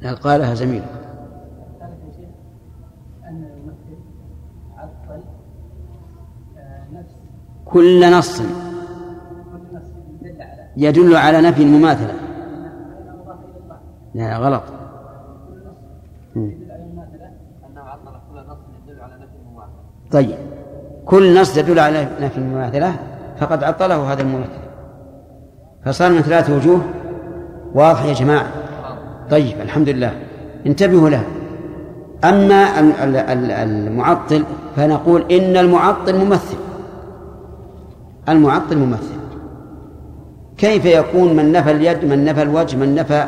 لا 0.00 0.14
قالها 0.14 0.54
زميلك. 0.54 0.84
كل 7.64 8.12
نص 8.12 8.42
يدل 10.76 11.16
على 11.16 11.40
نفي 11.40 11.62
المماثلة 11.62 12.14
لا 14.14 14.36
غلط. 14.36 14.62
طيب. 20.12 20.36
كل 21.04 21.40
نص 21.40 21.56
يدل 21.56 21.78
على 21.78 22.08
نفي 22.20 22.38
المماثلة 22.38 22.94
فقد 23.38 23.64
عطله 23.64 24.12
هذا 24.12 24.22
الممثل. 24.22 24.62
فصار 25.84 26.12
من 26.12 26.20
ثلاثة 26.20 26.56
وجوه. 26.56 26.80
واضح 27.74 28.04
يا 28.04 28.12
جماعة؟ 28.12 28.46
طيب 29.30 29.60
الحمد 29.60 29.88
لله 29.88 30.12
انتبهوا 30.66 31.10
له. 31.10 31.24
أما 32.24 32.80
المعطل 33.62 34.44
فنقول 34.76 35.32
إن 35.32 35.56
المعطل 35.56 36.18
ممثل. 36.24 36.56
المعطل 38.28 38.78
ممثل. 38.78 39.16
كيف 40.56 40.84
يكون 40.84 41.36
من 41.36 41.52
نفى 41.52 41.70
اليد 41.70 42.04
من 42.04 42.24
نفى 42.24 42.42
الوجه 42.42 42.76
من 42.76 42.94
نفى 42.94 43.24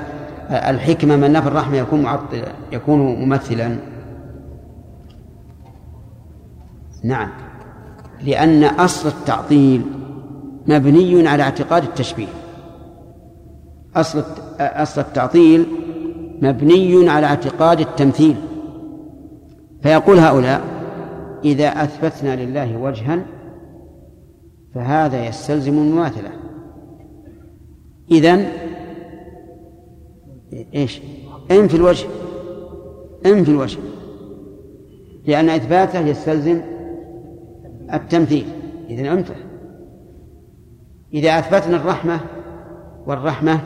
الحكمة 0.50 1.16
من 1.16 1.32
نفى 1.32 1.48
الرحمة 1.48 1.76
يكون 1.76 2.02
معطل 2.02 2.42
يكون 2.72 2.98
ممثلا. 2.98 3.76
نعم. 7.04 7.30
لأن 8.22 8.64
أصل 8.64 9.08
التعطيل 9.08 9.82
مبني 10.66 11.28
على 11.28 11.42
اعتقاد 11.42 11.82
التشبيه. 11.82 12.26
أصل 13.96 14.24
أصل 14.60 15.00
التعطيل 15.00 15.66
مبني 16.42 17.08
على 17.08 17.26
اعتقاد 17.26 17.80
التمثيل. 17.80 18.36
فيقول 19.82 20.18
هؤلاء 20.18 20.60
إذا 21.44 21.68
أثبتنا 21.68 22.44
لله 22.44 22.76
وجها 22.76 23.26
فهذا 24.74 25.26
يستلزم 25.26 25.78
المماثلة. 25.78 26.30
إذن 28.10 28.46
إيش؟ 30.74 31.00
إن 31.50 31.68
في 31.68 31.76
الوجه. 31.76 32.06
إن 33.26 33.44
في 33.44 33.50
الوجه. 33.50 33.78
لأن 35.26 35.48
إثباته 35.50 36.00
يستلزم 36.00 36.60
التمثيل. 37.92 38.46
إذن 38.90 39.06
أمتع 39.06 39.34
إذا 41.14 41.38
أثبتنا 41.38 41.76
الرحمة 41.76 42.20
والرحمة 43.06 43.60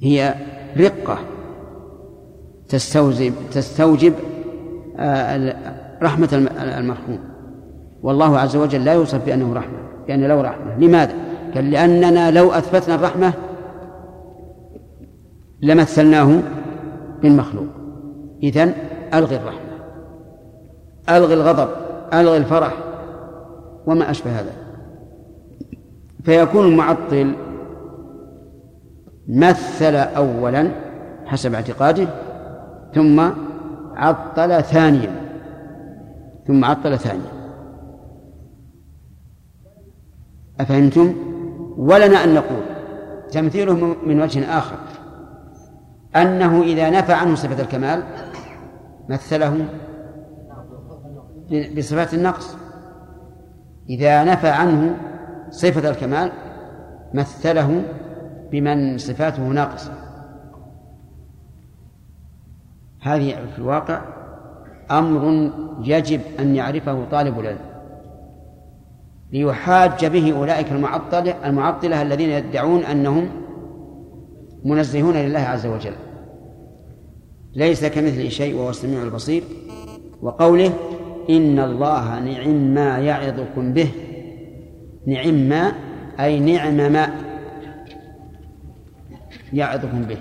هي 0.00 0.34
رقة 0.76 1.18
تستوجب 2.68 3.32
تستوجب 3.52 4.14
آه، 4.98 5.56
رحمة 6.02 6.48
المرحوم. 6.60 7.18
والله 8.02 8.38
عز 8.38 8.56
وجل 8.56 8.84
لا 8.84 8.92
يوصف 8.92 9.24
بأنه 9.24 9.54
رحمة 9.54 9.78
بأن 10.06 10.24
له 10.24 10.40
رحمة. 10.40 10.78
لماذا؟ 10.78 11.14
قال 11.54 11.70
لأننا 11.70 12.30
لو 12.30 12.50
أثبتنا 12.50 12.94
الرحمة 12.94 13.32
لمثلناه 15.62 16.42
بالمخلوق 17.22 17.66
إذن 18.42 18.72
ألغي 19.14 19.36
الرحمة 19.36 19.60
ألغي 21.08 21.34
الغضب 21.34 21.68
ألغي 22.14 22.36
الفرح 22.36 22.74
وما 23.86 24.10
أشبه 24.10 24.30
هذا 24.30 24.52
فيكون 26.24 26.66
المعطل 26.66 27.34
مثل 29.28 29.94
أولا 29.94 30.70
حسب 31.26 31.54
اعتقاده 31.54 32.08
ثم 32.94 33.30
عطل 33.96 34.62
ثانيا 34.62 35.26
ثم 36.46 36.64
عطل 36.64 36.98
ثانيا. 36.98 37.32
أفهمتم؟ 40.60 41.14
ولنا 41.76 42.24
أن 42.24 42.34
نقول 42.34 42.62
تمثيله 43.30 43.96
من 44.06 44.22
وجه 44.22 44.58
آخر. 44.58 44.76
أنه 46.22 46.62
إذا 46.62 46.90
نفى 46.90 47.12
عنه 47.12 47.34
صفة 47.34 47.62
الكمال 47.62 48.02
مثله 49.08 49.66
بصفات 51.76 52.14
النقص. 52.14 52.56
إذا 53.90 54.24
نفى 54.24 54.48
عنه 54.48 54.96
صفة 55.50 55.90
الكمال 55.90 56.32
مثله 57.14 57.82
بمن 58.52 58.98
صفاته 58.98 59.42
ناقصة 59.42 59.92
هذه 63.02 63.34
في 63.52 63.58
الواقع 63.58 64.00
أمر 64.90 65.50
يجب 65.84 66.20
أن 66.40 66.56
يعرفه 66.56 67.04
طالب 67.10 67.40
العلم. 67.40 67.58
ليحاج 69.32 70.06
به 70.06 70.36
أولئك 70.38 70.72
المعطلة 70.72 71.48
المعطلة 71.48 72.02
الذين 72.02 72.30
يدعون 72.30 72.80
أنهم 72.80 73.28
منزهون 74.64 75.14
لله 75.14 75.40
عز 75.40 75.66
وجل. 75.66 75.94
ليس 77.56 77.84
كمثله 77.84 78.28
شيء 78.28 78.56
وهو 78.56 78.70
السميع 78.70 79.02
البصير. 79.02 79.42
وقوله 80.22 80.72
إن 81.30 81.58
الله 81.58 82.20
نعم 82.20 82.74
ما 82.74 82.98
يعظكم 82.98 83.72
به. 83.72 83.90
نعم 85.06 85.34
ما 85.34 85.72
أي 86.20 86.40
نعم 86.40 86.76
ما 86.76 87.10
يعظكم 89.52 90.02
به. 90.02 90.16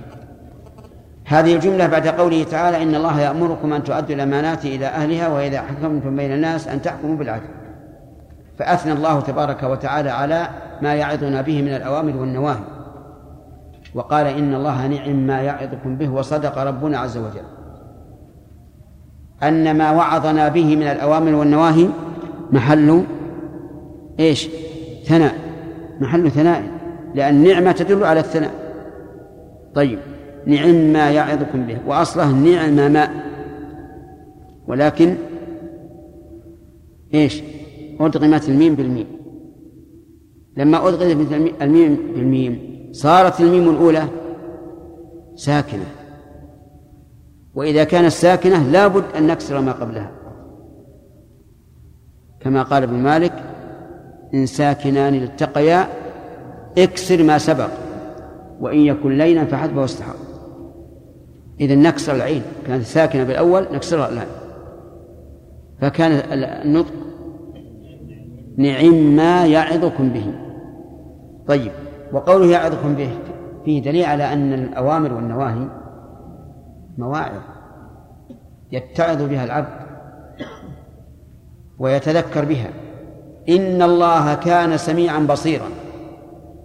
هذه 1.25 1.55
الجملة 1.55 1.87
بعد 1.87 2.07
قوله 2.07 2.43
تعالى 2.43 2.83
إن 2.83 2.95
الله 2.95 3.21
يأمركم 3.21 3.73
أن 3.73 3.83
تؤدوا 3.83 4.15
الأمانات 4.15 4.65
إلى 4.65 4.85
أهلها 4.85 5.27
وإذا 5.27 5.61
حكمتم 5.61 6.15
بين 6.15 6.33
الناس 6.33 6.67
أن 6.67 6.81
تحكموا 6.81 7.15
بالعدل. 7.15 7.47
فأثنى 8.59 8.93
الله 8.93 9.19
تبارك 9.19 9.63
وتعالى 9.63 10.09
على 10.09 10.49
ما 10.81 10.95
يعظنا 10.95 11.41
به 11.41 11.61
من 11.61 11.75
الأوامر 11.75 12.17
والنواهي. 12.17 12.74
وقال 13.95 14.27
إن 14.27 14.53
الله 14.53 14.87
نعم 14.87 15.27
ما 15.27 15.41
يعظكم 15.41 15.95
به 15.95 16.09
وصدق 16.09 16.57
ربنا 16.57 16.97
عز 16.97 17.17
وجل. 17.17 17.45
أن 19.43 19.77
ما 19.77 19.91
وعظنا 19.91 20.47
به 20.47 20.75
من 20.75 20.83
الأوامر 20.83 21.35
والنواهي 21.35 21.89
محل 22.51 23.03
إيش؟ 24.19 24.49
ثناء. 25.05 25.35
محل 26.01 26.31
ثناء. 26.31 26.63
لأن 27.15 27.43
نعمة 27.43 27.71
تدل 27.71 28.03
على 28.03 28.19
الثناء. 28.19 28.51
طيب. 29.75 29.99
نعم 30.45 30.75
ما 30.75 31.11
يعظكم 31.11 31.65
به. 31.65 31.77
وأصله 31.87 32.31
نعم 32.31 32.93
ما. 32.93 33.09
ولكن 34.67 35.15
إيش؟ 37.13 37.43
أدغمت 37.99 38.49
الميم 38.49 38.75
بالميم. 38.75 39.07
لما 40.57 40.87
أدغمت 40.87 41.33
الميم 41.61 41.97
بالميم 42.15 42.74
صارت 42.95 43.41
الميم 43.41 43.69
الأولى 43.69 44.03
ساكنة. 45.35 45.85
وإذا 47.55 47.83
كانت 47.83 48.11
ساكنة 48.11 48.63
لابد 48.71 49.03
أن 49.17 49.27
نكسر 49.27 49.61
ما 49.61 49.71
قبلها. 49.71 50.11
كما 52.39 52.63
قال 52.63 52.83
ابن 52.83 52.93
مالك 52.93 53.33
إن 54.33 54.45
ساكنان 54.45 55.13
التقيا 55.13 55.87
اكسر 56.77 57.23
ما 57.23 57.37
سبق 57.37 57.69
وإن 58.59 58.79
يكن 58.79 59.17
لينا 59.17 59.45
فحسبه 59.45 59.85
استحق 59.85 60.15
إذا 61.59 61.75
نكسر 61.75 62.15
العين. 62.15 62.41
كانت 62.67 62.83
ساكنة 62.83 63.23
بالأول 63.23 63.67
نكسرها 63.73 64.09
الآن. 64.09 64.27
فكان 65.81 66.11
النطق 66.65 66.93
نعم 68.57 69.15
ما 69.15 69.45
يعظكم 69.45 70.09
به. 70.09 70.33
طيب. 71.47 71.71
وقوله 72.15 72.45
يعظكم 72.45 72.95
به 72.95 73.09
فيه 73.65 73.81
دليل 73.81 74.05
على 74.05 74.33
أن 74.33 74.53
الأوامر 74.53 75.13
والنواهي 75.13 75.67
مواعظ 76.97 77.41
يتعظ 78.71 79.21
بها 79.21 79.43
العبد 79.43 79.85
ويتذكر 81.79 82.45
بها. 82.45 82.69
إن 83.49 83.81
الله 83.81 84.35
كان 84.35 84.77
سميعا 84.77 85.19
بصيرا. 85.19 85.65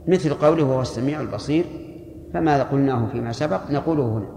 مثل 0.08 0.34
قوله 0.34 0.64
هو 0.64 0.80
السميع 0.80 1.20
البصير 1.20 1.64
فما 2.34 2.62
قلناه 2.62 3.06
فيما 3.12 3.32
سبق؟ 3.32 3.70
نقوله 3.70 4.02
هنا. 4.02 4.28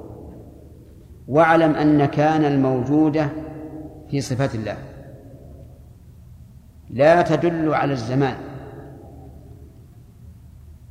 واعلم 1.28 1.76
أن 1.76 2.05
كان 2.05 2.45
الموجودة 2.45 3.30
في 4.09 4.22
صفات 4.22 4.55
الله. 4.55 4.78
لا 6.89 7.22
تدل 7.22 7.74
على 7.74 7.93
الزمان. 7.93 8.36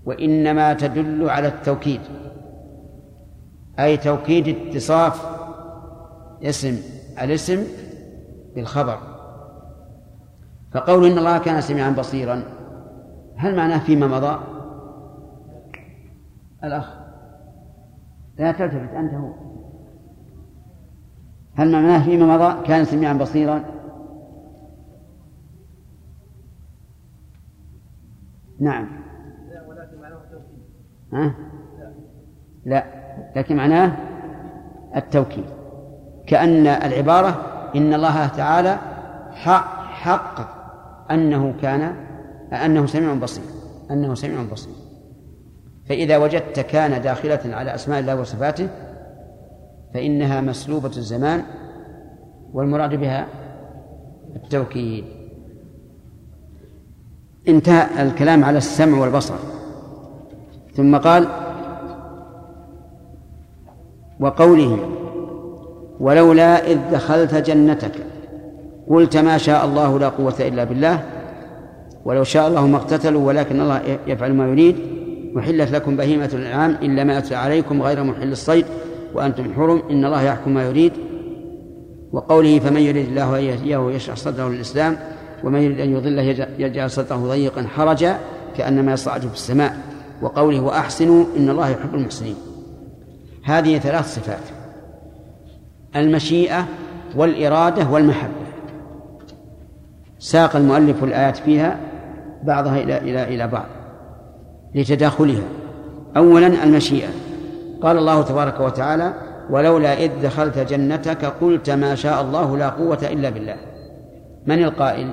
وإنما 0.04 0.74
تدل 0.74 1.30
على 1.30 1.48
التوكيد. 1.48 2.00
أي 3.78 3.96
توكيد 3.96 4.48
اتصاف 4.48 5.26
اسم 6.42 6.76
الاسم 7.22 7.64
بالخبر. 8.54 8.98
فقول 10.72 11.06
إن 11.06 11.18
الله 11.18 11.38
كان 11.38 11.60
سميعا 11.60 11.90
بصيرا 11.90 12.42
هل 13.36 13.56
معناه 13.56 13.78
فيما 13.78 14.06
مضى؟ 14.06 14.38
الأخ 16.64 16.94
لا 18.38 18.52
تلتفت 18.52 18.94
أنت. 18.94 19.14
هو 19.14 19.32
هل 21.54 21.72
معناه 21.72 22.04
فيما 22.04 22.36
مضى؟ 22.36 22.66
كان 22.66 22.84
سميعا 22.84 23.12
بصيرا. 23.12 23.64
نعم 28.60 28.88
لا 29.48 29.66
ولكن 29.68 30.00
معناه 30.00 30.16
التوكيد 30.16 30.62
ها؟ 31.12 31.34
لا. 32.64 32.84
لكن 33.36 33.56
معناه 33.56 33.92
التوكيد. 34.96 35.44
كأن 36.26 36.66
العبارة 36.66 37.46
إن 37.76 37.94
الله 37.94 38.26
تعالى 38.26 38.78
حقق 39.30 40.48
أنه 41.10 41.54
كان 41.62 41.94
أنه 42.52 42.86
سميع 42.86 43.14
بصير. 43.14 43.44
أنه 43.90 44.14
سميع 44.14 44.42
بصير. 44.52 44.74
فإذا 45.88 46.16
وجدت 46.16 46.60
كان 46.60 47.02
داخلة 47.02 47.40
على 47.44 47.74
أسماء 47.74 48.00
الله 48.00 48.20
وصفاته 48.20 48.68
فإنها 49.94 50.40
مسلوبة 50.40 50.88
الزمان 50.96 51.42
والمراد 52.52 52.94
بها 52.94 53.26
التوكيد. 54.36 55.04
انتهى 57.48 58.02
الكلام 58.02 58.44
على 58.44 58.58
السمع 58.58 58.98
والبصر. 58.98 59.51
ثم 60.76 60.96
قال 60.96 61.28
وقوله 64.20 64.78
ولولا 66.00 66.66
إذ 66.66 66.78
دخلت 66.92 67.34
جنتك 67.34 67.92
قلت 68.88 69.16
ما 69.16 69.38
شاء 69.38 69.64
الله 69.64 69.98
لا 69.98 70.08
قوة 70.08 70.34
إلا 70.40 70.64
بالله 70.64 71.02
ولو 72.04 72.24
شاء 72.24 72.48
الله 72.48 72.66
ما 72.66 72.76
اقتتلوا 72.76 73.26
ولكن 73.26 73.60
الله 73.60 73.98
يفعل 74.06 74.34
ما 74.34 74.48
يريد 74.48 74.76
محلت 75.34 75.70
لكم 75.70 75.96
بهيمة 75.96 76.30
الأنعام 76.32 76.70
إلا 76.82 77.04
ما 77.04 77.18
أتلى 77.18 77.36
عليكم 77.36 77.82
غير 77.82 78.04
محل 78.04 78.32
الصيد 78.32 78.66
وأنتم 79.14 79.54
حرم 79.54 79.82
إن 79.90 80.04
الله 80.04 80.22
يحكم 80.22 80.54
ما 80.54 80.62
يريد 80.62 80.92
وقوله 82.12 82.58
فمن 82.58 82.80
يريد 82.80 83.08
الله 83.08 83.38
أن 83.38 83.44
يهديه 83.44 83.90
يشرح 83.90 84.16
صدره 84.16 84.48
للإسلام 84.48 84.96
ومن 85.44 85.60
يريد 85.60 85.80
أن 85.80 85.92
يضله 85.92 86.22
يجعل 86.58 86.90
صدره 86.90 87.16
ضيقا 87.16 87.62
حرجا 87.62 88.18
كأنما 88.56 88.92
يصعد 88.92 89.20
في 89.20 89.34
السماء 89.34 89.91
وقوله 90.22 90.60
وأحسنوا 90.60 91.24
إن 91.36 91.50
الله 91.50 91.68
يحب 91.68 91.94
المحسنين. 91.94 92.36
هذه 93.44 93.78
ثلاث 93.78 94.14
صفات. 94.14 94.42
المشيئة 95.96 96.66
والإرادة 97.16 97.90
والمحبة. 97.90 98.32
ساق 100.18 100.56
المؤلف 100.56 101.04
الآيات 101.04 101.36
فيها 101.36 101.80
بعضها 102.42 102.82
إلى 102.82 102.98
إلى 102.98 103.34
إلى 103.34 103.48
بعض 103.48 103.66
لتداخلها. 104.74 105.44
أولا 106.16 106.46
المشيئة. 106.46 107.08
قال 107.82 107.98
الله 107.98 108.22
تبارك 108.22 108.60
وتعالى 108.60 109.14
ولولا 109.50 110.04
إذ 110.04 110.10
دخلت 110.22 110.58
جنتك 110.58 111.24
قلت 111.24 111.70
ما 111.70 111.94
شاء 111.94 112.22
الله 112.22 112.56
لا 112.56 112.68
قوة 112.68 112.98
إلا 113.02 113.30
بالله. 113.30 113.56
من 114.46 114.64
القائل؟ 114.64 115.10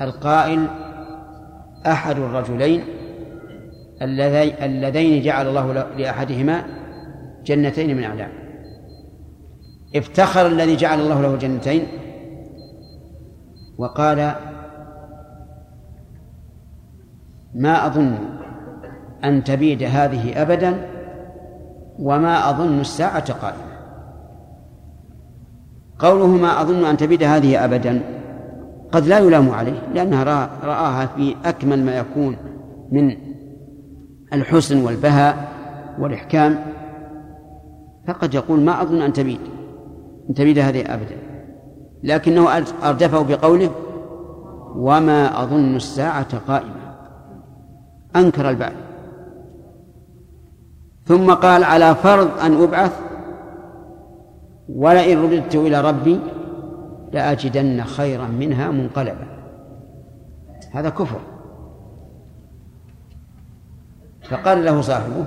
القائل 0.00 0.66
أحد 1.86 2.18
الرجلين 2.18 2.84
اللذين 4.62 5.22
جعل 5.22 5.48
الله 5.48 5.72
لأحدهما 5.72 6.64
جنتين 7.44 7.96
من 7.96 8.04
أعلام. 8.04 8.30
افتخر 9.96 10.46
الذي 10.46 10.76
جعل 10.76 11.00
الله 11.00 11.22
له 11.22 11.36
جنتين 11.36 11.86
وقال 13.78 14.32
ما 17.54 17.86
أظن 17.86 18.18
أن 19.24 19.44
تبيد 19.44 19.82
هذه 19.82 20.42
أبدا 20.42 20.86
وما 21.98 22.50
أظن 22.50 22.80
الساعة 22.80 23.32
قائمة. 23.32 23.76
قوله 25.98 26.26
ما 26.26 26.60
أظن 26.60 26.84
أن 26.84 26.96
تبيد 26.96 27.22
هذه 27.22 27.64
أبدا 27.64 28.15
قد 28.92 29.06
لا 29.06 29.18
يلام 29.18 29.50
عليه 29.50 29.88
لأنها 29.94 30.24
رآها 30.64 31.06
في 31.06 31.36
أكمل 31.44 31.84
ما 31.84 31.98
يكون 31.98 32.36
من 32.92 33.16
الحسن 34.32 34.84
والبهاء 34.84 35.48
والإحكام. 35.98 36.58
فقد 38.08 38.34
يقول 38.34 38.60
ما 38.60 38.82
أظن 38.82 39.02
أن 39.02 39.12
تبيد 39.12 39.40
أن 40.30 40.34
تبيد 40.34 40.58
هذه 40.58 40.94
أبدا. 40.94 41.16
لكنه 42.02 42.48
أردفه 42.84 43.22
بقوله 43.22 43.70
وما 44.76 45.42
أظن 45.42 45.76
الساعة 45.76 46.38
قائمة. 46.38 46.96
أنكر 48.16 48.50
البعث. 48.50 48.76
ثم 51.04 51.34
قال 51.34 51.64
على 51.64 51.94
فرض 51.94 52.28
أن 52.44 52.62
أبعث 52.62 53.00
ولئن 54.68 55.22
رددت 55.22 55.54
إلى 55.54 55.80
ربي 55.80 56.20
لأجدن 57.12 57.84
خيرا 57.84 58.26
منها 58.26 58.70
منقلبا. 58.70 59.26
هذا 60.72 60.88
كفر. 60.88 61.20
فقال 64.30 64.64
له 64.64 64.80
صاحبه 64.80 65.24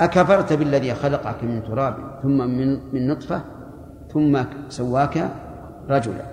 أكفرت 0.00 0.52
بالذي 0.52 0.94
خلقك 0.94 1.44
من 1.44 1.62
تراب 1.62 1.94
ثم 2.22 2.38
من 2.38 2.78
من 2.92 3.08
نطفة 3.08 3.40
ثم 4.12 4.42
سواك 4.68 5.28
رجلا 5.88 6.24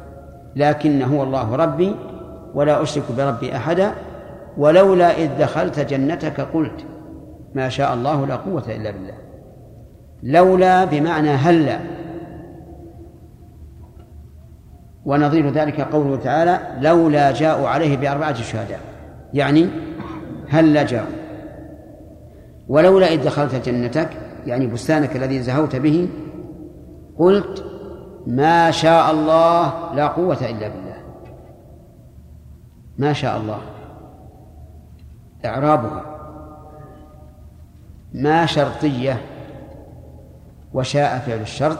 لكن 0.56 1.02
هو 1.02 1.24
الله 1.24 1.56
ربي 1.56 1.96
ولا 2.54 2.82
أشرك 2.82 3.04
بربي 3.18 3.56
أحدا 3.56 3.92
ولولا 4.58 5.18
إذ 5.18 5.30
دخلت 5.40 5.80
جنتك 5.80 6.42
قلت 6.42 6.86
ما 7.56 7.70
شاء 7.70 7.94
الله 7.94 8.26
لا 8.26 8.36
قوة 8.36 8.64
إلا 8.68 8.92
بالله. 8.92 9.14
لولا 10.24 10.86
بمعنى 10.86 11.30
هلا. 11.30 11.80
ونظير 15.08 15.50
ذلك 15.50 15.82
قوله 15.82 16.16
تعالى 16.16 16.60
لولا 16.82 17.32
جاءوا 17.32 17.68
عليه 17.68 17.98
بأربعة 17.98 18.34
شهداء. 18.34 18.80
يعني 19.34 19.70
هل 20.50 20.86
جاءوا؟ 20.86 21.16
ولولا 22.68 23.08
إذ 23.14 23.24
دخلت 23.24 23.56
جنتك 23.70 24.10
يعني 24.46 24.68
بستانك 24.68 25.16
الذي 25.16 25.42
زهوت 25.42 25.76
به 25.76 26.10
قلت 27.18 27.66
ما 28.28 28.72
شاء 28.72 29.12
الله 29.12 29.94
لا 29.94 30.08
قوة 30.08 30.38
إلا 30.42 30.68
بالله. 30.68 30.98
ما 32.98 33.14
شاء 33.14 33.38
الله. 33.38 33.60
إعرابها. 35.46 36.04
ما 38.14 38.46
شرطية 38.46 39.22
وشاء 40.74 41.20
فعل 41.20 41.42
الشرط 41.42 41.80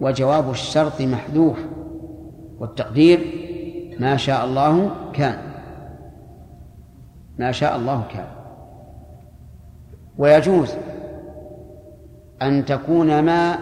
وجواب 0.00 0.50
الشرط 0.50 1.00
محذوف. 1.00 1.58
والتقدير 2.60 3.20
ما 4.00 4.16
شاء 4.16 4.44
الله 4.44 4.90
كان. 5.12 5.38
ما 7.38 7.52
شاء 7.52 7.76
الله 7.76 8.04
كان. 8.12 8.26
ويجوز 10.18 10.74
أن 12.42 12.64
تكون 12.64 13.22
ما 13.22 13.58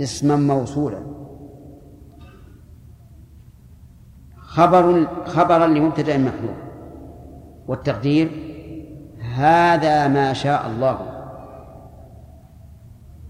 اسما 0.00 0.36
موصولا. 0.36 0.98
خبر 4.38 5.06
خبرا 5.24 5.66
لمبتدأ 5.66 6.18
محذوف 6.18 6.56
والتقدير 7.66 8.30
هذا 9.34 10.08
ما 10.08 10.32
شاء 10.32 10.66
الله. 10.66 10.98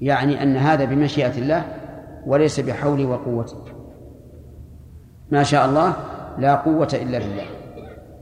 يعني 0.00 0.42
أن 0.42 0.56
هذا 0.56 0.84
بمشيئة 0.84 1.38
الله 1.38 1.64
وليس 2.26 2.60
بحولي 2.60 3.05
وقوتي 3.05 3.56
ما 5.30 5.42
شاء 5.42 5.66
الله 5.66 5.92
لا 6.38 6.55
قوة 6.55 6.88
إلا 6.92 7.18
بالله. 7.18 7.46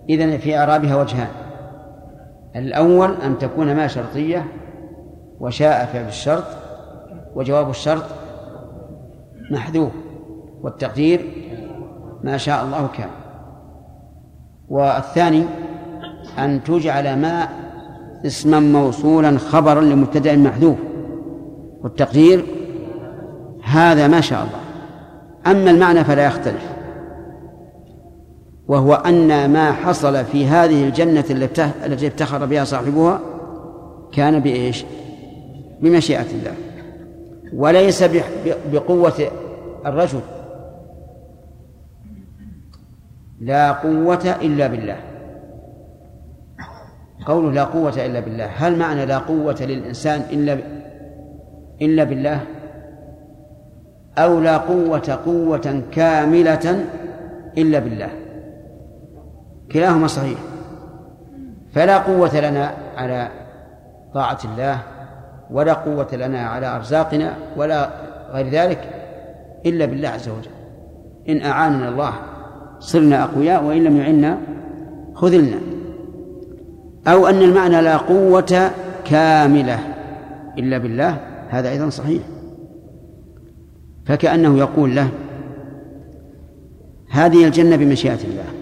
إذن 0.08 0.38
في 0.38 0.58
إعرابها 0.58 0.96
وجهان. 0.96 1.28
الأول 2.56 3.14
أن 3.14 3.38
تكون 3.38 3.76
ما 3.76 3.86
شرطية 3.86 4.46
وشاء 5.40 5.86
فعل 5.92 6.08
الشرط 6.08 6.44
وجواب 7.34 7.70
الشرط 7.70 8.04
محذوف 9.50 9.92
والتقدير 10.62 11.24
ما 12.24 12.36
شاء 12.36 12.64
الله 12.64 12.88
كان. 12.98 13.10
والثاني 14.68 15.44
أن 16.38 16.64
تجعل 16.64 17.18
ما 17.18 17.48
اسما 18.26 18.60
موصولا 18.60 19.38
خبرا 19.38 19.80
لمبتدأ 19.80 20.36
محذوف 20.36 20.76
والتقدير 21.82 22.44
هذا 23.64 24.08
ما 24.08 24.20
شاء 24.20 24.38
الله. 24.42 24.60
أما 25.46 25.70
المعنى 25.70 26.04
فلا 26.04 26.26
يختلف. 26.26 26.75
وهو 28.68 28.94
أن 28.94 29.50
ما 29.50 29.72
حصل 29.72 30.24
في 30.24 30.46
هذه 30.46 30.84
الجنة 30.84 31.24
التي 31.86 32.06
افتخر 32.06 32.46
بها 32.46 32.64
صاحبها 32.64 33.20
كان 34.12 34.40
بإيش؟ 34.40 34.84
بمشيئة 35.80 36.26
الله. 36.30 36.54
وليس 37.54 38.04
بقوة 38.72 39.30
الرجل. 39.86 40.20
لا 43.40 43.72
قوة 43.72 44.36
إلا 44.42 44.66
بالله. 44.66 44.96
قوله 47.26 47.52
لا 47.52 47.64
قوة 47.64 48.06
إلا 48.06 48.20
بالله 48.20 48.46
هل 48.46 48.78
معنى 48.78 49.06
لا 49.06 49.18
قوة 49.18 49.56
للإنسان 49.60 50.20
إلا 50.30 50.58
إلا 51.82 52.04
بالله؟ 52.04 52.40
أو 54.18 54.40
لا 54.40 54.56
قوة 54.56 55.18
قوة 55.26 55.82
كاملة 55.92 56.84
إلا 57.58 57.78
بالله. 57.78 58.10
كلاهما 59.72 60.06
صحيح. 60.06 60.38
فلا 61.72 61.98
قوة 61.98 62.40
لنا 62.40 62.74
على 62.96 63.28
طاعة 64.14 64.38
الله 64.44 64.78
ولا 65.50 65.72
قوة 65.72 66.08
لنا 66.12 66.46
على 66.46 66.76
أرزاقنا 66.76 67.34
ولا 67.56 67.90
غير 68.30 68.48
ذلك 68.48 68.88
إلا 69.66 69.84
بالله 69.84 70.08
عز 70.08 70.28
وجل. 70.28 70.50
إن 71.28 71.42
أعاننا 71.42 71.88
الله 71.88 72.12
صرنا 72.78 73.24
أقوياء 73.24 73.64
وإن 73.64 73.84
لم 73.84 73.96
يعنا 73.96 74.38
خذلنا. 75.14 75.58
أو 77.08 77.26
أن 77.26 77.42
المعنى 77.42 77.82
لا 77.82 77.96
قوة 77.96 78.70
كاملة 79.04 79.78
إلا 80.58 80.78
بالله 80.78 81.18
هذا 81.48 81.68
أيضا 81.68 81.90
صحيح. 81.90 82.22
فكأنه 84.06 84.58
يقول 84.58 84.96
له 84.96 85.08
هذه 87.10 87.44
الجنة 87.44 87.76
بمشيئة 87.76 88.24
الله. 88.24 88.55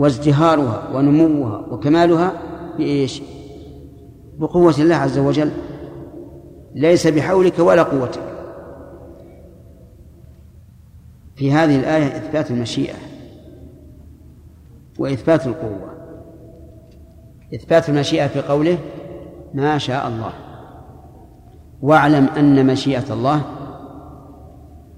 وازدهارها 0.00 0.90
ونموها 0.94 1.58
وكمالها 1.58 2.32
بإيش؟ 2.78 3.22
بقوة 4.38 4.74
الله 4.78 4.94
عز 4.94 5.18
وجل. 5.18 5.50
ليس 6.74 7.06
بحولك 7.06 7.58
ولا 7.58 7.82
قوتك. 7.82 8.22
في 11.36 11.52
هذه 11.52 11.78
الآية 11.80 12.06
إثبات 12.06 12.50
المشيئة 12.50 12.94
وإثبات 14.98 15.46
القوة. 15.46 15.92
إثبات 17.54 17.88
المشيئة 17.88 18.26
في 18.26 18.40
قوله 18.40 18.78
ما 19.54 19.78
شاء 19.78 20.08
الله. 20.08 20.32
واعلم 21.82 22.26
أن 22.26 22.66
مشيئة 22.66 23.12
الله 23.12 23.42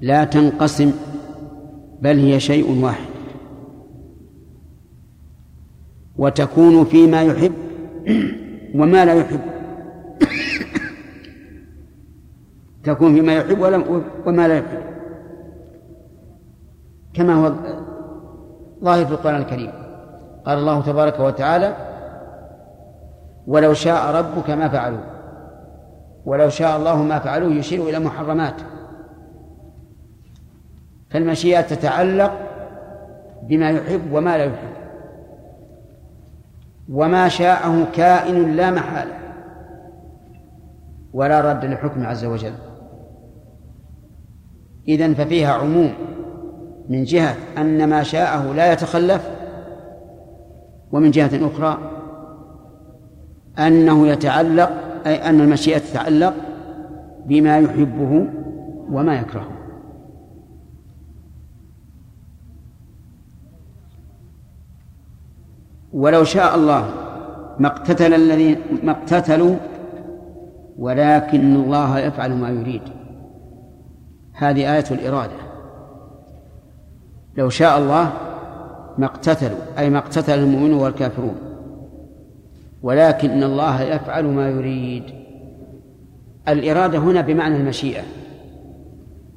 لا 0.01 0.25
تنقسم 0.25 0.93
بل 2.01 2.19
هي 2.19 2.41
شيء 2.41 2.85
واحد. 2.85 3.12
وتكون 6.17 6.85
فيما 6.85 7.23
يحب 7.23 7.53
وما 8.75 9.05
لا 9.05 9.15
يحب. 9.15 9.41
تكون 12.85 13.15
فيما 13.15 13.33
يحب 13.33 13.61
وما 14.27 14.49
لا 14.49 14.59
يحب. 14.59 14.83
كما 17.15 17.35
هو 17.35 17.53
ظاهر 18.85 19.07
في 19.07 19.13
القرآن 19.13 19.37
الكريم. 19.37 19.73
قال 20.47 20.59
الله 20.59 20.81
تبارك 20.81 21.21
وتعالى 21.21 21.77
ولو 23.47 23.75
شاء 23.75 24.15
ربك 24.15 24.51
ما 24.51 24.69
فعلوا. 24.69 25.05
ولو 26.25 26.49
شاء 26.49 26.77
الله 26.77 27.03
ما 27.03 27.19
فعلوه 27.19 27.53
يشير 27.53 27.89
إلى 27.89 27.99
محرمات. 27.99 28.55
فالمشيئة 31.11 31.61
تتعلق 31.61 32.33
بما 33.43 33.71
يحب 33.71 34.13
وما 34.13 34.39
لا 34.39 34.45
يحب. 34.45 34.82
وما 36.91 37.29
شاءه 37.29 37.87
كائن 37.95 38.57
لا 38.57 38.71
محالة. 38.71 39.15
ولا 41.13 41.53
رد 41.53 41.65
لحكمه 41.65 42.07
عز 42.07 42.25
وجل. 42.25 42.53
إذن 44.89 45.15
ففيها 45.15 45.53
عموم 45.53 45.93
من 46.89 47.05
جهة 47.05 47.35
أن 47.59 47.89
ما 47.89 48.03
شاءه 48.03 48.53
لا 48.53 48.73
يتخلف 48.73 49.31
ومن 50.93 51.11
جهة 51.11 51.47
أخرى 51.47 51.79
أنه 53.59 54.07
يتعلق 54.07 54.71
أي 55.07 55.15
أن 55.15 55.41
المشيئة 55.41 55.79
تتعلق 55.79 56.35
بما 57.27 57.59
يحبه 57.59 58.27
وما 58.93 59.15
يكرهه. 59.15 59.62
ولو 65.93 66.25
شاء 66.25 66.55
الله 66.55 66.91
ما 67.59 67.69
اقتتل 67.69 68.15
الذين 68.15 68.57
ما 68.83 68.93
اقتتلوا 68.93 69.57
ولكن 70.79 71.57
الله 71.57 71.99
يفعل 71.99 72.33
ما 72.33 72.51
يريد. 72.51 72.83
هذه 74.33 74.75
آية 74.75 74.85
الإرادة. 74.91 75.37
لو 77.37 77.49
شاء 77.49 77.79
الله 77.79 78.13
ما 78.99 79.07
اقتتلوا 79.07 79.59
أي 79.79 79.91
ما 79.91 79.99
اقتتل 79.99 80.39
المؤمنون 80.39 80.81
والكافرون. 80.81 81.35
ولكن 82.83 83.43
الله 83.43 83.83
يفعل 83.83 84.25
ما 84.25 84.49
يريد. 84.49 85.05
الإرادة 86.49 86.99
هنا 86.99 87.21
بمعنى 87.21 87.57
المشيئة 87.57 88.03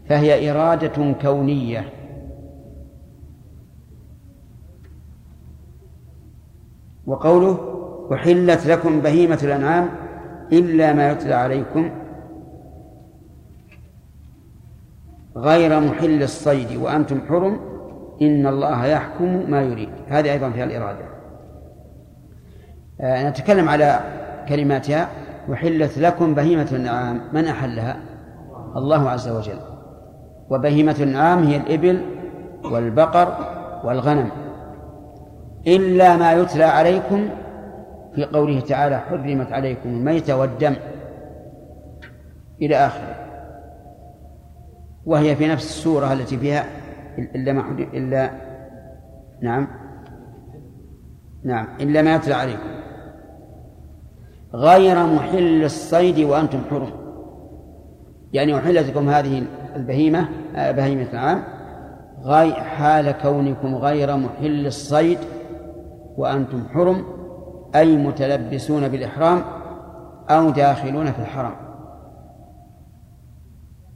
فهي 0.09 0.51
إرادة 0.51 1.13
كونية. 1.21 1.85
وقوله 7.07 7.57
أحلت 8.13 8.67
لكم 8.67 9.01
بهيمة 9.01 9.39
الأنعام 9.43 9.89
إلا 10.51 10.93
ما 10.93 11.11
يتلى 11.11 11.33
عليكم 11.33 11.89
غير 15.37 15.79
محل 15.79 16.23
الصيد 16.23 16.77
وأنتم 16.81 17.21
حرم 17.29 17.59
إن 18.21 18.47
الله 18.47 18.85
يحكم 18.85 19.51
ما 19.51 19.61
يريد. 19.61 19.89
هذه 20.07 20.31
أيضا 20.31 20.49
فيها 20.49 20.63
الإرادة. 20.63 21.05
آه 23.01 23.29
نتكلم 23.29 23.69
على 23.69 23.99
كلماتها 24.49 25.09
أحلت 25.53 25.97
لكم 25.97 26.33
بهيمة 26.33 26.67
الأنعام. 26.71 27.21
من 27.33 27.45
أحلها؟ 27.45 27.97
الله 28.75 29.09
عز 29.09 29.29
وجل. 29.29 29.59
وبهيمة 30.49 30.95
الأنعام 30.99 31.43
هي 31.43 31.57
الإبل 31.57 32.01
والبقر 32.71 33.37
والغنم. 33.83 34.29
إلا 35.67 36.17
ما 36.17 36.33
يتلى 36.33 36.63
عليكم 36.63 37.29
في 38.15 38.25
قوله 38.25 38.59
تعالى 38.59 38.99
حرمت 38.99 39.51
عليكم 39.51 39.89
الميتة 39.89 40.37
والدم 40.37 40.75
إلى 42.61 42.75
آخره. 42.75 43.15
وهي 45.05 45.35
في 45.35 45.47
نفس 45.47 45.65
السورة 45.65 46.13
التي 46.13 46.37
فيها 46.37 46.65
إلا 47.17 47.53
ما 47.53 47.71
إلا 47.93 48.31
نعم. 49.41 49.67
نعم 51.43 51.67
إلا 51.81 52.01
ما 52.01 52.15
يتلى 52.15 52.33
عليكم. 52.33 52.75
غير 54.53 55.05
محل 55.05 55.63
الصيد 55.63 56.19
وأنتم 56.19 56.61
حرم. 56.69 56.91
يعني 58.33 58.57
أحلت 58.57 58.89
لكم 58.89 59.09
هذه 59.09 59.43
البهيمة 59.75 60.29
بهيمة 60.55 61.07
العام 61.13 61.43
غير 62.23 62.53
حال 62.53 63.11
كونكم 63.11 63.75
غير 63.75 64.17
محل 64.17 64.65
الصيد 64.67 65.17
وأنتم 66.17 66.63
حرم 66.73 67.05
أي 67.75 67.97
متلبسون 67.97 68.87
بالإحرام 68.87 69.41
أو 70.29 70.49
داخلون 70.49 71.11
في 71.11 71.19
الحرم 71.19 71.55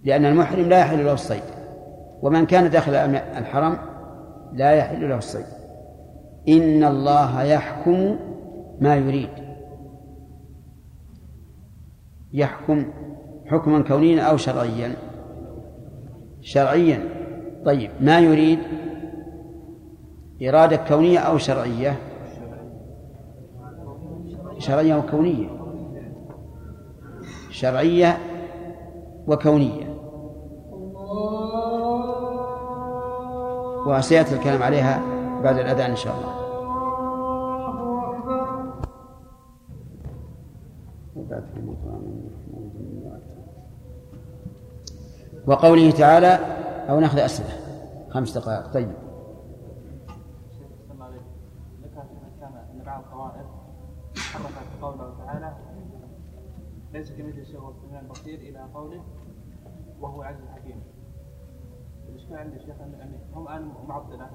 لأن 0.04 0.26
المحرم 0.26 0.70
لا 0.70 0.80
يحل 0.80 1.06
له 1.06 1.14
الصيد. 1.14 1.44
ومن 2.22 2.46
كان 2.46 2.70
داخل 2.70 2.96
الحرم 3.38 3.78
لا 4.54 4.72
يحل 4.72 5.10
له 5.10 5.18
الصيد. 5.18 5.46
إن 6.50 6.84
الله 6.84 7.44
يحكم 7.44 8.16
ما 8.80 8.96
يريد. 8.96 9.30
يحكم 12.34 12.86
حكما 13.46 13.84
كونيا 13.84 14.24
أو 14.24 14.38
شرعيا. 14.38 14.96
شرعيا. 16.42 17.00
طيب 17.66 17.92
ما 18.02 18.20
يريد؟ 18.20 18.60
إرادة 20.42 20.76
كونية 20.88 21.20
أو 21.20 21.38
شرعية؟ 21.38 21.96
شرعية 24.60 24.96
وكونية. 24.96 25.50
شرعية 27.50 28.18
وكونية. 29.28 30.00
وسيأتي 33.88 34.36
الكلام 34.36 34.64
عليها 34.64 35.02
بعد 35.44 35.58
الأذان 35.58 35.90
إن 35.90 35.96
شاء 35.96 36.16
الله. 36.16 36.40
وقوله 45.48 45.92
تعالى 45.92 46.40
أو 46.90 47.00
نأخذ 47.00 47.20
أسئلة. 47.20 47.50
خمس 48.10 48.38
دقائق. 48.38 48.74
طيب 48.74 48.92
بعض 52.86 53.00
الطوائف 53.00 53.46
حرفت 54.16 54.82
قوله 54.82 55.14
تعالى 55.26 55.54
ليس 56.94 57.12
كمثل 57.12 57.46
شيء 57.46 57.58
وهو 57.58 57.72
السميع 57.72 58.00
البصير 58.00 58.40
إلى 58.40 58.60
قوله 58.74 59.04
وهو 60.00 60.22
عزيز 60.22 60.48
حكيم. 60.56 60.82
الإشكال 62.10 62.38
عند 62.38 62.54
الشيخ 62.54 62.76
ان 62.82 63.14
هم 63.34 63.48
الآن 63.48 63.72
معطلة. 63.88 64.30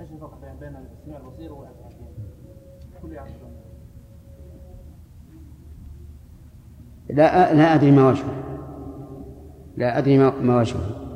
إيش 0.00 0.10
الفرق 0.10 0.38
بين 0.60 0.76
السميع 0.76 1.16
البصير 1.16 1.52
والعزيز 1.52 1.80
الحكيم؟ 1.80 2.08
كل 3.02 3.12
يعرفون 3.12 3.50
لا 7.08 7.54
لا 7.54 7.74
أدري 7.74 7.90
ما 7.90 8.08
وجهه. 8.08 8.34
لا 9.76 9.98
أدري 9.98 10.18
ما 10.18 10.58
وجهه. 10.60 11.10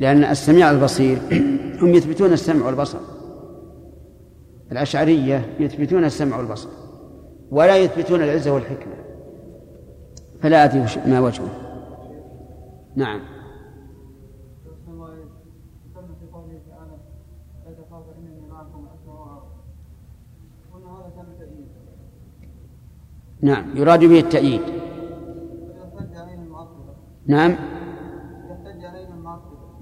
لأن 0.00 0.24
السميع 0.24 0.70
البصير 0.70 1.18
هم 1.82 1.88
يثبتون 1.88 2.32
السمع 2.32 2.66
والبصر. 2.66 2.98
الأشعرية 4.72 5.56
يثبتون 5.60 6.04
السمع 6.04 6.36
والبصر. 6.36 6.68
ولا 7.50 7.76
يثبتون 7.76 8.22
العزة 8.22 8.54
والحكمة. 8.54 9.07
فلا 10.40 10.64
أدري 10.64 10.86
ما 11.06 11.20
وجهه. 11.20 11.48
نعم. 12.96 13.20
نعم 23.42 23.76
يراد 23.76 24.00
به 24.00 24.20
التأييد. 24.20 24.62
نعم. 27.26 27.56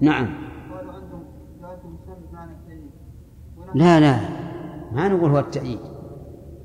نعم. 0.01 0.47
لا 3.75 3.99
لا. 3.99 4.19
ما 4.91 5.07
نقول 5.07 5.31
هو 5.31 5.39
التأييد. 5.39 5.79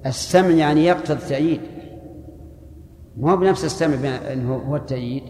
السمع 0.07 0.49
يعني 0.49 0.85
يقتضي 0.85 1.13
التأييد. 1.13 1.61
مو 3.17 3.37
بنفس 3.37 3.65
السمع 3.65 4.33
انه 4.33 4.57
هو 4.57 4.77
التأييد. 4.77 5.23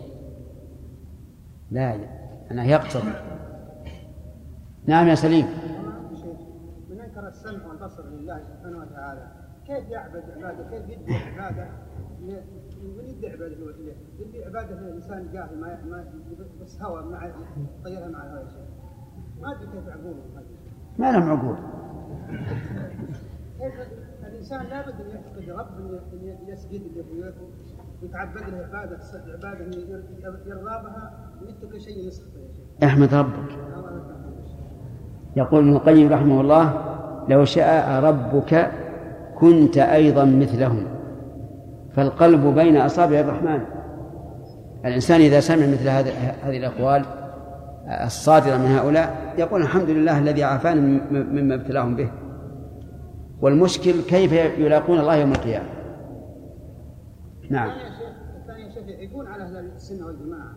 لا 1.71 1.97
أنا 2.51 2.65
يقتضي 2.65 3.13
نعم 4.87 5.09
يا 5.09 5.15
سليم. 5.15 5.47
من 6.91 7.01
أنكر 7.01 7.29
السمع 7.29 7.67
والبصر 7.67 8.03
لله 8.07 8.41
سبحانه 8.45 8.79
وتعالى 8.79 9.33
كيف 9.67 9.91
يعبد 9.91 10.23
عباده؟ 10.37 10.71
كيف 10.71 10.89
يدعي 10.89 11.17
عباده؟ 11.17 11.69
من 12.21 13.05
يدعي 13.09 13.33
عباده 13.33 13.57
يدعي 14.19 14.45
عباده 14.45 14.79
الانسان 14.79 15.33
جاهل 15.33 15.61
ما 15.61 15.85
ما 15.85 16.05
بس 16.61 16.83
هوى 16.83 17.03
مع 17.03 17.33
طيرها 17.85 18.09
مع 18.09 18.25
الهوى 18.25 18.45
ما 19.41 19.53
أدري 19.53 19.67
كيف 19.67 19.89
عقولهم 19.89 20.45
ما 20.99 21.13
لهم 21.13 21.31
عقول. 21.31 21.57
الإنسان 24.27 24.67
لابد 24.67 25.01
أن 25.01 25.11
يعتقد 25.11 25.49
رب 25.49 26.13
أن 26.13 26.49
يسجد 26.49 26.83
له 26.97 27.35
ويتعبد 28.03 28.37
له 28.37 28.59
عبادة 28.59 28.99
عبادة 29.35 29.65
يرضى 30.47 30.65
بها 30.65 31.13
ويترك 31.43 31.81
شيء 31.81 32.07
يسخط 32.07 32.27
احمد 32.85 33.15
ربك. 33.15 33.59
يقول 35.37 35.61
ابن 35.61 35.77
القيم 35.77 36.13
رحمه 36.13 36.41
الله 36.41 36.75
لو 37.29 37.45
شاء 37.45 38.05
ربك 38.05 38.71
كنت 39.39 39.79
أيضا 39.79 40.25
مثلهم. 40.25 40.87
فالقلب 41.97 42.55
بين 42.55 42.77
أصابع 42.77 43.21
الرحمن. 43.21 43.61
الإنسان 44.85 45.21
إذا 45.21 45.41
سمع 45.41 45.67
مثل 45.67 45.89
هذه 45.89 46.13
الأقوال 46.47 47.05
الصادرة 48.05 48.57
من 48.57 48.67
هؤلاء 48.67 49.35
يقول 49.39 49.63
الحمد 49.63 49.91
لله 49.91 50.19
الذي 50.19 50.45
عافاني 50.45 50.81
مما 51.11 51.55
ابتلاهم 51.55 51.97
به. 51.97 52.11
والمشكل 53.41 54.01
كيف 54.09 54.33
يلاقون 54.33 54.99
الله 55.01 55.17
يوم 55.17 55.33
القيامة؟ 55.33 55.67
نعم. 57.53 57.71
الثاني 58.41 58.73
شيخ 58.75 58.89
يكون 58.89 59.27
على 59.27 59.45
أهل 59.45 59.57
السنة 59.57 60.07
والجماعة 60.07 60.55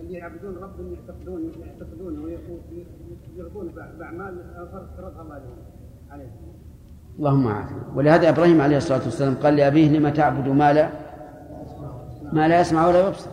اللي 0.00 0.14
يعبدون 0.14 0.56
رب 0.56 0.80
يعتقدون 0.80 1.52
يعتقدون 1.60 2.18
ويرضون 2.18 3.68
بأعمال 3.98 4.54
فرضها 4.96 5.22
الله 5.22 5.42
عليهم 6.10 6.30
اللهم 7.18 7.48
عافية 7.48 7.94
ولهذا 7.94 8.28
إبراهيم 8.28 8.60
عليه 8.60 8.76
الصلاة 8.76 9.04
والسلام 9.04 9.34
قال 9.34 9.56
لأبيه 9.56 9.98
لما 9.98 10.10
تعبد 10.10 10.48
ما 10.48 10.72
لا 10.72 10.90
ما 12.32 12.48
لا 12.48 12.60
يسمع 12.60 12.88
ولا 12.88 13.08
يبصر. 13.08 13.30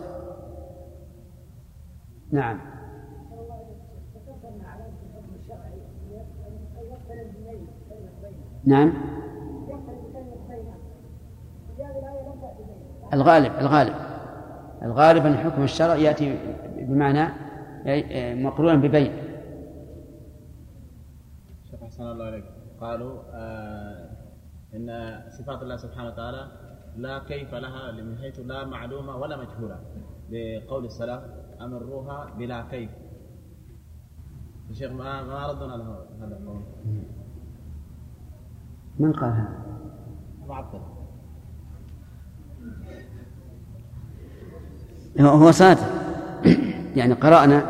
نعم. 2.32 2.60
نعم. 8.64 9.13
الغالب 13.14 13.52
الغالب. 13.60 13.94
الغالب 14.82 15.26
أن 15.26 15.34
حكم 15.34 15.62
الشرع 15.62 15.94
يأتي 15.94 16.38
بمعنى 16.88 17.28
مقرونا 18.44 18.74
ببين 18.74 19.12
شيخ 21.70 21.82
أحسن 21.82 22.02
الله 22.02 22.24
عليك 22.24 22.44
قالوا 22.80 23.22
آه 23.32 24.10
إن 24.74 25.20
صفات 25.30 25.62
الله 25.62 25.76
سبحانه 25.76 26.08
وتعالى 26.08 26.48
لا 26.96 27.18
كيف 27.18 27.54
لها 27.54 27.92
من 27.92 28.18
حيث 28.18 28.40
لا 28.40 28.64
معلومة 28.64 29.16
ولا 29.16 29.36
مجهولة. 29.36 29.78
بقول 30.30 30.84
السلف 30.84 31.22
أمروها 31.60 32.34
بلا 32.38 32.62
كيف. 32.70 32.90
الشيخ 34.70 34.92
ما 34.92 35.22
ما 35.22 35.46
ردنا 35.46 35.76
له 35.76 35.98
هذا 36.20 36.36
القول. 36.36 36.62
من 38.98 39.12
قال 39.12 39.32
هذا؟ 39.32 39.58
معطل 40.48 40.80
هو 45.20 45.50
صادق. 45.50 45.80
يعني 46.96 47.14
قرأنا 47.14 47.62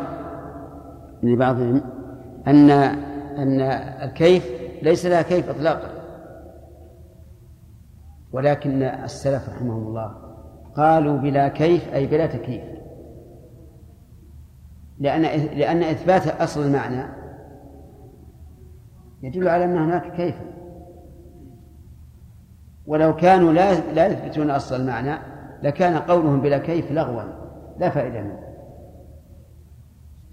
لبعضهم 1.23 1.81
أن 2.47 2.69
أن 3.37 3.61
الكيف 4.03 4.49
ليس 4.81 5.05
لها 5.05 5.21
كيف 5.21 5.49
إطلاقا. 5.49 5.89
ولكن 8.33 8.83
السلف 8.83 9.49
رحمهم 9.49 9.87
الله 9.87 10.15
قالوا 10.77 11.17
بلا 11.17 11.47
كيف 11.47 11.93
أي 11.93 12.07
بلا 12.07 12.25
تكييف. 12.25 12.63
لأن 14.99 15.21
لأن 15.57 15.83
إثبات 15.83 16.27
أصل 16.27 16.61
المعنى 16.65 17.03
يدل 19.23 19.47
على 19.47 19.65
أن 19.65 19.77
هناك 19.77 20.15
كيفا 20.15 20.45
ولو 22.85 23.15
كانوا 23.15 23.53
لا 23.53 23.93
لا 23.93 24.07
يثبتون 24.07 24.49
أصل 24.49 24.75
المعنى 24.75 25.34
لكان 25.65 25.97
قولهم 25.97 26.41
بلا 26.41 26.57
كيف 26.57 26.91
لغوا 26.91 27.21
لا 27.79 27.89
فائدة 27.89 28.21
منه. 28.21 28.39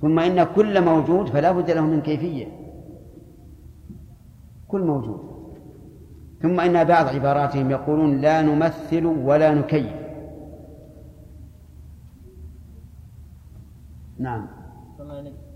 ثم 0.01 0.19
إن 0.19 0.45
كل 0.45 0.85
موجود 0.85 1.29
فلا 1.29 1.53
بد 1.53 1.71
له 1.71 1.81
من 1.81 2.01
كيفية. 2.01 2.47
كل 4.69 4.81
موجود. 4.81 5.21
ثم 6.43 6.61
إن 6.61 6.85
بعض 6.85 7.07
عباراتهم 7.07 7.71
يقولون 7.71 8.21
لا 8.21 8.43
نمثل 8.43 9.07
ولا 9.07 9.55
نكيف. 9.55 9.93
نعم. 14.19 14.49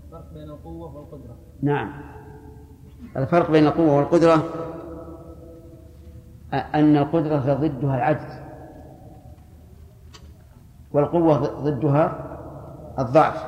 الفرق 0.05 0.33
بين 0.33 0.49
القوة 0.49 0.95
والقدرة. 0.95 1.35
نعم. 1.61 1.93
الفرق 3.17 3.51
بين 3.51 3.67
القوة 3.67 3.95
والقدرة 3.97 4.43
أن 6.53 6.97
القدرة 6.97 7.53
ضدها 7.53 7.95
العجز. 7.95 8.46
والقوة 10.97 11.61
ضدها 11.61 12.17
الضعف. 12.99 13.45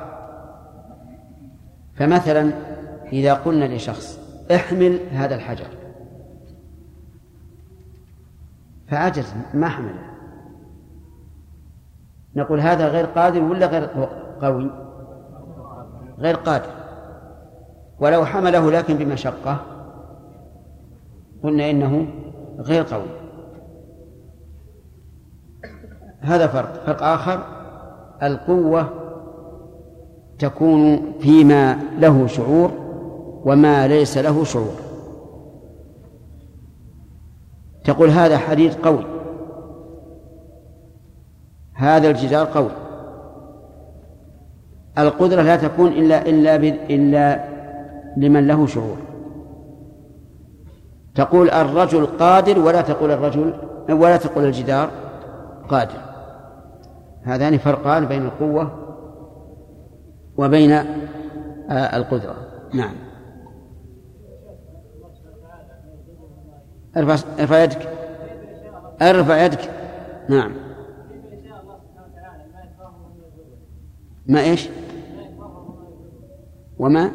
فمثلا 1.94 2.52
إذا 3.12 3.34
قلنا 3.34 3.74
لشخص 3.74 4.18
احمل 4.54 4.98
هذا 5.10 5.34
الحجر. 5.34 5.66
فعجز 8.88 9.34
ما 9.54 9.68
حمله 9.68 10.10
نقول 12.36 12.60
هذا 12.60 12.88
غير 12.88 13.06
قادر 13.06 13.42
ولا 13.42 13.66
غير 13.66 13.84
قوي؟ 14.42 14.70
غير 16.18 16.36
قادر. 16.36 16.70
ولو 18.00 18.24
حمله 18.24 18.70
لكن 18.70 18.96
بمشقة. 18.96 19.56
قلنا 21.42 21.70
إنه 21.70 22.06
غير 22.58 22.82
قوي. 22.82 23.19
هذا 26.20 26.46
فرق. 26.46 26.84
فرق 26.86 27.02
آخر 27.02 27.40
القوة 28.22 28.88
تكون 30.38 31.12
فيما 31.20 31.78
له 31.98 32.26
شعور 32.26 32.70
وما 33.44 33.88
ليس 33.88 34.18
له 34.18 34.44
شعور. 34.44 34.74
تقول 37.84 38.08
هذا 38.10 38.38
حديد 38.38 38.74
قوي 38.74 39.04
هذا 41.74 42.10
الجدار 42.10 42.46
قوي. 42.46 42.70
القدرة 44.98 45.42
لا 45.42 45.56
تكون 45.56 45.88
إلا 45.88 46.26
إلا 46.26 46.56
إلا 46.90 47.44
لمن 48.16 48.46
له 48.46 48.66
شعور. 48.66 48.96
تقول 51.14 51.50
الرجل 51.50 52.06
قادر 52.06 52.58
ولا 52.58 52.80
تقول 52.80 53.10
الرجل 53.10 53.54
ولا 53.90 54.16
تقول 54.16 54.44
الجدار 54.44 54.90
قادر. 55.68 56.09
هذان 57.22 57.58
فرقان 57.58 58.06
بين 58.06 58.22
القوة 58.22 58.86
وبين 60.36 60.72
آه، 60.72 61.96
القدرة. 61.96 62.36
نعم. 62.74 62.94
أرفع 66.96 67.16
أرفع 67.40 67.62
يدك. 67.64 67.88
أرفع 69.02 69.44
يدك. 69.44 69.70
نعم. 70.28 70.52
ما 74.26 74.40
إيش؟ 74.40 74.68
وما؟ 76.78 77.10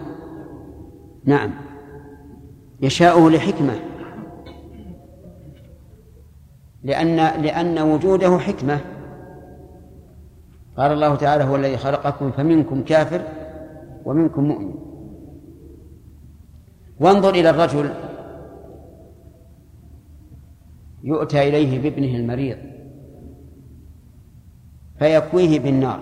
نعم. 1.26 1.52
يشاءه 2.82 3.30
لحكمة. 3.30 3.80
لأن 6.84 7.15
لأن 7.15 7.80
وجوده 7.80 8.38
حكمة. 8.38 8.94
قال 10.77 10.91
الله 10.91 11.15
تعالى 11.15 11.43
هو 11.43 11.56
الذي 11.56 11.77
خلقكم 11.77 12.31
فمنكم 12.31 12.84
كافر 12.84 13.22
ومنكم 14.06 14.43
مؤمن. 14.43 14.76
وانظر 16.99 17.30
إلى 17.30 17.49
الرجل 17.49 17.93
يؤتى 21.03 21.47
إليه 21.47 21.81
بابنه 21.81 22.15
المريض 22.15 22.57
فيكويه 24.99 25.60
بالنار. 25.60 25.99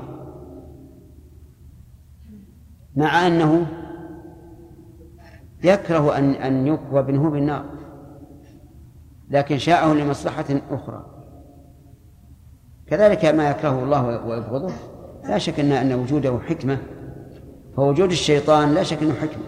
مع 2.95 3.28
أنه 3.28 3.66
يكره 5.64 6.18
أن 6.18 6.30
أن 6.30 6.68
يكوى 6.68 7.00
ابنه 7.00 7.30
بالنار 7.30 7.66
لكن 9.30 9.58
شاءه 9.58 9.94
لمصلحة 9.94 10.45
أخرى. 10.72 11.12
كذلك 12.88 13.26
ما 13.26 13.49
يكرهه 13.49 13.84
الله 13.84 14.26
ويبغضه. 14.27 14.73
لا 15.30 15.38
شك 15.38 15.60
أن 15.60 15.72
أن 15.72 15.93
وجوده 15.93 16.39
حكمة. 16.39 16.77
فوجود 17.76 18.11
الشيطان 18.11 18.73
لا 18.73 18.84
شك 18.84 19.01
أنه 19.01 19.14
حكمة. 19.14 19.43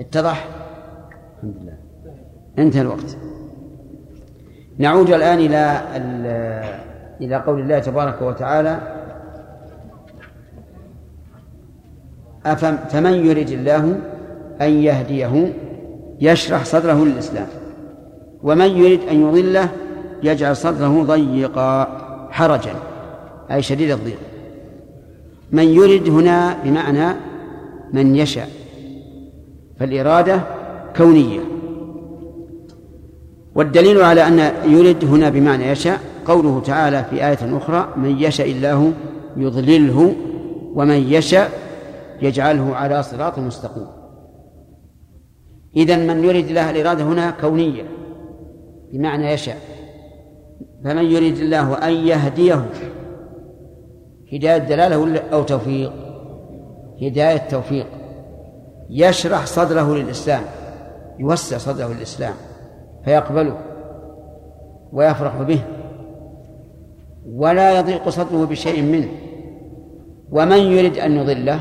اتضح؟ 0.00 0.48
الحمد 1.36 1.56
لله. 1.62 1.78
انتهى 2.58 2.80
الوقت. 2.82 3.16
نعود 4.78 5.10
الآن 5.10 5.38
إلى 5.38 5.82
إلى 7.20 7.36
قول 7.36 7.60
الله 7.60 7.78
تبارك 7.78 8.22
وتعالى 8.22 8.80
فمن 12.88 13.12
يرد 13.12 13.50
الله 13.50 14.00
أن 14.60 14.70
يهديه 14.70 15.52
يشرح 16.20 16.64
صدره 16.64 17.04
للإسلام؟ 17.04 17.46
ومن 18.42 18.70
يريد 18.76 19.00
أن 19.10 19.20
يضله 19.20 19.68
يجعل 20.22 20.56
صدره 20.56 21.02
ضيقا 21.02 21.98
حرجا 22.30 22.74
أي 23.50 23.62
شديد 23.62 23.90
الضيق. 23.90 24.18
من 25.52 25.64
يرد 25.64 26.08
هنا 26.08 26.56
بمعنى 26.64 27.16
من 27.92 28.16
يشاء 28.16 28.48
فالإرادة 29.80 30.40
كونية. 30.96 31.40
والدليل 33.54 34.02
على 34.02 34.26
أن 34.26 34.38
يرد 34.72 35.04
هنا 35.04 35.30
بمعنى 35.30 35.68
يشاء 35.68 36.00
قوله 36.24 36.60
تعالى 36.60 37.04
في 37.10 37.26
آية 37.26 37.56
أخرى 37.56 37.88
من 37.96 38.18
يشاء 38.18 38.50
الله 38.50 38.92
يضلله 39.36 40.14
ومن 40.74 41.12
يشاء 41.12 41.50
يجعله 42.22 42.76
على 42.76 43.02
صراط 43.02 43.38
مستقيم. 43.38 43.86
إذن 45.76 46.06
من 46.06 46.24
يريد 46.24 46.48
الله 46.48 46.70
الإرادة 46.70 47.04
هنا 47.04 47.30
كونية. 47.30 48.01
بمعنى 48.92 49.32
يشاء. 49.32 49.56
فمن 50.84 51.04
يريد 51.04 51.36
الله 51.36 51.88
أن 51.88 51.92
يهديه 51.92 52.70
هداية 54.32 54.58
دلالة 54.58 55.18
أو 55.32 55.42
توفيق؟ 55.42 55.92
هداية 57.02 57.36
توفيق. 57.36 57.86
يشرح 58.90 59.46
صدره 59.46 59.94
للإسلام 59.94 60.42
يوسع 61.18 61.58
صدره 61.58 61.86
للإسلام 61.86 62.34
فيقبله 63.04 63.58
ويفرح 64.92 65.42
به 65.42 65.60
ولا 67.32 67.78
يضيق 67.78 68.08
صدره 68.08 68.46
بشيء 68.46 68.82
منه. 68.82 69.08
ومن 70.32 70.58
يريد 70.58 70.98
أن 70.98 71.12
يضله 71.12 71.60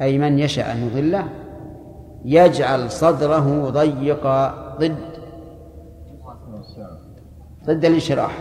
أي 0.00 0.18
من 0.18 0.38
يشاء 0.38 0.72
أن 0.72 0.86
يضله 0.86 1.24
يجعل 2.24 2.90
صدره 2.90 3.70
ضيقا 3.70 4.54
ضد 4.80 5.09
ضد 7.66 7.84
الانشراح. 7.84 8.38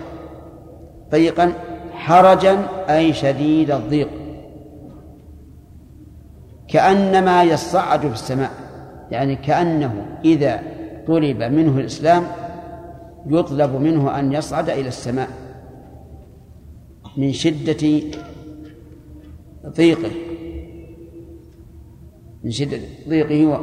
ضيقا 1.12 1.54
حرجا 1.92 2.68
أي 2.90 3.14
شديد 3.14 3.72
الضيق. 3.72 4.10
كأنما 6.68 7.44
يصعد 7.44 8.00
في 8.00 8.14
السماء. 8.14 8.52
يعني 9.12 9.36
كأنه 9.36 10.18
إذا 10.26 10.64
طلب 11.08 11.44
منه 11.44 11.78
الإسلام 11.78 12.24
يطلب 13.28 13.76
منه 13.76 14.20
أن 14.20 14.34
يصعد 14.34 14.70
إلى 14.70 14.88
السماء. 14.88 15.30
من 17.18 17.34
شدة 17.34 18.02
ضيقه. 19.68 20.12
من 22.44 22.52
شدة 22.52 22.80
ضيقه 23.10 23.62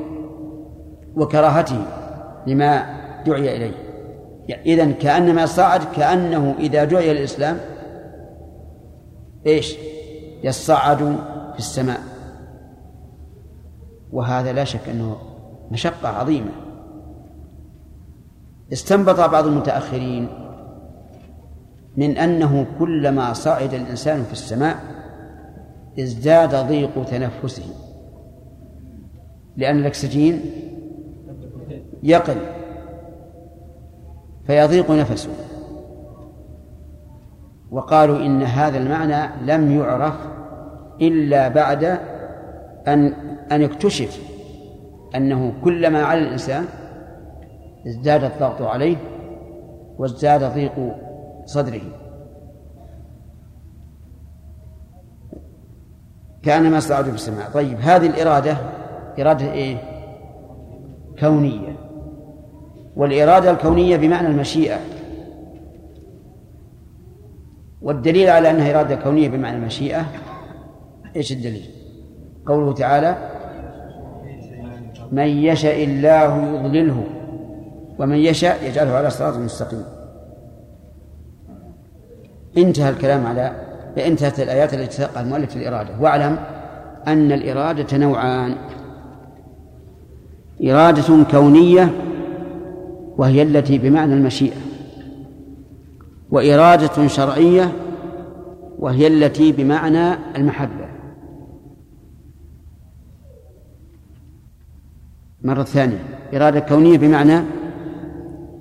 وكراهته 1.16 1.82
لما 2.46 2.96
دعي 3.26 3.56
إليه. 3.56 3.85
يعني 4.48 4.74
إذن 4.74 4.92
كأنما 4.92 5.46
صعد 5.46 5.80
كأنه 5.96 6.54
إذا 6.58 6.84
دعي 6.84 7.12
الإسلام 7.12 7.58
إيش؟ 9.46 9.76
يصعد 10.44 10.98
في 11.52 11.58
السماء. 11.58 12.00
وهذا 14.12 14.52
لا 14.52 14.64
شك 14.64 14.88
أنه 14.88 15.16
مشقة 15.70 16.08
عظيمة. 16.08 16.50
استنبط 18.72 19.20
بعض 19.20 19.46
المتأخرين 19.46 20.28
من 21.96 22.18
أنه 22.18 22.66
كلما 22.78 23.32
صعد 23.32 23.74
الإنسان 23.74 24.24
في 24.24 24.32
السماء 24.32 24.76
ازداد 25.98 26.54
ضيق 26.54 27.04
تنفسه. 27.04 27.64
لأن 29.56 29.78
الأكسجين 29.78 30.40
يقل. 32.02 32.55
فيضيق 34.46 34.90
نفسه. 34.90 35.30
وقالوا 37.70 38.18
إن 38.18 38.42
هذا 38.42 38.78
المعنى 38.78 39.46
لم 39.52 39.80
يعرف 39.80 40.14
إلا 41.00 41.48
بعد 41.48 41.84
أن 42.88 43.14
أن 43.52 43.62
يكتشف 43.62 44.20
أنه 45.14 45.52
كلما 45.64 46.02
على 46.02 46.20
الإنسان 46.20 46.64
ازداد 47.86 48.24
الضغط 48.24 48.62
عليه 48.62 48.96
وازداد 49.98 50.44
ضيق 50.44 50.94
صدره. 51.44 51.80
كأنما 56.42 56.80
صعد 56.80 57.04
في 57.04 57.14
السماء. 57.14 57.50
طيب 57.54 57.78
هذه 57.80 58.06
الإرادة 58.06 58.56
إرادة 59.20 59.52
إيه؟ 59.52 59.76
كونية. 61.20 61.75
والإرادة 62.96 63.50
الكونية 63.50 63.96
بمعنى 63.96 64.28
المشيئة. 64.28 64.78
والدليل 67.82 68.30
على 68.30 68.50
أنها 68.50 68.70
إرادة 68.70 68.94
كونية 68.94 69.28
بمعنى 69.28 69.56
المشيئة 69.56 70.06
إيش 71.16 71.32
الدليل؟ 71.32 71.70
قوله 72.46 72.72
تعالى 72.72 73.16
من 75.12 75.26
يشاء 75.26 75.84
الله 75.84 76.36
يضلله 76.54 77.04
ومن 77.98 78.16
يشاء 78.16 78.64
يجعله 78.64 78.92
على 78.92 79.10
صراط 79.10 79.36
مستقيم. 79.36 79.84
انتهى 82.56 82.90
الكلام 82.90 83.26
على 83.26 83.52
انتهت 83.98 84.40
الآيات 84.40 84.74
التي 84.74 84.96
ساقها 84.96 85.22
المؤلف 85.22 85.50
في 85.50 85.56
الإرادة. 85.56 85.90
واعلم 86.00 86.38
أن 87.06 87.32
الإرادة 87.32 87.96
نوعان 87.98 88.56
إرادة 90.64 91.24
كونية 91.30 91.90
وهي 93.18 93.42
التي 93.42 93.78
بمعنى 93.78 94.14
المشيئة. 94.14 94.56
وإرادة 96.30 97.08
شرعية 97.08 97.72
وهي 98.78 99.06
التي 99.06 99.52
بمعنى 99.52 100.14
المحبة. 100.36 100.86
مرة 105.42 105.62
ثانية 105.62 105.98
إرادة 106.34 106.60
كونية 106.60 106.98
بمعنى 106.98 107.40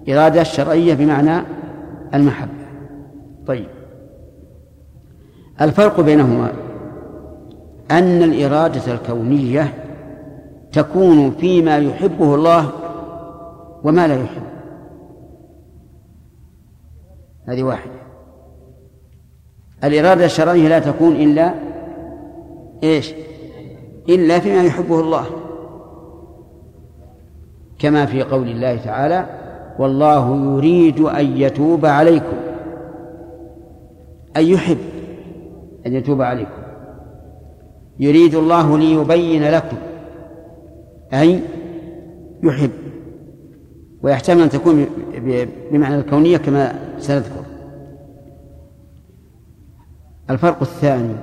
إرادة 0.09 0.43
شرعية 0.43 0.93
بمعنى 0.93 1.41
المحبة. 2.13 2.65
طيب. 3.47 3.67
الفرق 5.61 6.01
بينهما 6.01 6.51
أن 7.91 8.23
الإرادة 8.23 8.93
الكونية 8.93 9.73
تكون 10.71 11.31
فيما 11.31 11.77
يحبه 11.77 12.35
الله 12.35 12.71
وما 13.85 14.07
لا 14.07 14.23
يحب. 14.23 14.43
هذه 17.47 17.63
واحدة. 17.63 17.91
الإرادة 19.83 20.25
الشرعية 20.25 20.67
لا 20.67 20.79
تكون 20.79 21.15
إلا 21.15 21.53
إيش؟ 22.83 23.13
إلا 24.09 24.39
فيما 24.39 24.63
يحبه 24.63 24.99
الله. 24.99 25.25
كما 27.79 28.05
في 28.05 28.23
قول 28.23 28.47
الله 28.47 28.77
تعالى 28.77 29.25
والله 29.79 30.55
يريد 30.55 30.99
أن 30.99 31.37
يتوب 31.37 31.85
عليكم. 31.85 32.37
أن 34.37 34.43
يحب 34.45 34.77
أن 35.85 35.93
يتوب 35.93 36.21
عليكم. 36.21 36.61
يريد 37.99 38.35
الله 38.35 38.77
ليبين 38.77 39.43
لكم. 39.43 39.77
أي 41.13 41.39
يحب. 42.43 42.84
ويحتمل 44.05 44.41
أن 44.41 44.49
تكون 44.49 44.87
بمعنى 45.71 45.95
الكونية 45.95 46.37
كما 46.37 46.75
سنذكر. 46.99 47.43
الفرق 50.29 50.61
الثاني 50.61 51.15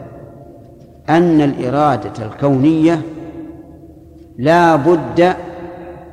أن 1.08 1.40
الإرادة 1.40 2.26
الكونية 2.26 3.02
لا 4.38 4.76
بد 4.76 5.34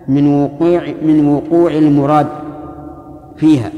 من 0.07 0.43
وقوع 0.43 0.81
من 1.01 1.27
وقوع 1.27 1.71
المراد 1.71 2.27
فيها. 3.37 3.71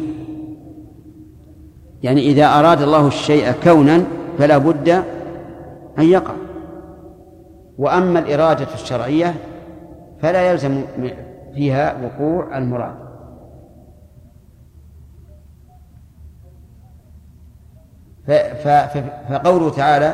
يعني 2.03 2.21
إذا 2.21 2.45
أراد 2.45 2.81
الله 2.81 3.07
الشيء 3.07 3.51
كونا 3.63 4.03
فلا 4.37 4.57
بد 4.57 4.89
أن 5.99 6.03
يقع. 6.03 6.33
وأما 7.77 8.19
الإرادة 8.19 8.67
الشرعية 8.73 9.35
فلا 10.21 10.51
يلزم 10.51 10.81
فيها 11.53 12.05
وقوع 12.05 12.57
المراد. 12.57 12.95
فقوله 19.29 19.69
تعالى 19.69 20.13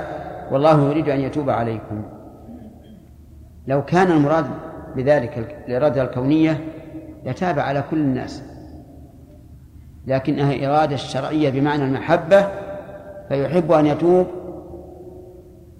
والله 0.51 0.89
يريد 0.89 1.09
أن 1.09 1.19
يتوب 1.19 1.49
عليكم. 1.49 2.03
لو 3.67 3.85
كان 3.85 4.11
المراد 4.11 4.45
بذلك 4.95 5.57
الإرادة 5.67 6.01
الكونية 6.01 6.67
لتاب 7.25 7.59
على 7.59 7.83
كل 7.91 7.97
الناس. 7.97 8.43
لكنها 10.07 10.67
إرادة 10.67 10.95
شرعية 10.95 11.49
بمعنى 11.49 11.83
المحبة 11.83 12.47
فيحب 13.29 13.71
أن 13.71 13.85
يتوب 13.85 14.27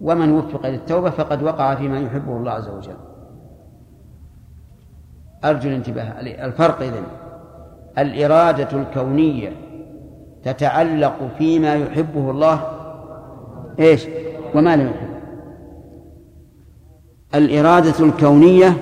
ومن 0.02 0.32
وفق 0.32 0.68
للتوبة 0.68 1.10
فقد 1.10 1.44
وقع 1.44 1.76
فيما 1.76 2.00
يحبه 2.00 2.38
الله 2.38 2.52
عز 2.52 2.70
وجل. 2.70 2.98
أرجو 5.46 5.70
الانتباه. 5.70 6.04
الفرق 6.22 6.82
إذن. 6.82 7.04
الإرادة 7.98 8.68
الكونية 8.72 9.52
تتعلق 10.44 11.30
فيما 11.38 11.76
يحبه 11.76 12.32
الله. 12.32 12.62
إيش؟ 13.80 14.08
وما 14.56 14.78
لا 14.78 14.84
يحب 14.84 15.08
الإرادة 17.36 18.06
الكونية 18.06 18.74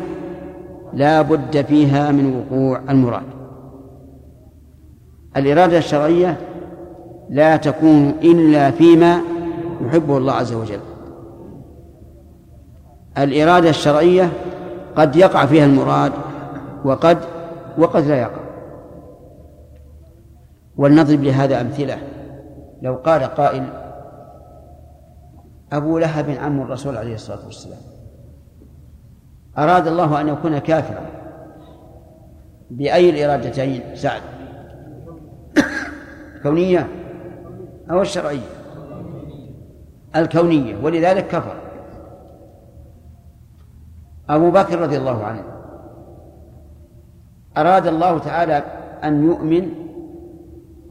لا 0.93 1.21
بد 1.21 1.65
فيها 1.65 2.11
من 2.11 2.35
وقوع 2.35 2.81
المراد. 2.89 3.23
الإرادة 5.37 5.77
الشرعية 5.77 6.37
لا 7.29 7.57
تكون 7.57 8.09
إلا 8.23 8.71
فيما 8.71 9.19
يحبه 9.81 10.17
الله 10.17 10.33
عز 10.33 10.53
وجل. 10.53 10.79
الإرادة 13.17 13.69
الشرعية 13.69 14.29
قد 14.95 15.15
يقع 15.15 15.45
فيها 15.45 15.65
المراد 15.65 16.11
وقد 16.85 17.17
وقد 17.77 18.03
لا 18.03 18.17
يقع. 18.19 18.41
ولنضرب 20.77 21.23
لهذا 21.23 21.61
أمثلة. 21.61 21.97
لو 22.81 22.95
قال 22.95 23.23
قائل 23.23 23.63
أبو 25.71 25.97
لهب 25.97 26.29
عم 26.29 26.61
الرسول 26.61 26.97
عليه 26.97 27.15
الصلاة 27.15 27.45
والسلام 27.45 27.79
أراد 29.57 29.87
الله 29.87 30.21
أن 30.21 30.27
يكون 30.27 30.57
كافرا 30.57 31.05
بأي 32.71 33.09
الإرادتين؟ 33.09 33.95
سعد. 33.95 34.21
الكونية 36.35 36.87
أو 37.91 38.01
الشرعية؟ 38.01 38.49
الكونية 40.15 40.77
ولذلك 40.83 41.27
كفر. 41.27 41.55
أبو 44.29 44.51
بكر 44.51 44.79
رضي 44.79 44.97
الله 44.97 45.23
عنه 45.23 45.54
أراد 47.57 47.87
الله 47.87 48.17
تعالى 48.17 48.63
أن 49.03 49.25
يؤمن 49.25 49.69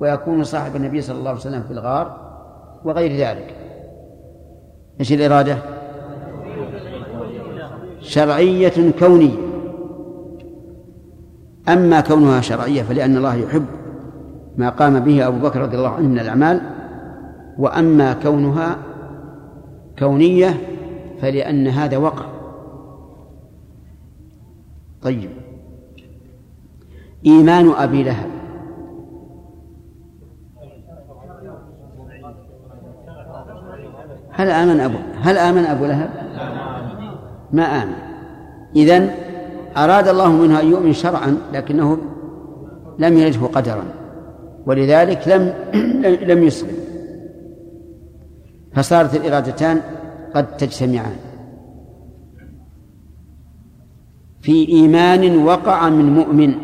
ويكون 0.00 0.44
صاحب 0.44 0.76
النبي 0.76 1.00
صلى 1.00 1.18
الله 1.18 1.30
عليه 1.30 1.40
وسلم 1.40 1.62
في 1.62 1.70
الغار 1.70 2.24
وغير 2.84 3.12
ذلك. 3.12 3.54
إيش 5.00 5.12
الإرادة؟ 5.12 5.56
شرعية 8.00 8.92
كونية. 8.98 9.36
أما 11.68 12.00
كونها 12.00 12.40
شرعية 12.40 12.82
فلأن 12.82 13.16
الله 13.16 13.34
يحب 13.34 13.66
ما 14.56 14.70
قام 14.70 15.00
به 15.00 15.26
أبو 15.28 15.48
بكر 15.48 15.60
رضي 15.60 15.76
الله 15.76 15.88
عنه 15.88 16.08
من 16.08 16.18
الأعمال 16.18 16.60
وأما 17.58 18.12
كونها 18.12 18.76
كونية 19.98 20.60
فلأن 21.20 21.66
هذا 21.66 21.96
وقع. 21.96 22.24
طيب. 25.02 25.43
إيمان 27.26 27.70
أبي 27.70 28.02
لهب. 28.02 28.30
هل 34.30 34.50
آمن 34.50 34.80
أبو 34.80 34.98
هل 35.20 35.38
آمن 35.38 35.64
أبو 35.64 35.84
لهب؟ 35.84 36.10
ما 37.52 37.62
آمن. 37.62 37.94
إذن 38.76 39.10
أراد 39.76 40.08
الله 40.08 40.32
منه 40.32 40.60
أن 40.60 40.66
يؤمن 40.66 40.92
شرعا 40.92 41.36
لكنه 41.52 41.98
لم 42.98 43.18
يرده 43.18 43.46
قدرا 43.46 43.84
ولذلك 44.66 45.28
لم 45.28 45.52
لم 46.30 46.42
يسلم. 46.42 46.76
فصارت 48.72 49.16
الإرادتان 49.16 49.80
قد 50.34 50.56
تجتمعان. 50.56 51.16
في 54.42 54.68
إيمان 54.68 55.44
وقع 55.44 55.88
من 55.88 56.14
مؤمن. 56.14 56.54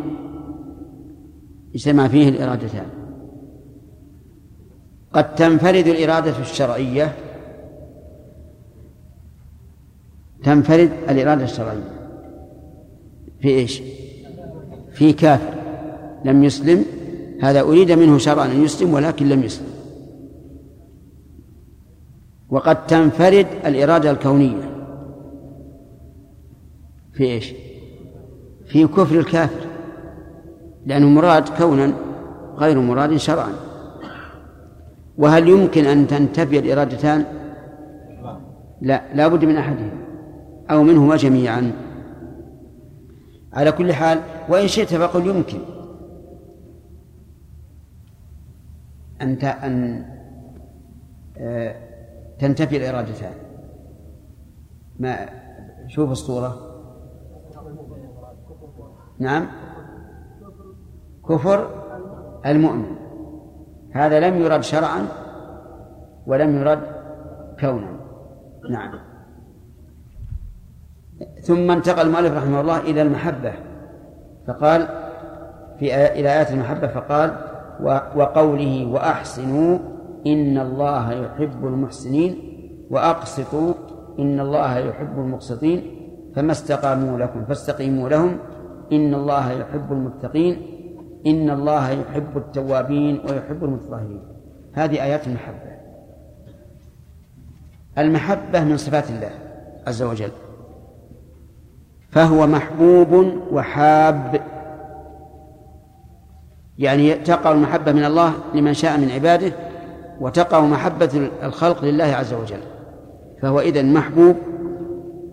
اجتمع 1.74 2.08
فيه 2.08 2.28
الإرادتان. 2.28 2.86
قد 5.12 5.34
تنفرد 5.34 5.86
الإرادة 5.86 6.38
الشرعية 6.38 7.14
تنفرد 10.44 10.90
الإرادة 11.08 11.44
الشرعية. 11.44 12.00
في 13.40 13.48
إيش؟ 13.48 13.82
في 14.92 15.12
كافر. 15.12 15.54
لم 16.24 16.44
يسلم 16.44 16.84
هذا 17.42 17.60
أريد 17.60 17.92
منه 17.92 18.18
شرعا 18.18 18.46
أن 18.46 18.64
يسلم 18.64 18.94
ولكن 18.94 19.28
لم 19.28 19.42
يسلم. 19.42 19.70
وقد 22.50 22.86
تنفرد 22.86 23.46
الإرادة 23.66 24.10
الكونية. 24.10 24.70
في 27.12 27.24
إيش؟ 27.24 27.52
في 28.66 28.86
كفر 28.86 29.18
الكافر. 29.18 29.69
لأنه 30.86 31.08
مراد 31.08 31.48
كونا 31.48 31.92
غير 32.56 32.80
مراد 32.80 33.16
شرعا. 33.16 33.52
وهل 35.18 35.48
يمكن 35.48 35.84
أن 35.84 36.06
تنتفي 36.06 36.58
الإرادتان؟ 36.58 37.24
لا 38.80 39.14
لا 39.14 39.28
بد 39.28 39.44
من 39.44 39.56
أحدهما 39.56 40.00
أو 40.70 40.82
منهما 40.82 41.16
جميعا. 41.16 41.72
على 43.52 43.72
كل 43.72 43.92
حال 43.92 44.20
وإن 44.48 44.68
شئت 44.68 44.94
فقل 44.94 45.26
يمكن. 45.26 45.58
أن 49.22 49.36
أن 49.44 50.04
آه، 51.36 51.76
تنتفي 52.38 52.76
الإرادتان. 52.76 53.32
ما 54.98 55.28
شوف 55.88 56.10
الصورة. 56.10 56.70
نعم. 59.18 59.46
كفر 61.30 61.68
المؤمن. 62.46 62.96
هذا 63.92 64.20
لم 64.20 64.42
يرد 64.42 64.62
شرعا 64.62 65.06
ولم 66.26 66.56
يرد 66.60 66.82
كونا. 67.60 67.92
نعم. 68.70 68.92
ثم 71.42 71.70
انتقل 71.70 72.06
المؤلف 72.06 72.36
رحمه 72.36 72.60
الله 72.60 72.80
إلى 72.80 73.02
المحبة. 73.02 73.52
فقال 74.46 74.88
في 75.78 75.94
إلى 75.94 76.28
آيات 76.28 76.50
المحبة 76.50 76.86
فقال 76.86 77.36
وقوله 78.16 78.86
وأحسنوا 78.86 79.78
إن 80.26 80.58
الله 80.58 81.12
يحب 81.12 81.66
المحسنين 81.66 82.38
وأقسطوا 82.90 83.74
إن 84.18 84.40
الله 84.40 84.78
يحب 84.78 85.18
المقسطين 85.18 85.82
فما 86.36 86.52
استقاموا 86.52 87.18
لكم 87.18 87.44
فاستقيموا 87.44 88.08
لهم 88.08 88.36
إن 88.92 89.14
الله 89.14 89.52
يحب 89.52 89.92
المتقين 89.92 90.56
إن 91.26 91.50
الله 91.50 91.90
يحب 91.90 92.36
التوابين 92.36 93.20
ويحب 93.28 93.64
المتطهرين. 93.64 94.22
هذه 94.72 95.02
آيات 95.02 95.26
المحبة. 95.26 95.70
المحبة 97.98 98.64
من 98.64 98.76
صفات 98.76 99.10
الله 99.10 99.30
عز 99.86 100.02
وجل. 100.02 100.30
فهو 102.10 102.46
محبوب 102.46 103.12
وحاب. 103.52 104.40
يعني 106.78 107.14
تقع 107.14 107.52
المحبة 107.52 107.92
من 107.92 108.04
الله 108.04 108.32
لمن 108.54 108.74
شاء 108.74 108.98
من 108.98 109.10
عباده 109.10 109.52
وتقع 110.20 110.60
محبة 110.60 111.30
الخلق 111.42 111.84
لله 111.84 112.04
عز 112.04 112.32
وجل. 112.32 112.60
فهو 113.42 113.60
إذن 113.60 113.94
محبوب 113.94 114.36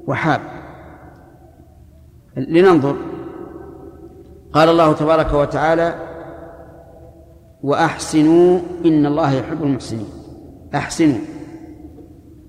وحاب. 0.07 0.41
لننظر 2.37 2.95
قال 4.57 4.69
الله 4.69 4.93
تبارك 4.93 5.33
وتعالى 5.33 5.95
وأحسنوا 7.63 8.59
إن 8.85 9.05
الله 9.05 9.33
يحب 9.33 9.63
المحسنين. 9.63 10.09
أحسنوا 10.75 11.17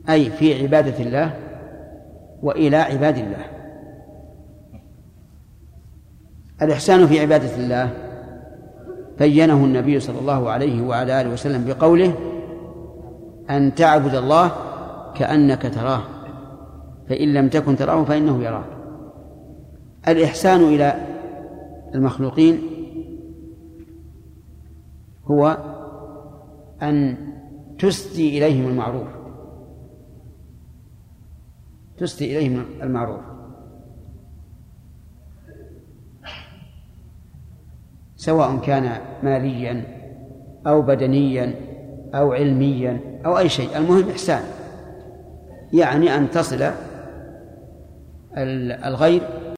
أي 0.09 0.30
في 0.30 0.62
عبادة 0.62 1.05
الله 1.05 1.35
وإلى 2.43 2.76
عباد 2.76 3.18
الله. 3.18 3.44
الإحسان 6.62 7.06
في 7.06 7.20
عبادة 7.20 7.56
الله 7.56 7.90
بينه 9.18 9.64
النبي 9.64 10.01
صلى 10.01 10.18
الله 10.18 10.51
عليه 10.51 10.82
وعلى 10.82 11.20
آله 11.20 11.30
وسلم 11.30 11.64
بقوله 11.64 12.12
أن 13.51 13.74
تعبد 13.74 14.14
الله 14.14 14.51
كأنك 15.14 15.74
تراه 15.74 16.02
فإن 17.09 17.35
لم 17.35 17.48
تكن 17.48 17.76
تراه 17.76 18.05
فإنه 18.05 18.44
يراك. 18.44 18.78
الإحسان 20.09 20.60
إلى 20.64 21.18
المخلوقين 21.94 22.60
هو 25.24 25.59
أن 26.82 27.16
تسدي 27.78 28.39
إليهم 28.39 28.69
المعروف. 28.69 29.09
تسدي 31.98 32.39
إليهم 32.39 32.65
المعروف. 32.82 33.20
سواء 38.16 38.59
كان 38.59 39.01
ماليا 39.23 39.85
أو 40.66 40.82
بدنيا 40.82 41.55
أو 42.15 42.32
علميا 42.32 43.20
أو 43.27 43.39
أي 43.39 43.48
شيء. 43.48 43.77
المهم 43.77 44.09
إحسان 44.09 44.43
يعني 45.73 46.16
أن 46.16 46.31
تصل 46.31 46.70
الغير 48.86 49.23